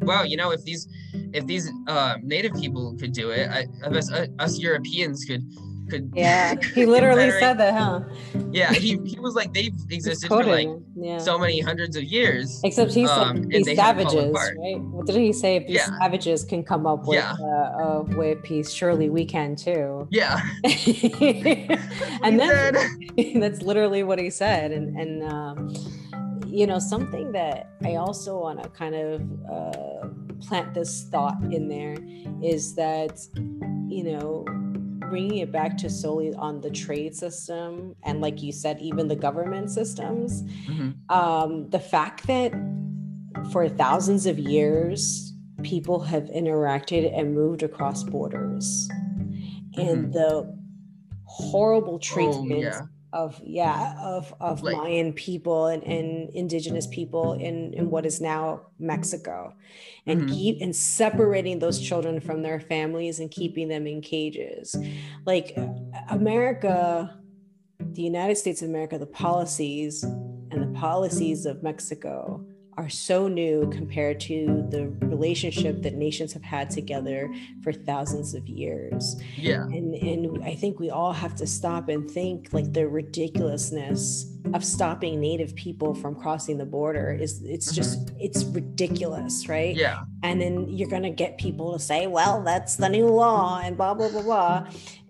wow 0.00 0.22
you 0.22 0.36
know 0.36 0.50
if 0.50 0.64
these 0.64 0.88
if 1.32 1.46
these 1.46 1.70
uh, 1.88 2.16
native 2.22 2.54
people 2.54 2.96
could 2.98 3.12
do 3.12 3.30
it 3.30 3.48
I, 3.48 3.66
I 3.84 3.90
guess 3.90 4.10
uh, 4.10 4.26
us 4.38 4.58
europeans 4.58 5.24
could 5.24 5.42
could 5.90 6.12
yeah 6.14 6.54
he 6.74 6.86
literally 6.96 7.30
said 7.32 7.54
that 7.58 7.74
huh? 7.74 8.00
Yeah 8.50 8.72
he, 8.72 8.98
he 9.04 9.18
was 9.18 9.34
like 9.34 9.52
they've 9.52 9.74
existed 9.90 10.28
for 10.28 10.44
like 10.44 10.68
yeah. 10.94 11.18
so 11.18 11.38
many 11.38 11.60
hundreds 11.60 11.96
of 11.96 12.04
years 12.04 12.60
except 12.64 12.92
he's 12.92 13.10
um, 13.10 13.42
these 13.48 13.74
savages 13.74 14.32
right? 14.32 14.80
What 14.80 15.06
did 15.06 15.16
he 15.16 15.32
say? 15.32 15.56
If 15.56 15.66
these 15.66 15.76
yeah. 15.76 15.98
savages 15.98 16.44
can 16.44 16.62
come 16.62 16.86
up 16.86 17.06
with 17.06 17.18
yeah. 17.18 17.34
uh, 17.40 17.80
a 17.80 18.02
way 18.16 18.32
of 18.32 18.42
peace 18.42 18.70
surely 18.70 19.10
we 19.10 19.24
can 19.24 19.56
too. 19.56 20.08
Yeah. 20.10 20.40
And 22.22 22.38
then 22.38 22.76
that's 23.40 23.62
literally 23.62 24.02
what 24.02 24.18
he 24.18 24.30
said 24.30 24.70
and 24.72 24.96
and 24.96 25.22
um, 25.24 25.74
you 26.52 26.66
know 26.66 26.78
something 26.78 27.32
that 27.32 27.70
i 27.82 27.94
also 27.94 28.38
want 28.38 28.62
to 28.62 28.68
kind 28.70 28.94
of 28.94 29.22
uh, 29.50 30.06
plant 30.42 30.74
this 30.74 31.04
thought 31.10 31.36
in 31.50 31.68
there 31.68 31.96
is 32.42 32.74
that 32.74 33.20
you 33.88 34.04
know 34.04 34.44
bringing 35.08 35.38
it 35.38 35.52
back 35.52 35.76
to 35.76 35.90
solely 35.90 36.32
on 36.34 36.60
the 36.60 36.70
trade 36.70 37.14
system 37.14 37.94
and 38.02 38.20
like 38.20 38.42
you 38.42 38.52
said 38.52 38.80
even 38.80 39.08
the 39.08 39.16
government 39.16 39.70
systems 39.70 40.42
mm-hmm. 40.42 40.90
um, 41.14 41.68
the 41.70 41.78
fact 41.78 42.26
that 42.26 42.52
for 43.52 43.68
thousands 43.68 44.26
of 44.26 44.38
years 44.38 45.34
people 45.62 46.00
have 46.00 46.24
interacted 46.24 47.16
and 47.18 47.34
moved 47.34 47.62
across 47.62 48.02
borders 48.04 48.88
mm-hmm. 48.90 49.80
and 49.80 50.12
the 50.12 50.58
horrible 51.24 51.98
treatment 51.98 52.52
oh, 52.52 52.56
yeah 52.60 52.80
of 53.12 53.40
yeah 53.44 53.94
of 54.00 54.34
of 54.40 54.62
like, 54.62 54.76
Mayan 54.76 55.12
people 55.12 55.66
and, 55.66 55.82
and 55.84 56.30
indigenous 56.30 56.86
people 56.86 57.34
in 57.34 57.74
in 57.74 57.90
what 57.90 58.06
is 58.06 58.20
now 58.20 58.62
Mexico, 58.78 59.54
and 60.06 60.22
mm-hmm. 60.22 60.34
keep 60.34 60.60
and 60.60 60.74
separating 60.74 61.58
those 61.58 61.80
children 61.80 62.20
from 62.20 62.42
their 62.42 62.60
families 62.60 63.20
and 63.20 63.30
keeping 63.30 63.68
them 63.68 63.86
in 63.86 64.00
cages, 64.00 64.76
like 65.26 65.56
America, 66.08 67.18
the 67.78 68.02
United 68.02 68.36
States 68.36 68.62
of 68.62 68.68
America, 68.68 68.98
the 68.98 69.06
policies 69.06 70.02
and 70.02 70.62
the 70.62 70.78
policies 70.78 71.46
of 71.46 71.62
Mexico 71.62 72.44
are 72.78 72.88
so 72.88 73.28
new 73.28 73.68
compared 73.70 74.18
to 74.18 74.66
the 74.70 74.88
relationship 75.06 75.82
that 75.82 75.94
nations 75.94 76.32
have 76.32 76.42
had 76.42 76.70
together 76.70 77.32
for 77.62 77.72
thousands 77.72 78.34
of 78.34 78.48
years. 78.48 79.20
Yeah. 79.36 79.64
And 79.64 79.94
and 79.94 80.42
I 80.42 80.54
think 80.54 80.80
we 80.80 80.90
all 80.90 81.12
have 81.12 81.34
to 81.36 81.46
stop 81.46 81.88
and 81.88 82.10
think 82.10 82.52
like 82.52 82.72
the 82.72 82.88
ridiculousness 82.88 84.26
of 84.54 84.64
stopping 84.64 85.20
native 85.20 85.54
people 85.54 85.94
from 85.94 86.14
crossing 86.14 86.58
the 86.58 86.64
border 86.64 87.12
is 87.12 87.42
it's 87.42 87.68
mm-hmm. 87.68 87.76
just 87.76 88.12
it's 88.18 88.44
ridiculous, 88.44 89.48
right? 89.48 89.76
Yeah. 89.76 90.04
And 90.22 90.40
then 90.40 90.68
you're 90.68 90.88
gonna 90.88 91.10
get 91.10 91.38
people 91.38 91.74
to 91.74 91.78
say, 91.78 92.06
well, 92.06 92.42
that's 92.42 92.76
the 92.76 92.88
new 92.88 93.06
law 93.06 93.60
and 93.62 93.76
blah 93.76 93.92
blah 93.94 94.08
blah 94.08 94.22
blah. 94.22 94.66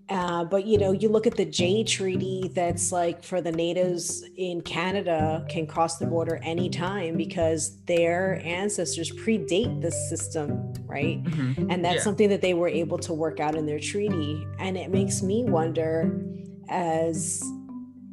Uh, 0.09 0.44
but 0.44 0.66
you 0.66 0.78
know, 0.78 0.92
you 0.92 1.09
look 1.09 1.26
at 1.26 1.36
the 1.36 1.44
Jay 1.44 1.84
Treaty 1.84 2.50
that's 2.55 2.92
like 2.92 3.22
for 3.22 3.40
the 3.40 3.53
natives 3.53 4.24
in 4.36 4.61
Canada 4.61 5.46
can 5.48 5.66
cross 5.66 5.98
the 5.98 6.07
border 6.07 6.38
anytime 6.42 7.16
because 7.16 7.80
their 7.86 8.40
ancestors 8.44 9.11
predate 9.11 9.80
this 9.80 10.09
system, 10.09 10.72
right? 10.84 11.22
Mm-hmm. 11.22 11.70
And 11.70 11.84
that's 11.84 11.96
yeah. 11.96 12.03
something 12.03 12.28
that 12.28 12.42
they 12.42 12.55
were 12.55 12.68
able 12.68 12.98
to 12.98 13.14
work 13.14 13.40
out 13.40 13.55
in 13.55 13.64
their 13.64 13.78
treaty. 13.78 14.46
And 14.59 14.76
it 14.76 14.90
makes 14.90 15.22
me 15.22 15.44
wonder 15.44 16.20
as 16.68 17.42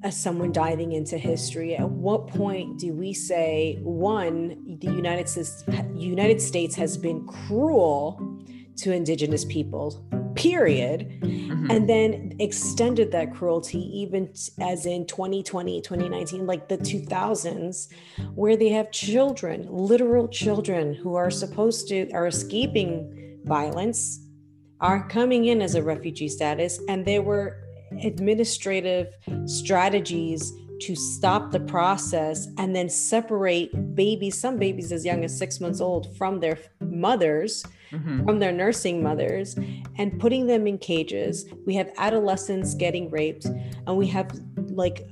as 0.01 0.15
someone 0.15 0.51
diving 0.51 0.93
into 0.93 1.17
history, 1.17 1.75
at 1.75 1.89
what 1.89 2.27
point 2.27 2.79
do 2.79 2.93
we 2.93 3.13
say 3.13 3.77
one, 3.81 4.77
the 4.79 4.87
United 4.87 5.27
States 5.27 5.63
United 5.93 6.41
States 6.41 6.75
has 6.75 6.97
been 6.97 7.25
cruel 7.27 8.38
to 8.81 8.93
indigenous 8.93 9.45
people 9.45 10.05
period 10.35 11.09
mm-hmm. 11.21 11.69
and 11.69 11.89
then 11.89 12.33
extended 12.39 13.11
that 13.11 13.33
cruelty 13.33 13.79
even 13.99 14.31
as 14.61 14.85
in 14.85 15.05
2020 15.05 15.81
2019 15.81 16.45
like 16.45 16.69
the 16.69 16.77
2000s 16.77 17.91
where 18.35 18.55
they 18.55 18.69
have 18.69 18.89
children 18.91 19.67
literal 19.69 20.27
children 20.27 20.93
who 20.93 21.15
are 21.15 21.29
supposed 21.29 21.87
to 21.87 22.09
are 22.11 22.27
escaping 22.27 23.39
violence 23.45 24.25
are 24.79 25.07
coming 25.09 25.45
in 25.45 25.61
as 25.61 25.75
a 25.75 25.83
refugee 25.83 26.29
status 26.29 26.79
and 26.87 27.05
there 27.05 27.21
were 27.21 27.61
administrative 28.03 29.07
strategies 29.45 30.53
to 30.79 30.95
stop 30.95 31.51
the 31.51 31.59
process 31.59 32.47
and 32.57 32.75
then 32.75 32.89
separate 32.89 33.95
babies, 33.95 34.39
some 34.39 34.57
babies 34.57 34.91
as 34.91 35.05
young 35.05 35.23
as 35.23 35.37
six 35.37 35.59
months 35.59 35.81
old, 35.81 36.15
from 36.17 36.39
their 36.39 36.57
mothers, 36.79 37.65
mm-hmm. 37.91 38.25
from 38.25 38.39
their 38.39 38.51
nursing 38.51 39.01
mothers, 39.03 39.57
and 39.97 40.19
putting 40.19 40.47
them 40.47 40.67
in 40.67 40.77
cages. 40.77 41.45
We 41.65 41.75
have 41.75 41.91
adolescents 41.97 42.73
getting 42.73 43.09
raped, 43.09 43.45
and 43.45 43.97
we 43.97 44.07
have 44.07 44.31
like 44.71 45.07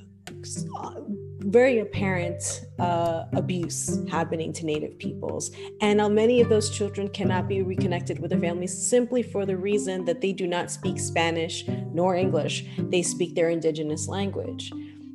very 1.39 1.79
apparent 1.79 2.65
uh, 2.79 3.23
abuse 3.33 3.99
happening 4.09 4.51
to 4.51 4.65
Native 4.65 4.97
peoples. 4.99 5.51
And 5.81 6.01
uh, 6.01 6.09
many 6.09 6.41
of 6.41 6.49
those 6.49 6.69
children 6.69 7.07
cannot 7.07 7.47
be 7.47 7.61
reconnected 7.61 8.19
with 8.19 8.31
their 8.31 8.39
families 8.39 8.89
simply 8.89 9.23
for 9.23 9.45
the 9.45 9.55
reason 9.55 10.03
that 10.05 10.19
they 10.19 10.33
do 10.33 10.45
not 10.45 10.69
speak 10.69 10.99
Spanish 10.99 11.65
nor 11.93 12.15
English. 12.15 12.65
They 12.77 13.01
speak 13.01 13.35
their 13.35 13.49
indigenous 13.49 14.07
language. 14.07 14.71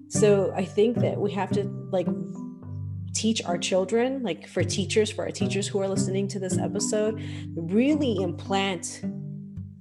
So 0.08 0.52
I 0.54 0.64
think 0.64 0.98
that 0.98 1.18
we 1.18 1.32
have 1.32 1.50
to 1.52 1.64
like 1.90 2.06
teach 3.12 3.44
our 3.44 3.58
children, 3.58 4.22
like 4.22 4.46
for 4.48 4.64
teachers, 4.64 5.10
for 5.10 5.24
our 5.24 5.30
teachers 5.30 5.68
who 5.68 5.80
are 5.80 5.88
listening 5.88 6.28
to 6.28 6.38
this 6.38 6.58
episode, 6.58 7.22
really 7.54 8.16
implant 8.22 9.02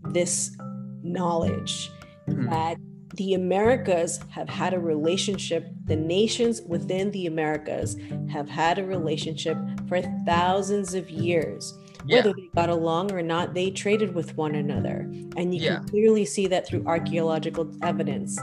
this 0.09 0.55
knowledge 1.03 1.89
Mhm. 2.27 2.49
that 2.49 2.77
the 3.15 3.33
Americas 3.33 4.19
have 4.29 4.47
had 4.47 4.73
a 4.73 4.79
relationship, 4.79 5.67
the 5.85 5.95
nations 5.95 6.61
within 6.67 7.11
the 7.11 7.25
Americas 7.25 7.97
have 8.29 8.47
had 8.49 8.79
a 8.79 8.85
relationship 8.85 9.57
for 9.87 10.01
thousands 10.25 10.93
of 10.93 11.09
years. 11.09 11.77
Yeah. 12.05 12.17
Whether 12.17 12.33
they 12.33 12.49
got 12.55 12.69
along 12.69 13.11
or 13.11 13.21
not, 13.21 13.53
they 13.53 13.69
traded 13.69 14.15
with 14.15 14.37
one 14.37 14.55
another. 14.55 15.11
And 15.35 15.53
you 15.53 15.61
Yeah. 15.61 15.75
can 15.77 15.87
clearly 15.89 16.25
see 16.25 16.47
that 16.47 16.65
through 16.67 16.83
archaeological 16.85 17.69
evidence. 17.83 18.39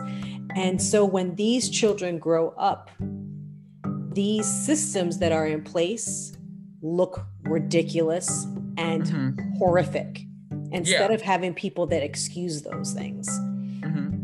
And 0.54 0.80
so 0.80 1.04
when 1.04 1.34
these 1.34 1.68
children 1.70 2.18
grow 2.18 2.50
up, 2.50 2.90
these 4.18 4.48
systems 4.48 5.18
that 5.20 5.30
are 5.30 5.46
in 5.46 5.62
place 5.62 6.32
look 6.82 7.24
ridiculous 7.44 8.46
and 8.76 9.04
Mhm. 9.04 9.56
horrific 9.58 10.22
instead 10.72 11.10
Yeah. 11.10 11.14
of 11.14 11.22
having 11.22 11.54
people 11.54 11.86
that 11.86 12.02
excuse 12.02 12.62
those 12.62 12.92
things. 12.92 13.28
Mhm. 13.84 14.18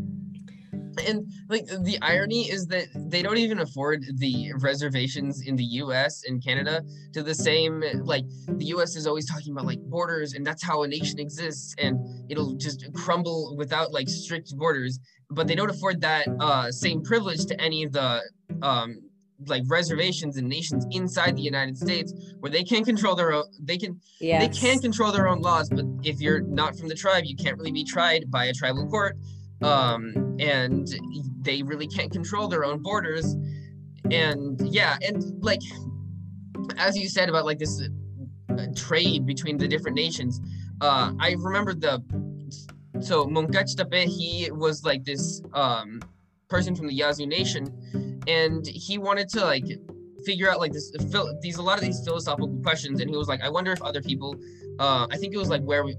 And 1.07 1.31
like 1.47 1.67
the 1.67 1.97
irony 2.01 2.41
is 2.55 2.65
that 2.67 2.87
they 3.09 3.21
don't 3.21 3.37
even 3.37 3.59
afford 3.59 4.03
the 4.17 4.51
reservations 4.59 5.39
in 5.47 5.55
the 5.55 5.63
US 5.83 6.23
and 6.27 6.43
Canada 6.43 6.83
to 7.13 7.23
the 7.23 7.33
same 7.33 7.81
like 8.03 8.25
the 8.49 8.65
US 8.75 8.97
is 8.97 9.07
always 9.07 9.25
talking 9.25 9.53
about 9.53 9.65
like 9.65 9.79
borders 9.83 10.33
and 10.33 10.45
that's 10.45 10.61
how 10.63 10.83
a 10.83 10.87
nation 10.89 11.19
exists 11.19 11.73
and 11.77 11.97
it'll 12.29 12.53
just 12.55 12.85
crumble 12.93 13.55
without 13.55 13.93
like 13.93 14.09
strict 14.09 14.53
borders 14.57 14.99
but 15.29 15.47
they 15.47 15.55
don't 15.55 15.69
afford 15.69 16.01
that 16.01 16.27
uh 16.41 16.69
same 16.69 17.01
privilege 17.01 17.45
to 17.45 17.55
any 17.61 17.83
of 17.83 17.93
the 17.93 18.21
um 18.61 18.89
like 19.47 19.63
reservations 19.67 20.37
and 20.37 20.47
nations 20.47 20.85
inside 20.91 21.35
the 21.35 21.41
United 21.41 21.77
States 21.77 22.13
where 22.39 22.51
they 22.51 22.63
can 22.63 22.83
control 22.83 23.15
their 23.15 23.33
own 23.33 23.43
they 23.61 23.77
can 23.77 23.99
Yeah. 24.19 24.39
they 24.39 24.47
can 24.47 24.79
control 24.79 25.11
their 25.11 25.27
own 25.27 25.41
laws 25.41 25.69
but 25.69 25.85
if 26.03 26.19
you're 26.21 26.41
not 26.41 26.77
from 26.77 26.87
the 26.87 26.95
tribe 26.95 27.25
you 27.25 27.35
can't 27.35 27.57
really 27.57 27.71
be 27.71 27.83
tried 27.83 28.31
by 28.31 28.45
a 28.45 28.53
tribal 28.53 28.87
court 28.87 29.17
um 29.61 30.35
and 30.39 30.87
they 31.41 31.63
really 31.63 31.87
can't 31.87 32.11
control 32.11 32.47
their 32.47 32.63
own 32.63 32.81
borders 32.81 33.35
and 34.11 34.61
yeah 34.73 34.97
and 35.01 35.23
like 35.43 35.61
as 36.77 36.97
you 36.97 37.09
said 37.09 37.27
about 37.29 37.45
like 37.45 37.59
this 37.59 37.81
uh, 38.49 38.67
trade 38.75 39.25
between 39.25 39.57
the 39.57 39.67
different 39.67 39.95
nations 39.95 40.39
uh 40.81 41.11
i 41.19 41.35
remember 41.39 41.73
the 41.73 42.01
so 43.01 43.25
Moncachtape 43.25 44.05
he 44.05 44.49
was 44.51 44.85
like 44.85 45.03
this 45.03 45.41
um 45.53 46.01
person 46.49 46.75
from 46.75 46.87
the 46.87 46.93
yazoo 46.93 47.25
nation 47.25 47.67
and 48.27 48.65
he 48.67 48.97
wanted 48.97 49.29
to 49.29 49.41
like 49.41 49.65
figure 50.25 50.49
out 50.49 50.59
like 50.59 50.71
this 50.71 50.91
these 51.41 51.57
a 51.57 51.61
lot 51.61 51.77
of 51.77 51.83
these 51.83 52.03
philosophical 52.03 52.49
questions 52.63 52.99
and 52.99 53.09
he 53.09 53.15
was 53.15 53.27
like 53.27 53.41
i 53.41 53.49
wonder 53.49 53.71
if 53.71 53.81
other 53.81 54.01
people 54.01 54.35
uh 54.79 55.05
i 55.11 55.17
think 55.17 55.33
it 55.33 55.37
was 55.37 55.49
like 55.49 55.61
where 55.61 55.83
we 55.83 55.93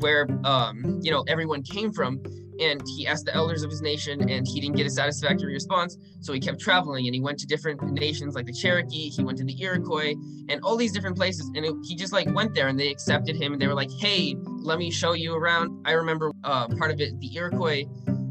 where 0.00 0.26
um 0.44 1.00
you 1.02 1.10
know 1.10 1.24
everyone 1.28 1.62
came 1.62 1.92
from 1.92 2.22
and 2.60 2.82
he 2.96 3.06
asked 3.06 3.24
the 3.24 3.34
elders 3.34 3.62
of 3.62 3.70
his 3.70 3.80
nation 3.80 4.28
and 4.28 4.46
he 4.46 4.60
didn't 4.60 4.76
get 4.76 4.86
a 4.86 4.90
satisfactory 4.90 5.54
response 5.54 5.96
so 6.20 6.34
he 6.34 6.40
kept 6.40 6.60
traveling 6.60 7.06
and 7.06 7.14
he 7.14 7.20
went 7.20 7.38
to 7.38 7.46
different 7.46 7.82
nations 7.92 8.34
like 8.34 8.44
the 8.44 8.52
cherokee 8.52 9.08
he 9.08 9.24
went 9.24 9.38
to 9.38 9.44
the 9.44 9.56
iroquois 9.62 10.14
and 10.50 10.60
all 10.62 10.76
these 10.76 10.92
different 10.92 11.16
places 11.16 11.50
and 11.54 11.64
it, 11.64 11.74
he 11.82 11.96
just 11.96 12.12
like 12.12 12.28
went 12.34 12.54
there 12.54 12.68
and 12.68 12.78
they 12.78 12.90
accepted 12.90 13.34
him 13.36 13.52
and 13.52 13.62
they 13.62 13.66
were 13.66 13.74
like 13.74 13.90
hey 13.98 14.36
let 14.62 14.78
me 14.78 14.90
show 14.90 15.12
you 15.12 15.34
around. 15.34 15.76
I 15.84 15.92
remember 15.92 16.30
uh, 16.44 16.68
part 16.78 16.90
of 16.90 17.00
it 17.00 17.18
the 17.20 17.34
iroquois 17.34 17.84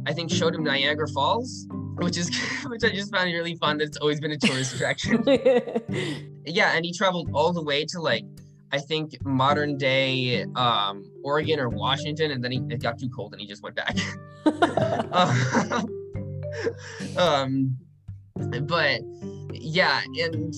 i 0.06 0.14
think 0.14 0.32
showed 0.32 0.54
him 0.56 0.64
niagara 0.64 1.08
falls 1.10 1.68
which 1.98 2.18
is 2.18 2.30
which 2.66 2.84
i 2.84 2.90
just 2.90 3.12
found 3.14 3.32
really 3.32 3.56
fun 3.56 3.78
that 3.78 3.86
it's 3.86 3.98
always 3.98 4.20
been 4.20 4.32
a 4.32 4.38
tourist 4.38 4.76
attraction. 4.76 5.24
Yeah 6.44 6.76
and 6.76 6.84
he 6.84 6.92
traveled 6.92 7.30
all 7.34 7.54
the 7.54 7.64
way 7.64 7.86
to 7.86 8.02
like 8.02 8.26
i 8.72 8.80
think 8.80 9.16
modern 9.24 9.78
day 9.78 10.44
um 10.56 11.04
oregon 11.24 11.60
or 11.60 11.70
washington 11.70 12.32
and 12.32 12.44
then 12.44 12.52
he, 12.52 12.62
it 12.70 12.82
got 12.82 12.98
too 12.98 13.10
cold 13.10 13.34
and 13.34 13.42
he 13.42 13.48
just 13.48 13.62
went 13.62 13.76
back. 13.76 13.96
Uh, 14.48 15.84
um 17.18 17.78
but 18.64 19.02
yeah 19.54 20.02
and 20.18 20.56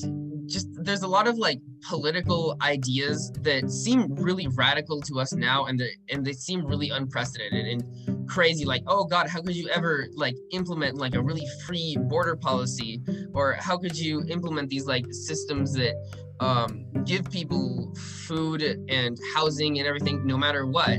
just 0.50 0.68
there's 0.74 1.02
a 1.02 1.08
lot 1.08 1.28
of 1.28 1.38
like 1.38 1.60
political 1.88 2.56
ideas 2.62 3.32
that 3.42 3.70
seem 3.70 4.14
really 4.16 4.48
radical 4.48 5.02
to 5.02 5.20
us 5.20 5.34
now 5.34 5.66
and 5.66 5.80
they 5.80 5.92
and 6.10 6.26
they 6.26 6.34
seem 6.34 6.66
really 6.66 6.90
unprecedented. 6.90 7.66
And 7.66 8.13
crazy 8.34 8.66
like 8.66 8.82
oh 8.88 9.04
god 9.04 9.30
how 9.30 9.40
could 9.40 9.56
you 9.56 9.70
ever 9.70 10.08
like 10.16 10.36
implement 10.52 10.98
like 10.98 11.14
a 11.14 11.22
really 11.22 11.46
free 11.68 11.96
border 12.10 12.36
policy? 12.36 13.02
Or 13.34 13.54
how 13.60 13.78
could 13.78 13.98
you 13.98 14.24
implement 14.28 14.70
these 14.70 14.86
like 14.86 15.06
systems 15.12 15.74
that 15.74 15.96
um, 16.40 16.86
give 17.06 17.30
people 17.30 17.94
food 18.28 18.62
and 18.90 19.18
housing 19.36 19.80
and 19.80 19.88
everything 19.88 20.26
no 20.26 20.38
matter 20.38 20.66
what? 20.66 20.98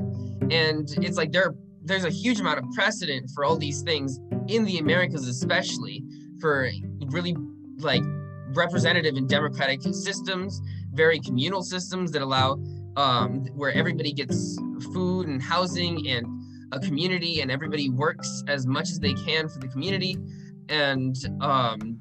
And 0.51 0.89
it's 0.99 1.16
like 1.16 1.32
there 1.32 1.55
there's 1.82 2.05
a 2.05 2.11
huge 2.11 2.41
amount 2.41 2.59
of 2.59 2.64
precedent 2.72 3.30
for 3.35 3.45
all 3.45 3.57
these 3.57 3.82
things 3.82 4.18
in 4.49 4.64
the 4.64 4.78
americas 4.78 5.28
especially 5.28 6.03
for 6.41 6.70
really 7.09 7.37
like 7.78 8.03
representative 8.55 9.16
and 9.16 9.28
democratic 9.28 9.82
systems 9.82 10.62
very 10.93 11.20
communal 11.20 11.62
systems 11.62 12.11
that 12.11 12.22
allow 12.22 12.59
um, 12.97 13.45
where 13.55 13.72
everybody 13.72 14.12
gets 14.12 14.59
food 14.95 15.26
and 15.26 15.43
housing 15.43 16.09
and 16.09 16.26
a 16.75 16.81
community 16.81 17.41
and 17.41 17.51
everybody 17.51 17.89
works 17.89 18.43
as 18.49 18.66
much 18.66 18.91
as 18.91 18.99
they 18.99 19.14
can 19.14 19.49
for 19.49 19.59
the 19.59 19.68
community. 19.68 20.16
And 20.68 21.16
um, 21.41 22.01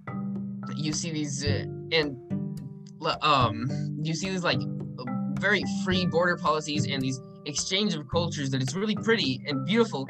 you 0.75 0.93
see 0.93 1.11
these 1.11 1.45
uh, 1.45 1.65
and 1.91 2.17
um, 3.21 3.69
you 4.01 4.13
see 4.13 4.29
these 4.29 4.43
like 4.43 4.59
very 5.39 5.63
free 5.83 6.05
border 6.05 6.37
policies 6.37 6.87
and 6.87 7.01
these 7.01 7.19
exchange 7.45 7.93
of 7.93 8.07
cultures 8.09 8.49
that 8.49 8.61
it's 8.61 8.73
really 8.73 8.95
pretty 8.95 9.43
and 9.47 9.65
beautiful. 9.65 10.07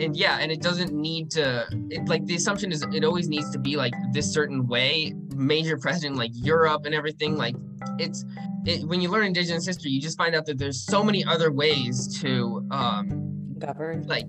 And 0.00 0.16
yeah 0.16 0.38
and 0.40 0.52
it 0.52 0.60
doesn't 0.60 0.92
need 0.92 1.30
to 1.32 1.66
it, 1.90 2.08
like 2.08 2.24
the 2.26 2.34
assumption 2.34 2.72
is 2.72 2.82
it 2.82 3.04
always 3.04 3.28
needs 3.28 3.50
to 3.50 3.58
be 3.58 3.76
like 3.76 3.94
this 4.12 4.30
certain 4.32 4.66
way. 4.66 5.14
Major 5.34 5.76
president 5.76 6.16
like 6.16 6.30
europe 6.34 6.84
and 6.84 6.94
everything 6.94 7.36
like 7.36 7.56
it's 7.98 8.24
it, 8.66 8.86
when 8.86 9.00
you 9.00 9.08
learn 9.08 9.26
indigenous 9.26 9.66
history 9.66 9.90
you 9.90 10.00
just 10.00 10.16
find 10.16 10.34
out 10.34 10.46
that 10.46 10.58
there's 10.58 10.80
so 10.84 11.02
many 11.02 11.24
other 11.24 11.50
ways 11.50 12.20
to 12.20 12.64
um 12.70 13.33
Govern. 13.66 14.06
like 14.06 14.26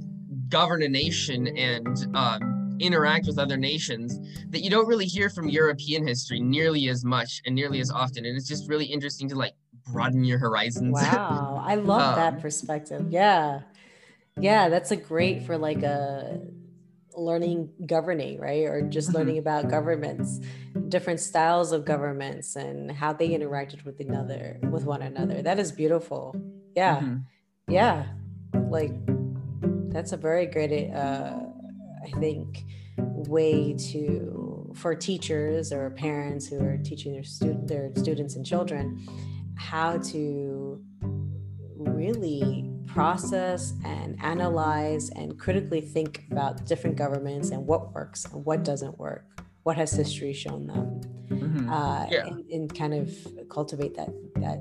govern 0.49 0.81
a 0.83 0.89
nation 0.89 1.47
and 1.57 2.07
um 2.15 2.77
interact 2.79 3.25
with 3.25 3.39
other 3.39 3.55
nations 3.57 4.19
that 4.49 4.59
you 4.61 4.69
don't 4.69 4.87
really 4.87 5.05
hear 5.05 5.29
from 5.29 5.47
european 5.47 6.05
history 6.05 6.39
nearly 6.41 6.89
as 6.89 7.05
much 7.05 7.41
and 7.45 7.55
nearly 7.55 7.79
as 7.79 7.89
often 7.89 8.25
and 8.25 8.35
it's 8.37 8.47
just 8.47 8.67
really 8.67 8.85
interesting 8.85 9.29
to 9.29 9.35
like 9.35 9.53
broaden 9.91 10.23
your 10.25 10.37
horizons 10.39 10.91
Wow, 11.01 11.61
I 11.65 11.75
love 11.75 12.01
Um, 12.01 12.15
that 12.15 12.41
perspective. 12.41 13.07
Yeah. 13.11 13.61
Yeah, 14.39 14.67
that's 14.67 14.91
a 14.91 14.97
great 14.97 15.43
for 15.43 15.57
like 15.57 15.83
a 15.83 16.41
learning 17.15 17.69
governing, 17.85 18.39
right? 18.41 18.65
Or 18.65 18.81
just 18.81 19.09
Mhm. 19.09 19.13
learning 19.13 19.37
about 19.37 19.69
governments, 19.69 20.41
different 20.89 21.21
styles 21.21 21.71
of 21.71 21.85
governments 21.85 22.57
and 22.57 22.91
how 22.91 23.13
they 23.13 23.29
interacted 23.29 23.85
with 23.85 24.01
another 24.01 24.59
with 24.69 24.83
one 24.85 25.01
another. 25.01 25.41
That 25.41 25.59
is 25.59 25.71
beautiful. 25.71 26.35
Yeah. 26.75 26.99
Mhm. 27.01 27.23
Yeah. 27.69 28.07
Like 28.69 28.91
that's 29.95 30.11
a 30.11 30.17
very 30.17 30.45
great 30.45 30.91
uh 30.91 31.39
I 32.07 32.09
think 32.19 32.65
way 32.97 33.73
to 33.91 34.73
for 34.75 34.93
teachers 34.93 35.71
or 35.71 35.89
parents 35.91 36.45
who 36.47 36.57
are 36.69 36.77
teaching 36.89 37.13
their 37.13 37.23
student 37.23 37.67
their 37.67 37.87
students 37.95 38.35
and 38.35 38.45
children 38.45 38.83
how 39.55 39.97
to 40.13 40.81
really 41.77 42.69
process 42.85 43.73
and 43.85 44.17
analyze 44.21 45.09
and 45.11 45.39
critically 45.39 45.81
think 45.81 46.25
about 46.31 46.65
different 46.65 46.95
governments 46.97 47.49
and 47.51 47.65
what 47.65 47.93
works 47.93 48.25
and 48.25 48.43
what 48.45 48.63
doesn't 48.63 48.97
work 48.99 49.23
what 49.63 49.75
has 49.77 49.91
history 49.93 50.33
shown 50.33 50.67
them 50.67 50.87
Mhm. 51.29 51.69
uh, 51.71 52.05
Yeah. 52.11 52.25
and, 52.27 52.39
and 52.55 52.75
kind 52.81 52.93
of 52.93 53.07
cultivate 53.49 53.93
that 53.95 54.11
that 54.43 54.59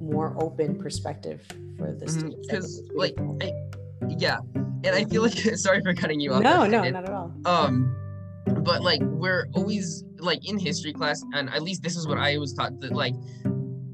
more 0.00 0.34
open 0.46 0.70
perspective 0.84 1.40
for 1.78 1.88
the 1.92 2.06
Mhm, 2.06 2.10
students 2.18 2.48
I 2.48 2.52
think 2.52 2.62
'cause, 2.62 2.64
is 2.78 2.90
like, 2.94 3.16
beautiful. 3.16 3.38
Yeah. 4.18 4.38
And 4.84 4.94
i 4.94 5.04
feel 5.04 5.22
like 5.22 5.32
sorry 5.56 5.80
for 5.82 5.94
cutting 5.94 6.20
you 6.20 6.32
off 6.32 6.42
no 6.42 6.66
no 6.66 6.82
not 6.88 7.04
at 7.04 7.10
all. 7.10 7.32
Um 7.44 7.96
but 8.64 8.82
like 8.82 9.00
we're 9.02 9.46
always 9.54 10.04
like 10.18 10.48
in 10.48 10.58
history 10.58 10.92
class 10.92 11.22
and 11.34 11.48
at 11.50 11.62
least 11.62 11.82
this 11.82 11.96
is 11.96 12.08
what 12.08 12.18
i 12.18 12.36
was 12.38 12.52
taught 12.52 12.78
that 12.80 12.92
like 12.92 13.14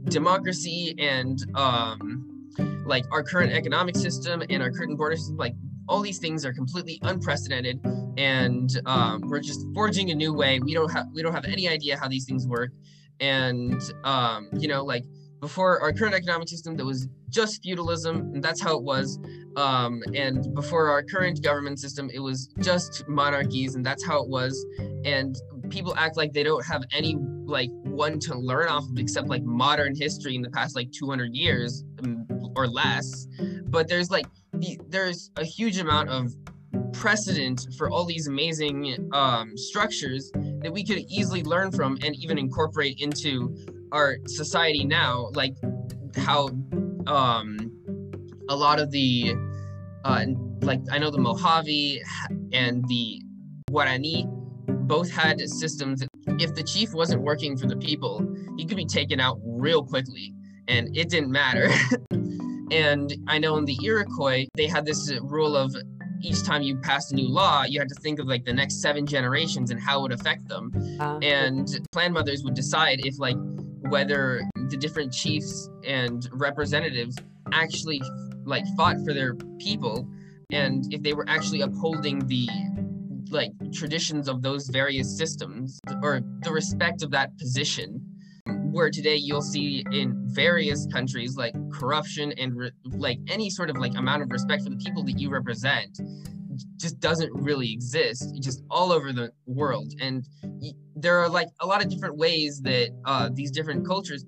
democracy 0.05 0.95
and 0.99 1.39
um 1.55 2.25
like 2.87 3.05
our 3.13 3.23
current 3.23 3.53
economic 3.53 3.95
system 3.95 4.43
and 4.49 4.63
our 4.63 4.71
current 4.71 4.97
border 4.97 5.17
system 5.17 5.37
like 5.37 5.55
all 5.89 6.01
these 6.01 6.19
things 6.19 6.45
are 6.45 6.53
completely 6.53 6.99
unprecedented 7.03 7.81
and 8.19 8.81
um, 8.85 9.23
we're 9.27 9.41
just 9.41 9.65
forging 9.73 10.11
a 10.11 10.15
new 10.15 10.35
way. 10.35 10.59
We 10.59 10.75
don't 10.75 10.91
have 10.91 11.07
we 11.13 11.23
don't 11.23 11.33
have 11.33 11.45
any 11.45 11.69
idea 11.69 11.97
how 11.97 12.09
these 12.09 12.25
things 12.25 12.47
work. 12.47 12.73
And 13.21 13.81
um, 14.05 14.49
you 14.53 14.69
know 14.69 14.85
like 14.85 15.05
before 15.41 15.81
our 15.81 15.93
current 15.93 16.15
economic 16.15 16.49
system 16.49 16.77
that 16.77 16.85
was 16.85 17.09
just 17.31 17.63
feudalism 17.63 18.17
and 18.35 18.43
that's 18.43 18.61
how 18.61 18.77
it 18.77 18.83
was. 18.83 19.19
Um, 19.57 20.03
and 20.15 20.55
before 20.55 20.89
our 20.89 21.03
current 21.03 21.43
government 21.43 21.79
system 21.79 22.11
it 22.13 22.21
was 22.21 22.49
just 22.61 23.07
monarchies 23.09 23.75
and 23.75 23.85
that's 23.85 24.05
how 24.05 24.23
it 24.23 24.29
was. 24.29 24.65
And 25.05 25.37
people 25.71 25.95
act 25.97 26.17
like 26.17 26.33
they 26.33 26.43
don't 26.43 26.65
have 26.65 26.85
any 26.93 27.17
like 27.45 27.71
one 27.85 28.19
to 28.21 28.35
learn 28.35 28.69
off 28.69 28.85
of 28.85 28.99
except 28.99 29.29
like 29.29 29.43
modern 29.43 29.95
history 29.95 30.35
in 30.35 30.43
the 30.43 30.51
past 30.51 30.77
like 30.77 30.91
200 30.93 31.35
years 31.35 31.85
um, 32.03 32.27
or 32.57 32.67
less. 32.67 33.27
But 33.65 33.89
there's 33.89 34.11
like 34.11 34.27
the, 34.55 34.79
there's 34.89 35.31
a 35.37 35.45
huge 35.45 35.79
amount 35.79 36.09
of 36.09 36.35
precedent 36.93 37.69
for 37.77 37.91
all 37.91 38.05
these 38.05 38.27
amazing 38.27 39.09
um, 39.13 39.57
structures 39.57 40.31
that 40.35 40.73
we 40.73 40.85
could 40.85 40.99
easily 41.09 41.43
learn 41.43 41.71
from 41.71 41.99
and 42.03 42.15
even 42.17 42.39
incorporate 42.39 42.99
into 43.01 43.55
our 43.93 44.17
society 44.27 44.85
now 44.85 45.31
like 45.35 45.55
how 46.17 46.49
um, 47.07 47.57
a 48.49 48.57
lot 48.57 48.81
of 48.81 48.91
the 48.91 49.35
uh, 50.05 50.25
like 50.61 50.81
i 50.91 50.99
know 50.99 51.11
the 51.11 51.19
mojave 51.19 52.03
and 52.53 52.87
the 52.89 53.23
guarani 53.71 54.27
both 54.87 55.11
had 55.11 55.41
systems 55.49 56.05
if 56.39 56.55
the 56.55 56.63
chief 56.63 56.93
wasn't 56.93 57.21
working 57.21 57.57
for 57.57 57.67
the 57.67 57.77
people 57.77 58.27
he 58.57 58.65
could 58.65 58.77
be 58.77 58.87
taken 58.87 59.21
out 59.21 59.39
real 59.45 59.85
quickly 59.85 60.33
and 60.69 60.97
it 60.97 61.09
didn't 61.09 61.31
matter 61.31 61.69
and 62.71 63.15
i 63.27 63.39
know 63.39 63.57
in 63.57 63.65
the 63.65 63.79
iroquois 63.85 64.47
they 64.57 64.67
had 64.67 64.85
this 64.85 65.13
rule 65.23 65.57
of 65.57 65.75
each 66.21 66.43
time 66.43 66.63
you 66.63 66.77
passed 66.77 67.13
a 67.13 67.15
new 67.15 67.29
law, 67.29 67.63
you 67.63 67.79
had 67.79 67.89
to 67.89 67.95
think 67.97 68.19
of 68.19 68.27
like 68.27 68.45
the 68.45 68.53
next 68.53 68.81
seven 68.81 69.07
generations 69.07 69.71
and 69.71 69.81
how 69.81 70.01
it 70.01 70.03
would 70.03 70.13
affect 70.13 70.49
them. 70.49 70.73
Uh, 71.01 71.19
And 71.23 71.69
clan 71.93 72.13
mothers 72.13 72.43
would 72.43 72.55
decide 72.55 72.99
if 73.05 73.19
like 73.19 73.37
whether 73.83 74.43
the 74.69 74.77
different 74.77 75.13
chiefs 75.13 75.69
and 75.85 76.29
representatives 76.33 77.17
actually 77.53 78.01
like 78.45 78.65
fought 78.77 78.97
for 79.05 79.13
their 79.13 79.35
people 79.59 80.09
and 80.51 80.93
if 80.93 81.03
they 81.03 81.13
were 81.13 81.29
actually 81.29 81.61
upholding 81.61 82.27
the 82.27 82.49
like 83.31 83.53
traditions 83.73 84.29
of 84.29 84.43
those 84.43 84.69
various 84.69 85.17
systems 85.17 85.81
or 86.03 86.21
the 86.43 86.51
respect 86.51 87.03
of 87.03 87.11
that 87.11 87.37
position 87.39 88.01
where 88.71 88.91
today 88.91 89.17
you'll 89.17 89.43
see 89.43 89.85
in 89.93 90.15
various 90.29 90.87
countries 90.93 91.37
like 91.37 91.55
corruption 91.71 92.33
and 92.39 92.57
re- 92.57 92.71
like 92.85 93.19
any 93.29 93.51
sort 93.51 93.71
of 93.71 93.77
like 93.77 93.95
amount 93.97 94.23
of 94.23 94.31
respect 94.31 94.63
for 94.63 94.71
the 94.71 94.77
people 94.77 95.03
that 95.03 95.19
you 95.19 95.31
represent 95.31 95.99
just 96.77 97.01
doesn't 97.01 97.33
really 97.35 97.73
exist 97.73 98.35
just 98.41 98.63
all 98.71 98.93
over 98.93 99.13
the 99.13 99.31
world 99.47 99.93
and 100.01 100.27
there 100.97 101.19
are 101.19 101.29
like 101.29 101.49
a 101.61 101.67
lot 101.67 101.83
of 101.83 101.91
different 101.91 102.17
ways 102.17 102.61
that 102.63 102.91
uh, 103.05 103.29
these 103.33 103.51
different 103.51 103.87
cultures 103.87 104.25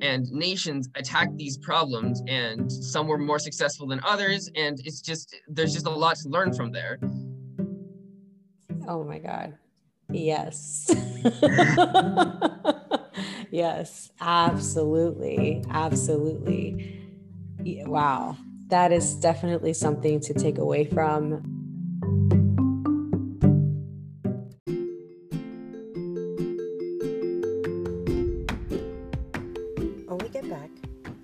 and 0.00 0.26
nations 0.30 0.88
attack 0.94 1.28
these 1.36 1.58
problems 1.58 2.22
and 2.28 2.70
some 2.70 3.06
were 3.06 3.18
more 3.18 3.38
successful 3.38 3.86
than 3.86 4.00
others 4.04 4.50
and 4.56 4.78
it's 4.84 5.00
just 5.00 5.36
there's 5.48 5.72
just 5.72 5.86
a 5.86 5.90
lot 5.90 6.16
to 6.16 6.28
learn 6.28 6.52
from 6.52 6.72
there 6.72 6.98
oh 8.88 9.04
my 9.04 9.18
God. 9.18 9.56
Yes. 10.10 10.90
yes, 13.50 14.10
absolutely. 14.20 15.64
Absolutely. 15.70 17.00
Wow. 17.64 18.36
That 18.72 18.90
is 18.90 19.14
definitely 19.16 19.74
something 19.74 20.18
to 20.20 20.32
take 20.32 20.56
away 20.56 20.86
from. 20.86 21.32
When 30.06 30.16
we 30.16 30.28
get 30.30 30.48
back, 30.48 30.70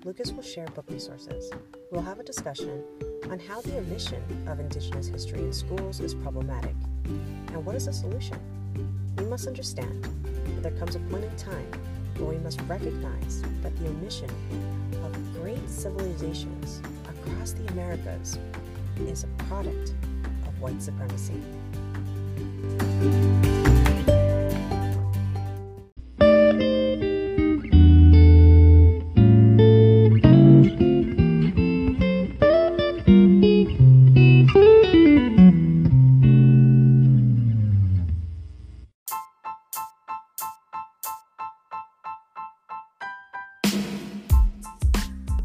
Lucas 0.05 0.31
will 0.31 0.43
share 0.43 0.67
book 0.67 0.85
resources. 0.91 1.49
We'll 1.91 2.03
have 2.03 2.19
a 2.19 2.23
discussion 2.23 2.83
on 3.31 3.39
how 3.39 3.61
the 3.61 3.79
omission 3.79 4.21
of 4.47 4.59
Indigenous 4.59 5.07
history 5.07 5.39
in 5.39 5.51
schools 5.51 6.01
is 6.01 6.13
problematic 6.13 6.75
and 7.05 7.65
what 7.65 7.73
is 7.73 7.87
the 7.87 7.93
solution. 7.93 8.37
We 9.17 9.25
must 9.25 9.47
understand 9.47 10.03
that 10.03 10.61
there 10.61 10.77
comes 10.77 10.95
a 10.95 10.99
point 10.99 11.23
in 11.23 11.35
time 11.35 11.71
where 12.17 12.29
we 12.29 12.37
must 12.43 12.61
recognize 12.67 13.41
that 13.63 13.75
the 13.79 13.87
omission 13.87 14.29
of 15.03 15.33
great 15.41 15.67
civilizations 15.67 16.79
across 17.31 17.51
the 17.53 17.67
Americas 17.67 18.37
is 19.07 19.23
a 19.23 19.43
product 19.43 19.93
of 20.47 20.59
white 20.61 20.81
supremacy. 20.81 21.41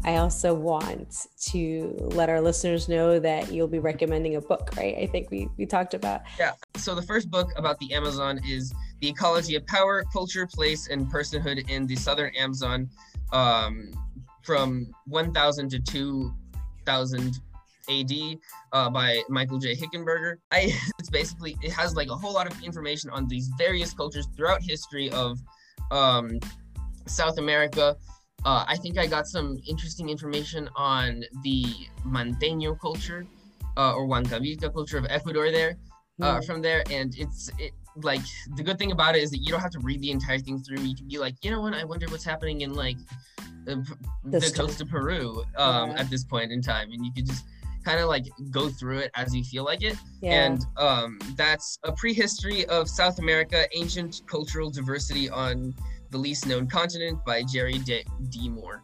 I 0.05 0.17
also 0.17 0.53
want 0.53 1.25
to 1.47 1.95
let 1.99 2.29
our 2.29 2.39
listeners 2.39 2.87
know 2.87 3.17
that 3.19 3.51
you'll 3.51 3.67
be 3.67 3.79
recommending 3.79 4.35
a 4.35 4.41
book, 4.41 4.69
right? 4.77 4.95
I 4.97 5.07
think 5.07 5.31
we, 5.31 5.49
we 5.57 5.65
talked 5.65 5.95
about. 5.95 6.21
Yeah. 6.37 6.51
So 6.77 6.93
the 6.93 7.01
first 7.01 7.31
book 7.31 7.49
about 7.57 7.79
the 7.79 7.91
Amazon 7.91 8.39
is 8.47 8.71
The 9.01 9.09
Ecology 9.09 9.55
of 9.55 9.65
Power, 9.65 10.03
Culture, 10.13 10.45
Place, 10.45 10.89
and 10.89 11.07
Personhood 11.11 11.67
in 11.71 11.87
the 11.87 11.95
Southern 11.95 12.35
Amazon 12.35 12.87
um, 13.33 13.91
from 14.43 14.87
1000 15.07 15.69
to 15.69 15.79
2000 15.79 17.39
AD 17.89 18.11
uh, 18.73 18.89
by 18.91 19.23
Michael 19.27 19.57
J. 19.57 19.75
Heckenberger. 19.75 20.37
I, 20.51 20.71
it's 20.99 21.09
basically, 21.09 21.57
it 21.63 21.71
has 21.71 21.95
like 21.95 22.09
a 22.09 22.15
whole 22.15 22.33
lot 22.33 22.45
of 22.45 22.61
information 22.63 23.09
on 23.09 23.27
these 23.27 23.49
various 23.57 23.91
cultures 23.91 24.27
throughout 24.37 24.61
history 24.61 25.09
of 25.09 25.39
um, 25.89 26.39
South 27.07 27.39
America. 27.39 27.95
Uh, 28.45 28.63
I 28.67 28.77
think 28.77 28.99
I 28.99 29.07
got 29.07 29.27
some 29.27 29.59
interesting 29.67 30.09
information 30.09 30.69
on 30.75 31.23
the 31.43 31.65
Manteño 32.05 32.79
culture 32.79 33.25
uh, 33.75 33.95
or 33.95 34.07
Huancavilca 34.07 34.71
culture 34.71 34.99
of 34.99 35.05
Ecuador 35.09 35.51
there 35.51 35.77
uh, 36.21 36.41
from 36.41 36.61
there. 36.61 36.83
And 36.91 37.15
it's 37.17 37.49
it, 37.57 37.71
like 37.97 38.21
the 38.55 38.63
good 38.63 38.77
thing 38.77 38.91
about 38.91 39.15
it 39.15 39.23
is 39.23 39.31
that 39.31 39.39
you 39.39 39.51
don't 39.51 39.61
have 39.61 39.71
to 39.71 39.79
read 39.79 39.99
the 40.01 40.11
entire 40.11 40.39
thing 40.39 40.59
through. 40.59 40.81
You 40.81 40.95
can 40.95 41.07
be 41.07 41.17
like, 41.17 41.35
you 41.43 41.49
know 41.49 41.61
what? 41.61 41.73
I 41.73 41.83
wonder 41.85 42.05
what's 42.09 42.23
happening 42.23 42.61
in 42.61 42.73
like 42.73 42.97
the, 43.65 43.77
the 44.23 44.39
This 44.39 44.51
coast 44.51 44.79
of 44.79 44.89
Peru 44.89 45.43
um, 45.57 45.91
Yeah. 45.91 46.01
at 46.01 46.09
this 46.11 46.23
point 46.23 46.51
in 46.51 46.61
time, 46.61 46.91
and 46.91 47.03
you 47.03 47.11
could 47.13 47.25
just 47.25 47.45
kind 47.83 47.99
of 47.99 48.09
like 48.09 48.25
go 48.51 48.69
through 48.69 48.99
it 48.99 49.11
as 49.15 49.33
you 49.33 49.43
feel 49.43 49.63
like 49.63 49.81
it. 49.81 49.97
Yeah. 50.21 50.45
And 50.45 50.65
um, 50.77 51.19
that's 51.35 51.79
a 51.83 51.91
prehistory 51.91 52.65
of 52.67 52.89
South 52.89 53.17
America, 53.19 53.65
ancient 53.73 54.21
cultural 54.27 54.69
diversity 54.69 55.29
on 55.29 55.73
the 56.15 56.21
least 56.21 56.47
known 56.47 56.65
continent 56.65 57.19
by 57.25 57.43
Jerry 57.43 57.77
D. 57.79 58.01
D. 58.29 58.47
Moore. 58.47 58.83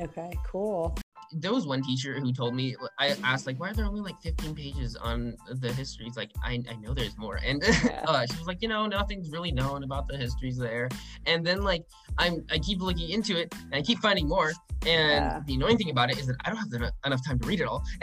okay, 0.00 0.30
cool. 0.46 0.96
There 1.32 1.52
was 1.52 1.66
one 1.66 1.82
teacher 1.82 2.18
who 2.20 2.32
told 2.32 2.54
me, 2.54 2.76
I 3.00 3.16
asked, 3.24 3.46
like, 3.48 3.58
why 3.58 3.70
are 3.70 3.74
there 3.74 3.84
only 3.84 4.00
like 4.00 4.18
15 4.22 4.54
pages 4.54 4.94
on 4.94 5.34
the 5.50 5.72
histories? 5.72 6.16
Like, 6.16 6.30
I, 6.42 6.62
I 6.70 6.76
know 6.76 6.94
there's 6.94 7.18
more. 7.18 7.40
And 7.44 7.62
Yeah. 7.66 8.04
uh, 8.08 8.24
she 8.26 8.38
was 8.38 8.46
like, 8.46 8.62
you 8.62 8.68
know, 8.68 8.86
nothing's 8.86 9.28
really 9.30 9.50
known 9.50 9.82
about 9.82 10.06
the 10.08 10.16
histories 10.16 10.56
there. 10.56 10.88
And 11.26 11.44
then, 11.44 11.62
like, 11.64 11.82
I'm, 12.16 12.44
I 12.50 12.58
keep 12.60 12.80
looking 12.80 13.10
into 13.10 13.36
it 13.36 13.52
and 13.64 13.74
I 13.74 13.82
keep 13.82 13.98
finding 13.98 14.28
more. 14.28 14.52
And 14.86 15.24
Yeah. 15.24 15.40
the 15.46 15.54
annoying 15.56 15.78
thing 15.78 15.90
about 15.90 16.10
it 16.12 16.18
is 16.18 16.26
that 16.28 16.36
I 16.44 16.50
don't 16.50 16.58
have 16.58 16.72
enough, 16.72 16.92
enough 17.04 17.26
time 17.26 17.40
to 17.40 17.46
read 17.48 17.60
it 17.60 17.64
all. 17.66 17.82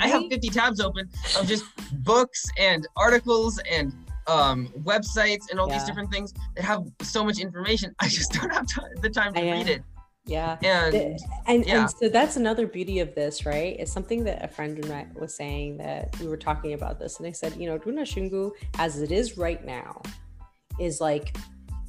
I 0.00 0.08
have 0.08 0.24
50 0.28 0.48
tabs 0.50 0.80
open 0.80 1.08
of 1.38 1.46
just 1.46 1.64
books 2.02 2.44
and 2.58 2.86
articles 2.96 3.58
and 3.70 3.94
um, 4.26 4.68
websites 4.82 5.50
and 5.50 5.58
all 5.58 5.68
these 5.68 5.84
different 5.84 6.10
things 6.12 6.32
that 6.56 6.64
have 6.64 6.84
so 7.02 7.24
much 7.24 7.38
information. 7.38 7.94
I 8.00 8.08
just 8.08 8.32
don't 8.32 8.50
have 8.50 8.66
time, 8.66 8.90
the 9.00 9.10
time 9.10 9.34
to 9.34 9.40
I, 9.40 9.50
read 9.52 9.68
it. 9.68 9.82
Yeah. 10.24 10.56
And 10.62 10.92
The- 10.94 11.28
and, 11.46 11.66
yeah. 11.66 11.80
and 11.80 11.90
so 11.90 12.08
that's 12.08 12.36
another 12.36 12.66
beauty 12.66 13.00
of 13.00 13.14
this, 13.14 13.44
right? 13.44 13.76
It's 13.78 13.92
something 13.92 14.24
that 14.24 14.44
a 14.44 14.48
friend 14.48 14.78
of 14.78 14.88
mine 14.88 15.12
was 15.18 15.34
saying 15.34 15.78
that 15.78 16.18
we 16.20 16.28
were 16.28 16.36
talking 16.36 16.74
about 16.74 16.98
this, 17.00 17.18
and 17.18 17.26
I 17.26 17.32
said, 17.32 17.56
you 17.56 17.68
know, 17.68 17.78
Runa 17.84 18.02
Shunku, 18.02 18.52
as 18.78 19.00
it 19.00 19.10
is 19.10 19.36
right 19.36 19.64
now, 19.64 20.00
is 20.78 21.00
like 21.00 21.36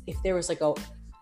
if 0.08 0.22
there 0.24 0.36
was 0.36 0.50
like 0.50 0.62
a, 0.62 0.74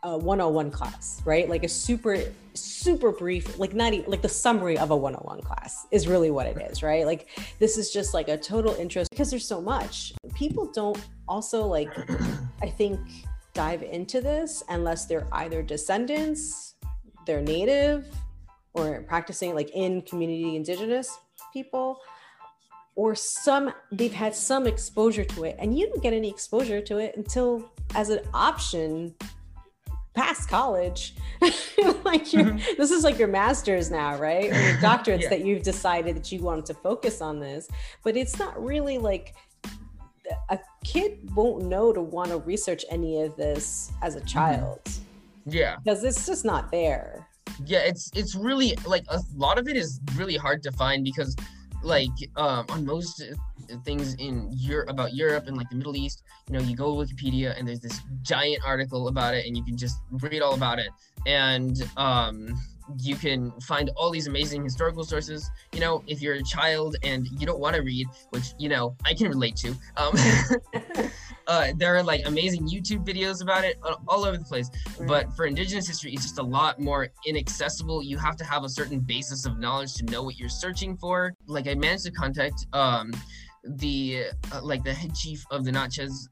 a 0.03 0.17
101 0.17 0.71
class, 0.71 1.21
right? 1.25 1.47
Like 1.49 1.63
a 1.63 1.69
super, 1.69 2.23
super 2.53 3.11
brief, 3.11 3.59
like 3.59 3.73
not 3.73 3.93
even 3.93 4.09
like 4.09 4.21
the 4.21 4.29
summary 4.29 4.77
of 4.77 4.91
a 4.91 4.95
101 4.95 5.41
class 5.41 5.85
is 5.91 6.07
really 6.07 6.31
what 6.31 6.47
it 6.47 6.57
is, 6.71 6.81
right? 6.81 7.05
Like 7.05 7.27
this 7.59 7.77
is 7.77 7.91
just 7.91 8.13
like 8.13 8.27
a 8.27 8.37
total 8.37 8.73
interest 8.75 9.09
because 9.11 9.29
there's 9.29 9.47
so 9.47 9.61
much. 9.61 10.13
People 10.33 10.71
don't 10.71 10.99
also 11.27 11.65
like, 11.65 11.89
I 12.61 12.67
think, 12.67 12.99
dive 13.53 13.83
into 13.83 14.21
this 14.21 14.63
unless 14.69 15.05
they're 15.05 15.27
either 15.33 15.61
descendants 15.61 16.75
they're 17.25 17.41
native 17.41 18.07
or 18.73 19.03
practicing 19.07 19.53
like 19.53 19.69
in 19.71 20.01
community 20.03 20.55
indigenous 20.55 21.17
people 21.53 21.99
or 22.95 23.15
some 23.15 23.73
they've 23.91 24.13
had 24.13 24.35
some 24.35 24.67
exposure 24.67 25.23
to 25.23 25.43
it 25.43 25.55
and 25.59 25.77
you 25.77 25.87
don't 25.87 26.03
get 26.03 26.13
any 26.13 26.29
exposure 26.29 26.81
to 26.81 26.97
it 26.97 27.15
until 27.17 27.71
as 27.95 28.09
an 28.09 28.19
option 28.33 29.13
past 30.13 30.49
college 30.49 31.15
like 32.03 32.33
you're, 32.33 32.43
Mhm. 32.45 32.77
this 32.77 32.91
is 32.91 33.03
like 33.03 33.17
your 33.17 33.27
master's 33.29 33.89
now 33.89 34.17
right 34.17 34.51
or 34.51 34.61
your 34.61 34.77
doctorates 34.77 35.21
Yeah. 35.23 35.29
that 35.29 35.45
you've 35.45 35.63
decided 35.63 36.15
that 36.17 36.31
you 36.31 36.41
wanted 36.41 36.65
to 36.67 36.73
focus 36.73 37.21
on 37.21 37.39
this 37.39 37.67
but 38.03 38.17
it's 38.17 38.37
not 38.37 38.61
really 38.63 38.97
like 38.97 39.33
a 40.49 40.59
kid 40.83 41.29
won't 41.35 41.65
know 41.65 41.91
to 41.93 42.01
want 42.01 42.29
to 42.29 42.37
research 42.39 42.83
any 42.89 43.21
of 43.21 43.35
this 43.35 43.91
as 44.01 44.15
a 44.15 44.21
child 44.21 44.79
yeah, 45.45 45.77
because 45.83 46.03
it's 46.03 46.25
just 46.27 46.45
not 46.45 46.71
there. 46.71 47.27
yeah, 47.65 47.79
it's 47.79 48.11
it's 48.15 48.35
really 48.35 48.77
like 48.85 49.03
a 49.09 49.19
lot 49.35 49.57
of 49.57 49.67
it 49.67 49.75
is 49.75 49.99
really 50.15 50.37
hard 50.37 50.61
to 50.63 50.71
find 50.71 51.03
because 51.03 51.35
like 51.83 52.09
um, 52.35 52.65
on 52.69 52.85
most 52.85 53.23
things 53.83 54.15
in 54.15 54.49
Europe 54.51 54.89
about 54.89 55.13
Europe 55.13 55.47
and 55.47 55.57
like 55.57 55.69
the 55.69 55.75
Middle 55.75 55.95
East, 55.95 56.23
you 56.47 56.53
know, 56.53 56.61
you 56.63 56.75
go 56.75 57.03
to 57.03 57.13
Wikipedia 57.13 57.57
and 57.57 57.67
there's 57.67 57.79
this 57.79 58.01
giant 58.21 58.61
article 58.65 59.07
about 59.07 59.33
it, 59.33 59.45
and 59.45 59.55
you 59.55 59.63
can 59.63 59.77
just 59.77 59.97
read 60.11 60.41
all 60.41 60.53
about 60.53 60.79
it. 60.79 60.89
And 61.25 61.81
um, 61.97 62.59
you 62.99 63.15
can 63.15 63.51
find 63.61 63.89
all 63.95 64.11
these 64.11 64.27
amazing 64.27 64.63
historical 64.63 65.03
sources. 65.03 65.49
You 65.73 65.79
know, 65.79 66.03
if 66.07 66.21
you're 66.21 66.35
a 66.35 66.43
child 66.43 66.95
and 67.03 67.27
you 67.39 67.45
don't 67.45 67.59
want 67.59 67.75
to 67.75 67.81
read, 67.81 68.07
which 68.29 68.53
you 68.57 68.69
know 68.69 68.95
I 69.05 69.13
can 69.13 69.27
relate 69.27 69.55
to, 69.57 69.69
um, 69.97 70.13
uh, 71.47 71.67
there 71.77 71.95
are 71.95 72.03
like 72.03 72.25
amazing 72.25 72.67
YouTube 72.67 73.05
videos 73.05 73.41
about 73.41 73.63
it 73.63 73.79
all 74.07 74.25
over 74.25 74.37
the 74.37 74.43
place. 74.43 74.69
Right. 74.97 75.07
But 75.07 75.33
for 75.33 75.45
Indigenous 75.45 75.87
history, 75.87 76.13
it's 76.13 76.23
just 76.23 76.39
a 76.39 76.43
lot 76.43 76.79
more 76.79 77.09
inaccessible. 77.25 78.03
You 78.03 78.17
have 78.17 78.35
to 78.37 78.45
have 78.45 78.63
a 78.63 78.69
certain 78.69 78.99
basis 78.99 79.45
of 79.45 79.59
knowledge 79.59 79.93
to 79.95 80.05
know 80.05 80.23
what 80.23 80.37
you're 80.37 80.49
searching 80.49 80.97
for. 80.97 81.33
Like 81.47 81.67
I 81.67 81.75
managed 81.75 82.05
to 82.05 82.11
contact 82.11 82.65
um, 82.73 83.11
the 83.63 84.25
uh, 84.51 84.61
like 84.63 84.83
the 84.83 84.93
head 84.93 85.13
chief 85.15 85.43
of 85.51 85.65
the 85.65 85.71
Natchez 85.71 86.29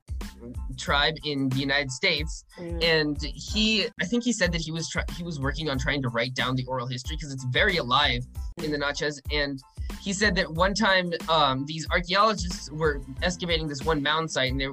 tribe 0.77 1.15
in 1.23 1.49
the 1.49 1.57
United 1.57 1.91
States, 1.91 2.45
mm. 2.57 2.83
and 2.83 3.21
he, 3.21 3.87
I 4.01 4.05
think 4.05 4.23
he 4.23 4.31
said 4.31 4.51
that 4.53 4.61
he 4.61 4.71
was 4.71 4.89
try- 4.89 5.05
he 5.17 5.23
was 5.23 5.39
working 5.39 5.69
on 5.69 5.77
trying 5.77 6.01
to 6.01 6.09
write 6.09 6.33
down 6.33 6.55
the 6.55 6.65
oral 6.65 6.87
history 6.87 7.15
because 7.15 7.33
it's 7.33 7.45
very 7.45 7.77
alive 7.77 8.23
in 8.63 8.71
the 8.71 8.77
Natchez, 8.77 9.21
and 9.31 9.61
he 10.01 10.13
said 10.13 10.35
that 10.35 10.51
one 10.51 10.73
time 10.73 11.11
um, 11.27 11.65
these 11.65 11.87
archaeologists 11.91 12.71
were 12.71 13.01
excavating 13.21 13.67
this 13.67 13.83
one 13.83 14.01
mound 14.01 14.31
site, 14.31 14.51
and 14.51 14.59
they 14.59 14.67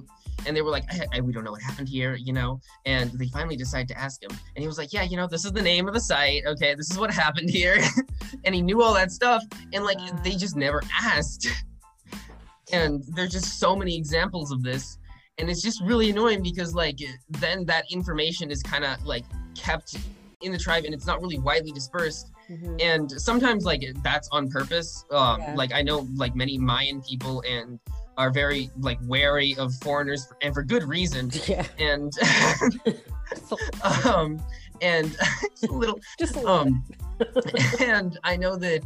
and 0.47 0.57
they 0.57 0.62
were 0.62 0.70
like, 0.70 0.84
I, 0.90 1.07
I, 1.14 1.20
we 1.20 1.32
don't 1.32 1.44
know 1.44 1.51
what 1.51 1.62
happened 1.62 1.88
here, 1.88 2.14
you 2.14 2.32
know. 2.32 2.61
And 2.84 3.11
they 3.12 3.26
finally 3.28 3.57
decided 3.57 3.88
to 3.88 3.99
ask 3.99 4.22
him, 4.22 4.30
and 4.30 4.62
he 4.62 4.66
was 4.66 4.78
like, 4.78 4.92
Yeah, 4.92 5.03
you 5.03 5.16
know, 5.16 5.26
this 5.26 5.44
is 5.44 5.53
the 5.53 5.62
name 5.62 5.88
of 5.88 5.94
the 5.94 6.01
site. 6.01 6.44
Okay, 6.47 6.74
this 6.74 6.90
is 6.90 6.99
what 6.99 7.11
happened 7.11 7.51
here, 7.51 7.78
and 8.44 8.55
he 8.55 8.62
knew 8.62 8.82
all 8.82 8.94
that 8.94 9.11
stuff, 9.11 9.42
and 9.72 9.84
like 9.84 9.99
they 10.22 10.32
just 10.32 10.57
never 10.57 10.82
asked. 11.01 11.49
and 12.72 13.05
there's 13.14 13.30
just 13.30 13.61
so 13.61 13.76
many 13.76 13.97
examples 13.97 14.51
of 14.51 14.62
this 14.62 14.99
and 15.39 15.51
it's 15.51 15.62
just 15.62 15.82
really 15.82 16.11
annoying 16.11 16.43
because 16.43 16.74
like 16.74 16.99
then 17.30 17.64
that 17.66 17.84
information 17.91 18.51
is 18.51 18.62
kind 18.62 18.84
of 18.84 19.03
like 19.05 19.24
kept 19.55 19.97
in 20.43 20.53
the 20.53 20.59
tribe 20.59 20.84
and 20.84 20.95
it's 20.95 21.07
not 21.07 21.20
really 21.20 21.39
widely 21.39 21.72
dispersed. 21.72 22.30
Mm-hmm. 22.51 22.76
and 22.78 23.11
sometimes 23.11 23.64
like 23.64 23.82
that's 24.05 24.28
on 24.30 24.49
purpose. 24.49 25.05
Um 25.11 25.41
yeah. 25.41 25.55
like 25.57 25.72
i 25.72 25.82
know 25.82 26.07
like 26.14 26.37
many 26.37 26.59
mayan 26.59 27.03
people 27.03 27.43
and 27.49 27.80
are 28.16 28.30
very 28.30 28.70
like 28.78 28.99
wary 29.03 29.57
of 29.59 29.74
foreigners 29.82 30.28
and 30.43 30.55
for 30.55 30.62
good 30.62 30.84
reason. 30.84 31.30
Yeah. 31.47 31.66
And 31.78 32.12
um 34.05 34.41
and 34.80 35.16
a 35.68 35.72
little 35.72 35.99
just 36.18 36.37
a 36.37 36.41
little. 36.41 36.55
um 36.55 36.84
and 37.80 38.18
i 38.24 38.37
know 38.37 38.57
that 38.57 38.84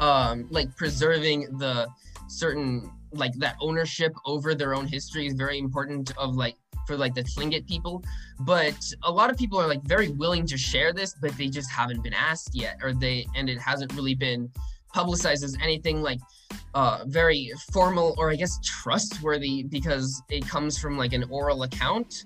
um 0.00 0.46
like 0.50 0.74
preserving 0.76 1.58
the 1.58 1.86
certain 2.28 2.90
like 3.12 3.32
that 3.34 3.56
ownership 3.60 4.12
over 4.24 4.54
their 4.54 4.74
own 4.74 4.86
history 4.86 5.26
is 5.26 5.34
very 5.34 5.58
important 5.58 6.16
of 6.16 6.34
like 6.34 6.56
for 6.86 6.96
like 6.96 7.14
the 7.14 7.22
Tlingit 7.22 7.66
people. 7.66 8.02
But 8.40 8.76
a 9.02 9.10
lot 9.10 9.30
of 9.30 9.36
people 9.36 9.58
are 9.58 9.66
like 9.66 9.82
very 9.82 10.08
willing 10.08 10.46
to 10.46 10.56
share 10.56 10.92
this, 10.92 11.14
but 11.20 11.36
they 11.36 11.48
just 11.48 11.70
haven't 11.70 12.02
been 12.02 12.14
asked 12.14 12.50
yet, 12.54 12.78
or 12.82 12.92
they 12.92 13.26
and 13.34 13.48
it 13.50 13.58
hasn't 13.58 13.92
really 13.94 14.14
been 14.14 14.50
publicized 14.92 15.44
as 15.44 15.56
anything 15.60 16.00
like 16.00 16.20
uh, 16.74 17.04
very 17.06 17.52
formal 17.72 18.14
or 18.18 18.30
I 18.30 18.36
guess 18.36 18.58
trustworthy 18.64 19.64
because 19.64 20.22
it 20.30 20.46
comes 20.46 20.78
from 20.78 20.96
like 20.96 21.12
an 21.12 21.24
oral 21.30 21.64
account, 21.64 22.24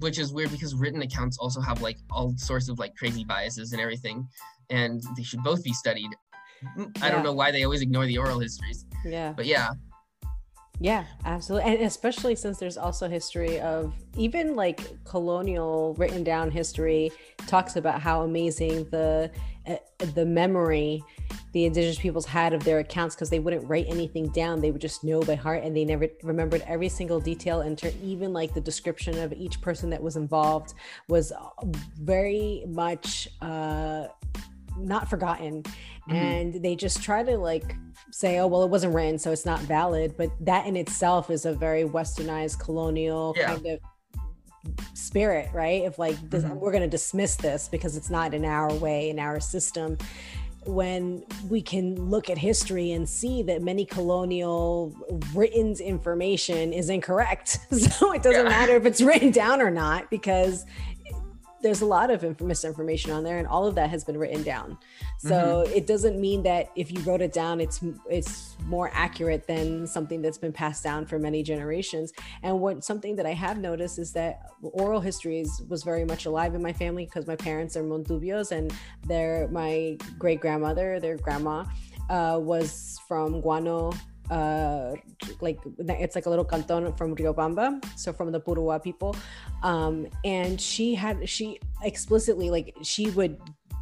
which 0.00 0.18
is 0.18 0.32
weird 0.32 0.50
because 0.50 0.74
written 0.74 1.02
accounts 1.02 1.38
also 1.38 1.60
have 1.60 1.82
like 1.82 1.98
all 2.10 2.34
sorts 2.36 2.68
of 2.68 2.78
like 2.78 2.96
crazy 2.96 3.24
biases 3.24 3.72
and 3.72 3.80
everything, 3.80 4.26
and 4.70 5.02
they 5.16 5.22
should 5.22 5.42
both 5.42 5.62
be 5.62 5.72
studied. 5.72 6.10
I 7.00 7.10
don't 7.10 7.22
know 7.22 7.32
why 7.32 7.50
they 7.50 7.64
always 7.64 7.82
ignore 7.82 8.06
the 8.06 8.18
oral 8.18 8.38
histories. 8.38 8.84
Yeah. 9.04 9.32
But 9.36 9.46
yeah. 9.46 9.70
Yeah, 10.80 11.04
absolutely. 11.24 11.70
And 11.70 11.82
especially 11.84 12.34
since 12.34 12.58
there's 12.58 12.76
also 12.76 13.08
history 13.08 13.60
of 13.60 13.94
even 14.16 14.56
like 14.56 14.80
colonial 15.04 15.94
written 15.96 16.24
down 16.24 16.50
history 16.50 17.12
talks 17.46 17.76
about 17.76 18.00
how 18.00 18.22
amazing 18.22 18.84
the 18.90 19.30
uh, 19.68 19.76
the 20.14 20.26
memory 20.26 21.04
the 21.52 21.66
indigenous 21.66 21.98
peoples 21.98 22.26
had 22.26 22.52
of 22.52 22.64
their 22.64 22.80
accounts 22.80 23.14
because 23.14 23.30
they 23.30 23.38
wouldn't 23.38 23.64
write 23.68 23.86
anything 23.88 24.28
down 24.30 24.60
they 24.60 24.72
would 24.72 24.80
just 24.80 25.04
know 25.04 25.20
by 25.20 25.36
heart 25.36 25.62
and 25.62 25.76
they 25.76 25.84
never 25.84 26.08
remembered 26.24 26.64
every 26.66 26.88
single 26.88 27.20
detail 27.20 27.60
and 27.60 27.80
even 28.02 28.32
like 28.32 28.52
the 28.54 28.60
description 28.60 29.16
of 29.18 29.32
each 29.34 29.60
person 29.60 29.88
that 29.88 30.02
was 30.02 30.16
involved 30.16 30.74
was 31.08 31.32
very 32.00 32.64
much 32.66 33.28
uh 33.40 34.08
not 34.78 35.08
forgotten 35.08 35.62
mm-hmm. 36.08 36.16
and 36.16 36.62
they 36.62 36.74
just 36.74 37.02
try 37.02 37.22
to 37.22 37.36
like 37.36 37.76
say 38.10 38.38
oh 38.38 38.46
well 38.46 38.62
it 38.62 38.70
wasn't 38.70 38.94
written 38.94 39.18
so 39.18 39.30
it's 39.30 39.46
not 39.46 39.60
valid 39.60 40.14
but 40.16 40.30
that 40.40 40.66
in 40.66 40.76
itself 40.76 41.30
is 41.30 41.44
a 41.44 41.52
very 41.52 41.84
westernized 41.84 42.58
colonial 42.58 43.34
yeah. 43.36 43.54
kind 43.54 43.66
of 43.66 43.80
spirit 44.94 45.48
right 45.52 45.82
if 45.82 45.98
like 45.98 46.16
this, 46.30 46.44
mm-hmm. 46.44 46.54
we're 46.56 46.70
going 46.70 46.82
to 46.82 46.88
dismiss 46.88 47.36
this 47.36 47.68
because 47.68 47.96
it's 47.96 48.10
not 48.10 48.34
in 48.34 48.44
our 48.44 48.72
way 48.74 49.10
in 49.10 49.18
our 49.18 49.40
system 49.40 49.96
when 50.64 51.24
we 51.48 51.60
can 51.60 51.96
look 52.08 52.30
at 52.30 52.38
history 52.38 52.92
and 52.92 53.08
see 53.08 53.42
that 53.42 53.62
many 53.62 53.84
colonial 53.84 54.94
written 55.34 55.74
information 55.80 56.72
is 56.72 56.88
incorrect 56.88 57.58
so 57.72 58.12
it 58.12 58.22
doesn't 58.22 58.44
yeah. 58.44 58.48
matter 58.48 58.76
if 58.76 58.86
it's 58.86 59.00
written 59.00 59.30
down 59.30 59.60
or 59.60 59.70
not 59.70 60.08
because 60.10 60.64
there's 61.62 61.80
a 61.80 61.86
lot 61.86 62.10
of 62.10 62.40
misinformation 62.40 63.10
on 63.10 63.22
there 63.22 63.38
and 63.38 63.46
all 63.46 63.66
of 63.66 63.74
that 63.74 63.88
has 63.88 64.04
been 64.04 64.18
written 64.18 64.42
down 64.42 64.76
so 65.18 65.64
mm-hmm. 65.64 65.72
it 65.72 65.86
doesn't 65.86 66.20
mean 66.20 66.42
that 66.42 66.70
if 66.76 66.90
you 66.92 67.00
wrote 67.02 67.22
it 67.22 67.32
down 67.32 67.60
it's 67.60 67.80
it's 68.10 68.56
more 68.66 68.90
accurate 68.92 69.46
than 69.46 69.86
something 69.86 70.20
that's 70.20 70.38
been 70.38 70.52
passed 70.52 70.82
down 70.82 71.06
for 71.06 71.18
many 71.18 71.42
generations 71.42 72.12
and 72.42 72.58
what 72.58 72.84
something 72.84 73.16
that 73.16 73.26
i 73.26 73.32
have 73.32 73.58
noticed 73.58 73.98
is 73.98 74.12
that 74.12 74.50
oral 74.62 75.00
histories 75.00 75.62
was 75.68 75.82
very 75.82 76.04
much 76.04 76.26
alive 76.26 76.54
in 76.54 76.62
my 76.62 76.72
family 76.72 77.04
because 77.04 77.26
my 77.26 77.36
parents 77.36 77.76
are 77.76 77.84
montubios 77.84 78.52
and 78.52 78.72
their 79.06 79.48
my 79.48 79.96
great 80.18 80.40
grandmother 80.40 80.98
their 81.00 81.16
grandma 81.16 81.64
uh, 82.10 82.38
was 82.40 83.00
from 83.06 83.40
guano 83.40 83.92
uh, 84.32 84.94
like 85.40 85.58
it's 85.78 86.14
like 86.14 86.24
a 86.24 86.30
little 86.30 86.44
canton 86.44 86.92
from 86.94 87.14
Riobamba, 87.14 87.84
so 87.96 88.12
from 88.12 88.32
the 88.32 88.40
Puruhá 88.40 88.82
people. 88.82 89.14
Um, 89.62 90.06
and 90.24 90.58
she 90.58 90.94
had 90.94 91.28
she 91.28 91.60
explicitly 91.82 92.48
like 92.48 92.74
she 92.82 93.10
would 93.10 93.38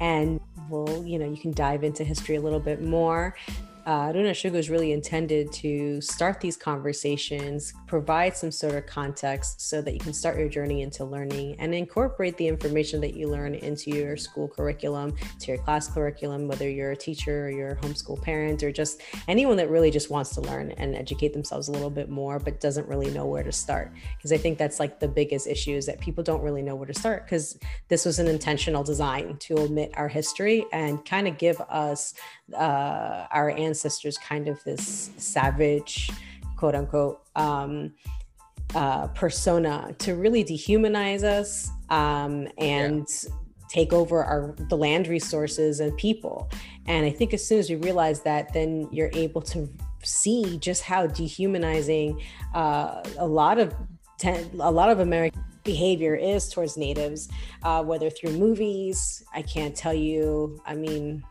And 0.00 0.40
we'll, 0.68 1.06
you 1.06 1.18
know, 1.18 1.24
you 1.24 1.38
can 1.38 1.52
dive 1.52 1.84
into 1.84 2.04
history 2.04 2.36
a 2.36 2.42
little 2.42 2.60
bit 2.60 2.82
more 2.82 3.34
uh, 3.84 4.12
Runa 4.14 4.30
Shunku 4.30 4.54
is 4.54 4.70
really 4.70 4.92
intended 4.92 5.52
to 5.54 6.00
start 6.00 6.40
these 6.40 6.56
conversations, 6.56 7.72
provide 7.86 8.36
some 8.36 8.52
sort 8.52 8.74
of 8.74 8.86
context 8.86 9.60
so 9.60 9.82
that 9.82 9.92
you 9.92 9.98
can 9.98 10.12
start 10.12 10.38
your 10.38 10.48
journey 10.48 10.82
into 10.82 11.04
learning 11.04 11.56
and 11.58 11.74
incorporate 11.74 12.36
the 12.36 12.46
information 12.46 13.00
that 13.00 13.14
you 13.14 13.28
learn 13.28 13.54
into 13.56 13.90
your 13.90 14.16
school 14.16 14.46
curriculum, 14.46 15.14
to 15.40 15.48
your 15.48 15.58
class 15.58 15.88
curriculum, 15.88 16.46
whether 16.46 16.70
you're 16.70 16.92
a 16.92 16.96
teacher 16.96 17.46
or 17.46 17.50
you're 17.50 17.70
a 17.70 17.76
homeschool 17.76 18.20
parent 18.22 18.62
or 18.62 18.70
just 18.70 19.00
anyone 19.26 19.56
that 19.56 19.68
really 19.68 19.90
just 19.90 20.10
wants 20.10 20.30
to 20.30 20.40
learn 20.40 20.70
and 20.72 20.94
educate 20.94 21.32
themselves 21.32 21.68
a 21.68 21.72
little 21.72 21.90
bit 21.90 22.08
more, 22.08 22.38
but 22.38 22.60
doesn't 22.60 22.86
really 22.86 23.10
know 23.10 23.26
where 23.26 23.42
to 23.42 23.52
start. 23.52 23.92
Because 24.16 24.32
I 24.32 24.36
think 24.36 24.58
that's 24.58 24.78
like 24.78 25.00
the 25.00 25.08
biggest 25.08 25.48
issue 25.48 25.74
is 25.74 25.86
that 25.86 26.00
people 26.00 26.22
don't 26.22 26.42
really 26.42 26.62
know 26.62 26.76
where 26.76 26.86
to 26.86 26.94
start 26.94 27.24
because 27.24 27.58
this 27.88 28.04
was 28.04 28.20
an 28.20 28.28
intentional 28.28 28.84
design 28.84 29.36
to 29.38 29.58
omit 29.58 29.90
our 29.94 30.08
history 30.08 30.66
and 30.72 31.04
kind 31.04 31.26
of 31.26 31.36
give 31.36 31.60
us 31.62 32.14
uh, 32.54 33.26
our 33.30 33.50
ancestors 33.72 34.18
kind 34.18 34.48
of 34.48 34.62
this 34.64 35.10
savage, 35.16 36.10
quote 36.56 36.74
unquote, 36.74 37.22
um, 37.36 37.92
uh, 38.74 39.06
persona 39.08 39.94
to 39.98 40.14
really 40.14 40.44
dehumanize 40.44 41.24
us 41.24 41.70
um, 41.90 42.48
and 42.58 43.06
yeah. 43.08 43.30
take 43.68 43.92
over 43.92 44.22
our 44.24 44.54
the 44.70 44.76
land 44.76 45.08
resources 45.08 45.80
and 45.80 45.96
people. 45.96 46.50
And 46.86 47.04
I 47.06 47.10
think 47.10 47.34
as 47.34 47.46
soon 47.46 47.58
as 47.58 47.68
we 47.70 47.76
realize 47.76 48.22
that, 48.22 48.52
then 48.52 48.88
you're 48.92 49.10
able 49.12 49.42
to 49.54 49.68
see 50.02 50.58
just 50.58 50.82
how 50.82 51.06
dehumanizing 51.06 52.20
uh, 52.54 53.02
a 53.18 53.26
lot 53.26 53.58
of 53.58 53.74
ten, 54.18 54.50
a 54.60 54.70
lot 54.70 54.90
of 54.90 55.00
American 55.00 55.44
behavior 55.64 56.14
is 56.14 56.48
towards 56.48 56.76
natives, 56.76 57.28
uh, 57.62 57.82
whether 57.84 58.10
through 58.10 58.32
movies. 58.32 59.22
I 59.34 59.42
can't 59.42 59.76
tell 59.76 59.94
you. 59.94 60.60
I 60.66 60.74
mean, 60.74 61.22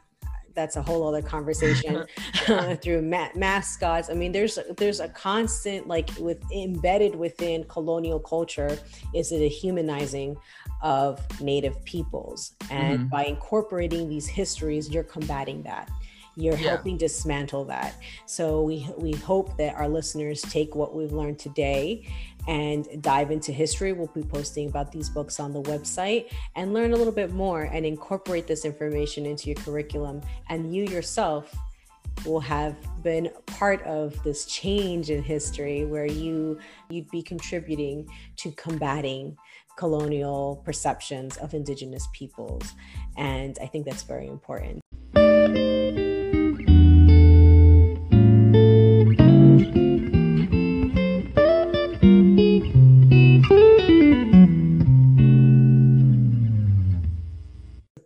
that's 0.56 0.76
a 0.76 0.82
whole 0.82 1.08
other 1.08 1.22
conversation 1.22 2.06
through 2.82 3.02
ma- 3.02 3.30
mascots 3.36 4.10
i 4.10 4.14
mean 4.14 4.32
there's 4.32 4.58
there's 4.78 5.00
a 5.00 5.08
constant 5.10 5.88
like 5.88 6.10
with 6.20 6.40
embedded 6.52 7.16
within 7.16 7.64
colonial 7.66 8.20
culture 8.20 8.78
is 9.14 9.32
it 9.32 9.42
a 9.42 9.50
humanizing 9.50 10.36
of 10.82 11.20
native 11.42 11.84
peoples 11.86 12.54
and 12.70 13.00
mm-hmm. 13.00 13.08
by 13.10 13.26
incorporating 13.26 14.10
these 14.10 14.28
histories 14.28 14.90
you're 14.90 15.04
combating 15.04 15.62
that 15.64 15.90
you're 16.36 16.56
yeah. 16.56 16.70
helping 16.70 16.98
dismantle 16.98 17.66
that 17.66 17.96
so 18.26 18.62
we 18.62 18.88
we 18.98 19.12
hope 19.12 19.58
that 19.58 19.76
our 19.76 19.88
listeners 19.88 20.42
take 20.44 20.76
what 20.76 20.96
we've 20.96 21.12
learned 21.12 21.38
today 21.38 22.08
and 22.48 23.02
dive 23.02 23.32
into 23.32 23.52
history. 23.52 23.94
We'll 23.94 24.08
be 24.08 24.24
posting 24.24 24.68
about 24.68 24.92
these 24.92 25.10
books 25.10 25.40
on 25.40 25.54
the 25.54 25.62
website 25.64 26.32
and 26.56 26.74
learn 26.74 26.94
a 26.94 26.96
little 26.96 27.14
bit 27.14 27.32
more 27.32 27.64
and 27.64 27.86
incorporate 27.86 28.48
this 28.48 28.66
information 28.66 29.26
into 29.26 29.48
your 29.48 29.56
curriculum. 29.56 30.22
And 30.50 30.74
you 30.74 30.86
yourself 30.86 31.56
will 32.26 32.40
have 32.40 32.76
been 33.04 33.30
part 33.46 33.82
of 33.84 34.22
this 34.24 34.46
change 34.46 35.10
in 35.10 35.24
history 35.24 35.86
where 35.86 36.06
you 36.06 36.60
you'd 36.90 37.10
be 37.10 37.22
contributing 37.22 38.08
to 38.36 38.52
combating 38.52 39.36
colonial 39.78 40.62
perceptions 40.64 41.38
of 41.38 41.54
indigenous 41.54 42.08
peoples 42.14 42.74
and 43.18 43.58
i 43.62 43.66
think 43.66 43.86
that's 43.86 44.04
very 44.04 44.28
important 44.28 44.82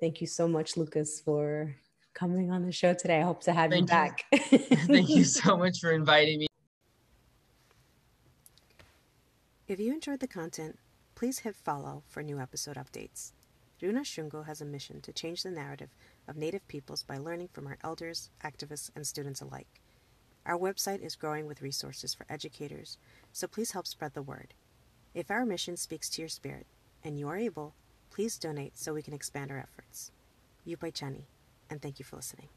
Thank 0.05 0.21
you 0.21 0.27
so 0.27 0.47
much, 0.47 0.77
Lucas, 0.77 1.19
for 1.19 1.75
coming 2.13 2.51
on 2.51 2.63
the 2.63 2.71
show 2.71 2.93
today. 2.93 3.21
I 3.21 3.23
hope 3.23 3.41
to 3.45 3.53
have 3.53 3.71
Thank 3.71 3.81
you 3.81 3.87
back. 3.87 4.25
Thank 4.85 5.09
you 5.09 5.23
so 5.23 5.57
much 5.57 5.79
for 5.79 5.91
inviting 5.91 6.37
me. 6.37 6.47
If 9.67 9.79
you 9.79 9.91
enjoyed 9.91 10.19
the 10.19 10.27
content, 10.27 10.77
please 11.15 11.39
hit 11.39 11.55
follow 11.55 12.03
for 12.07 12.21
new 12.21 12.39
episode 12.39 12.75
updates. 12.75 13.31
Runa 13.81 14.01
Shunku 14.01 14.45
has 14.45 14.61
a 14.61 14.65
mission 14.65 15.01
to 15.01 15.11
change 15.11 15.41
the 15.41 15.49
narrative 15.49 15.89
of 16.27 16.37
Native 16.37 16.67
peoples 16.67 17.01
by 17.01 17.17
learning 17.17 17.49
from 17.51 17.65
our 17.65 17.79
elders, 17.83 18.29
activists, 18.43 18.91
and 18.95 19.07
students 19.07 19.41
alike. 19.41 19.81
Our 20.45 20.59
website 20.59 21.03
is 21.03 21.15
growing 21.15 21.47
with 21.47 21.63
resources 21.63 22.13
for 22.13 22.27
educators, 22.29 22.99
so 23.33 23.47
please 23.47 23.71
help 23.71 23.87
spread 23.87 24.13
the 24.13 24.21
word. 24.21 24.53
If 25.15 25.31
our 25.31 25.47
mission 25.47 25.75
speaks 25.77 26.11
to 26.11 26.21
your 26.21 26.29
spirit 26.29 26.67
and 27.03 27.17
you 27.17 27.27
are 27.27 27.37
able, 27.37 27.73
Please 28.15 28.37
donate 28.37 28.77
so 28.77 28.93
we 28.93 29.01
can 29.01 29.13
expand 29.13 29.51
our 29.51 29.57
efforts. 29.57 30.11
Yupaychani, 30.65 31.25
and 31.69 31.81
thank 31.81 31.99
you 31.99 32.05
for 32.05 32.15
listening. 32.15 32.47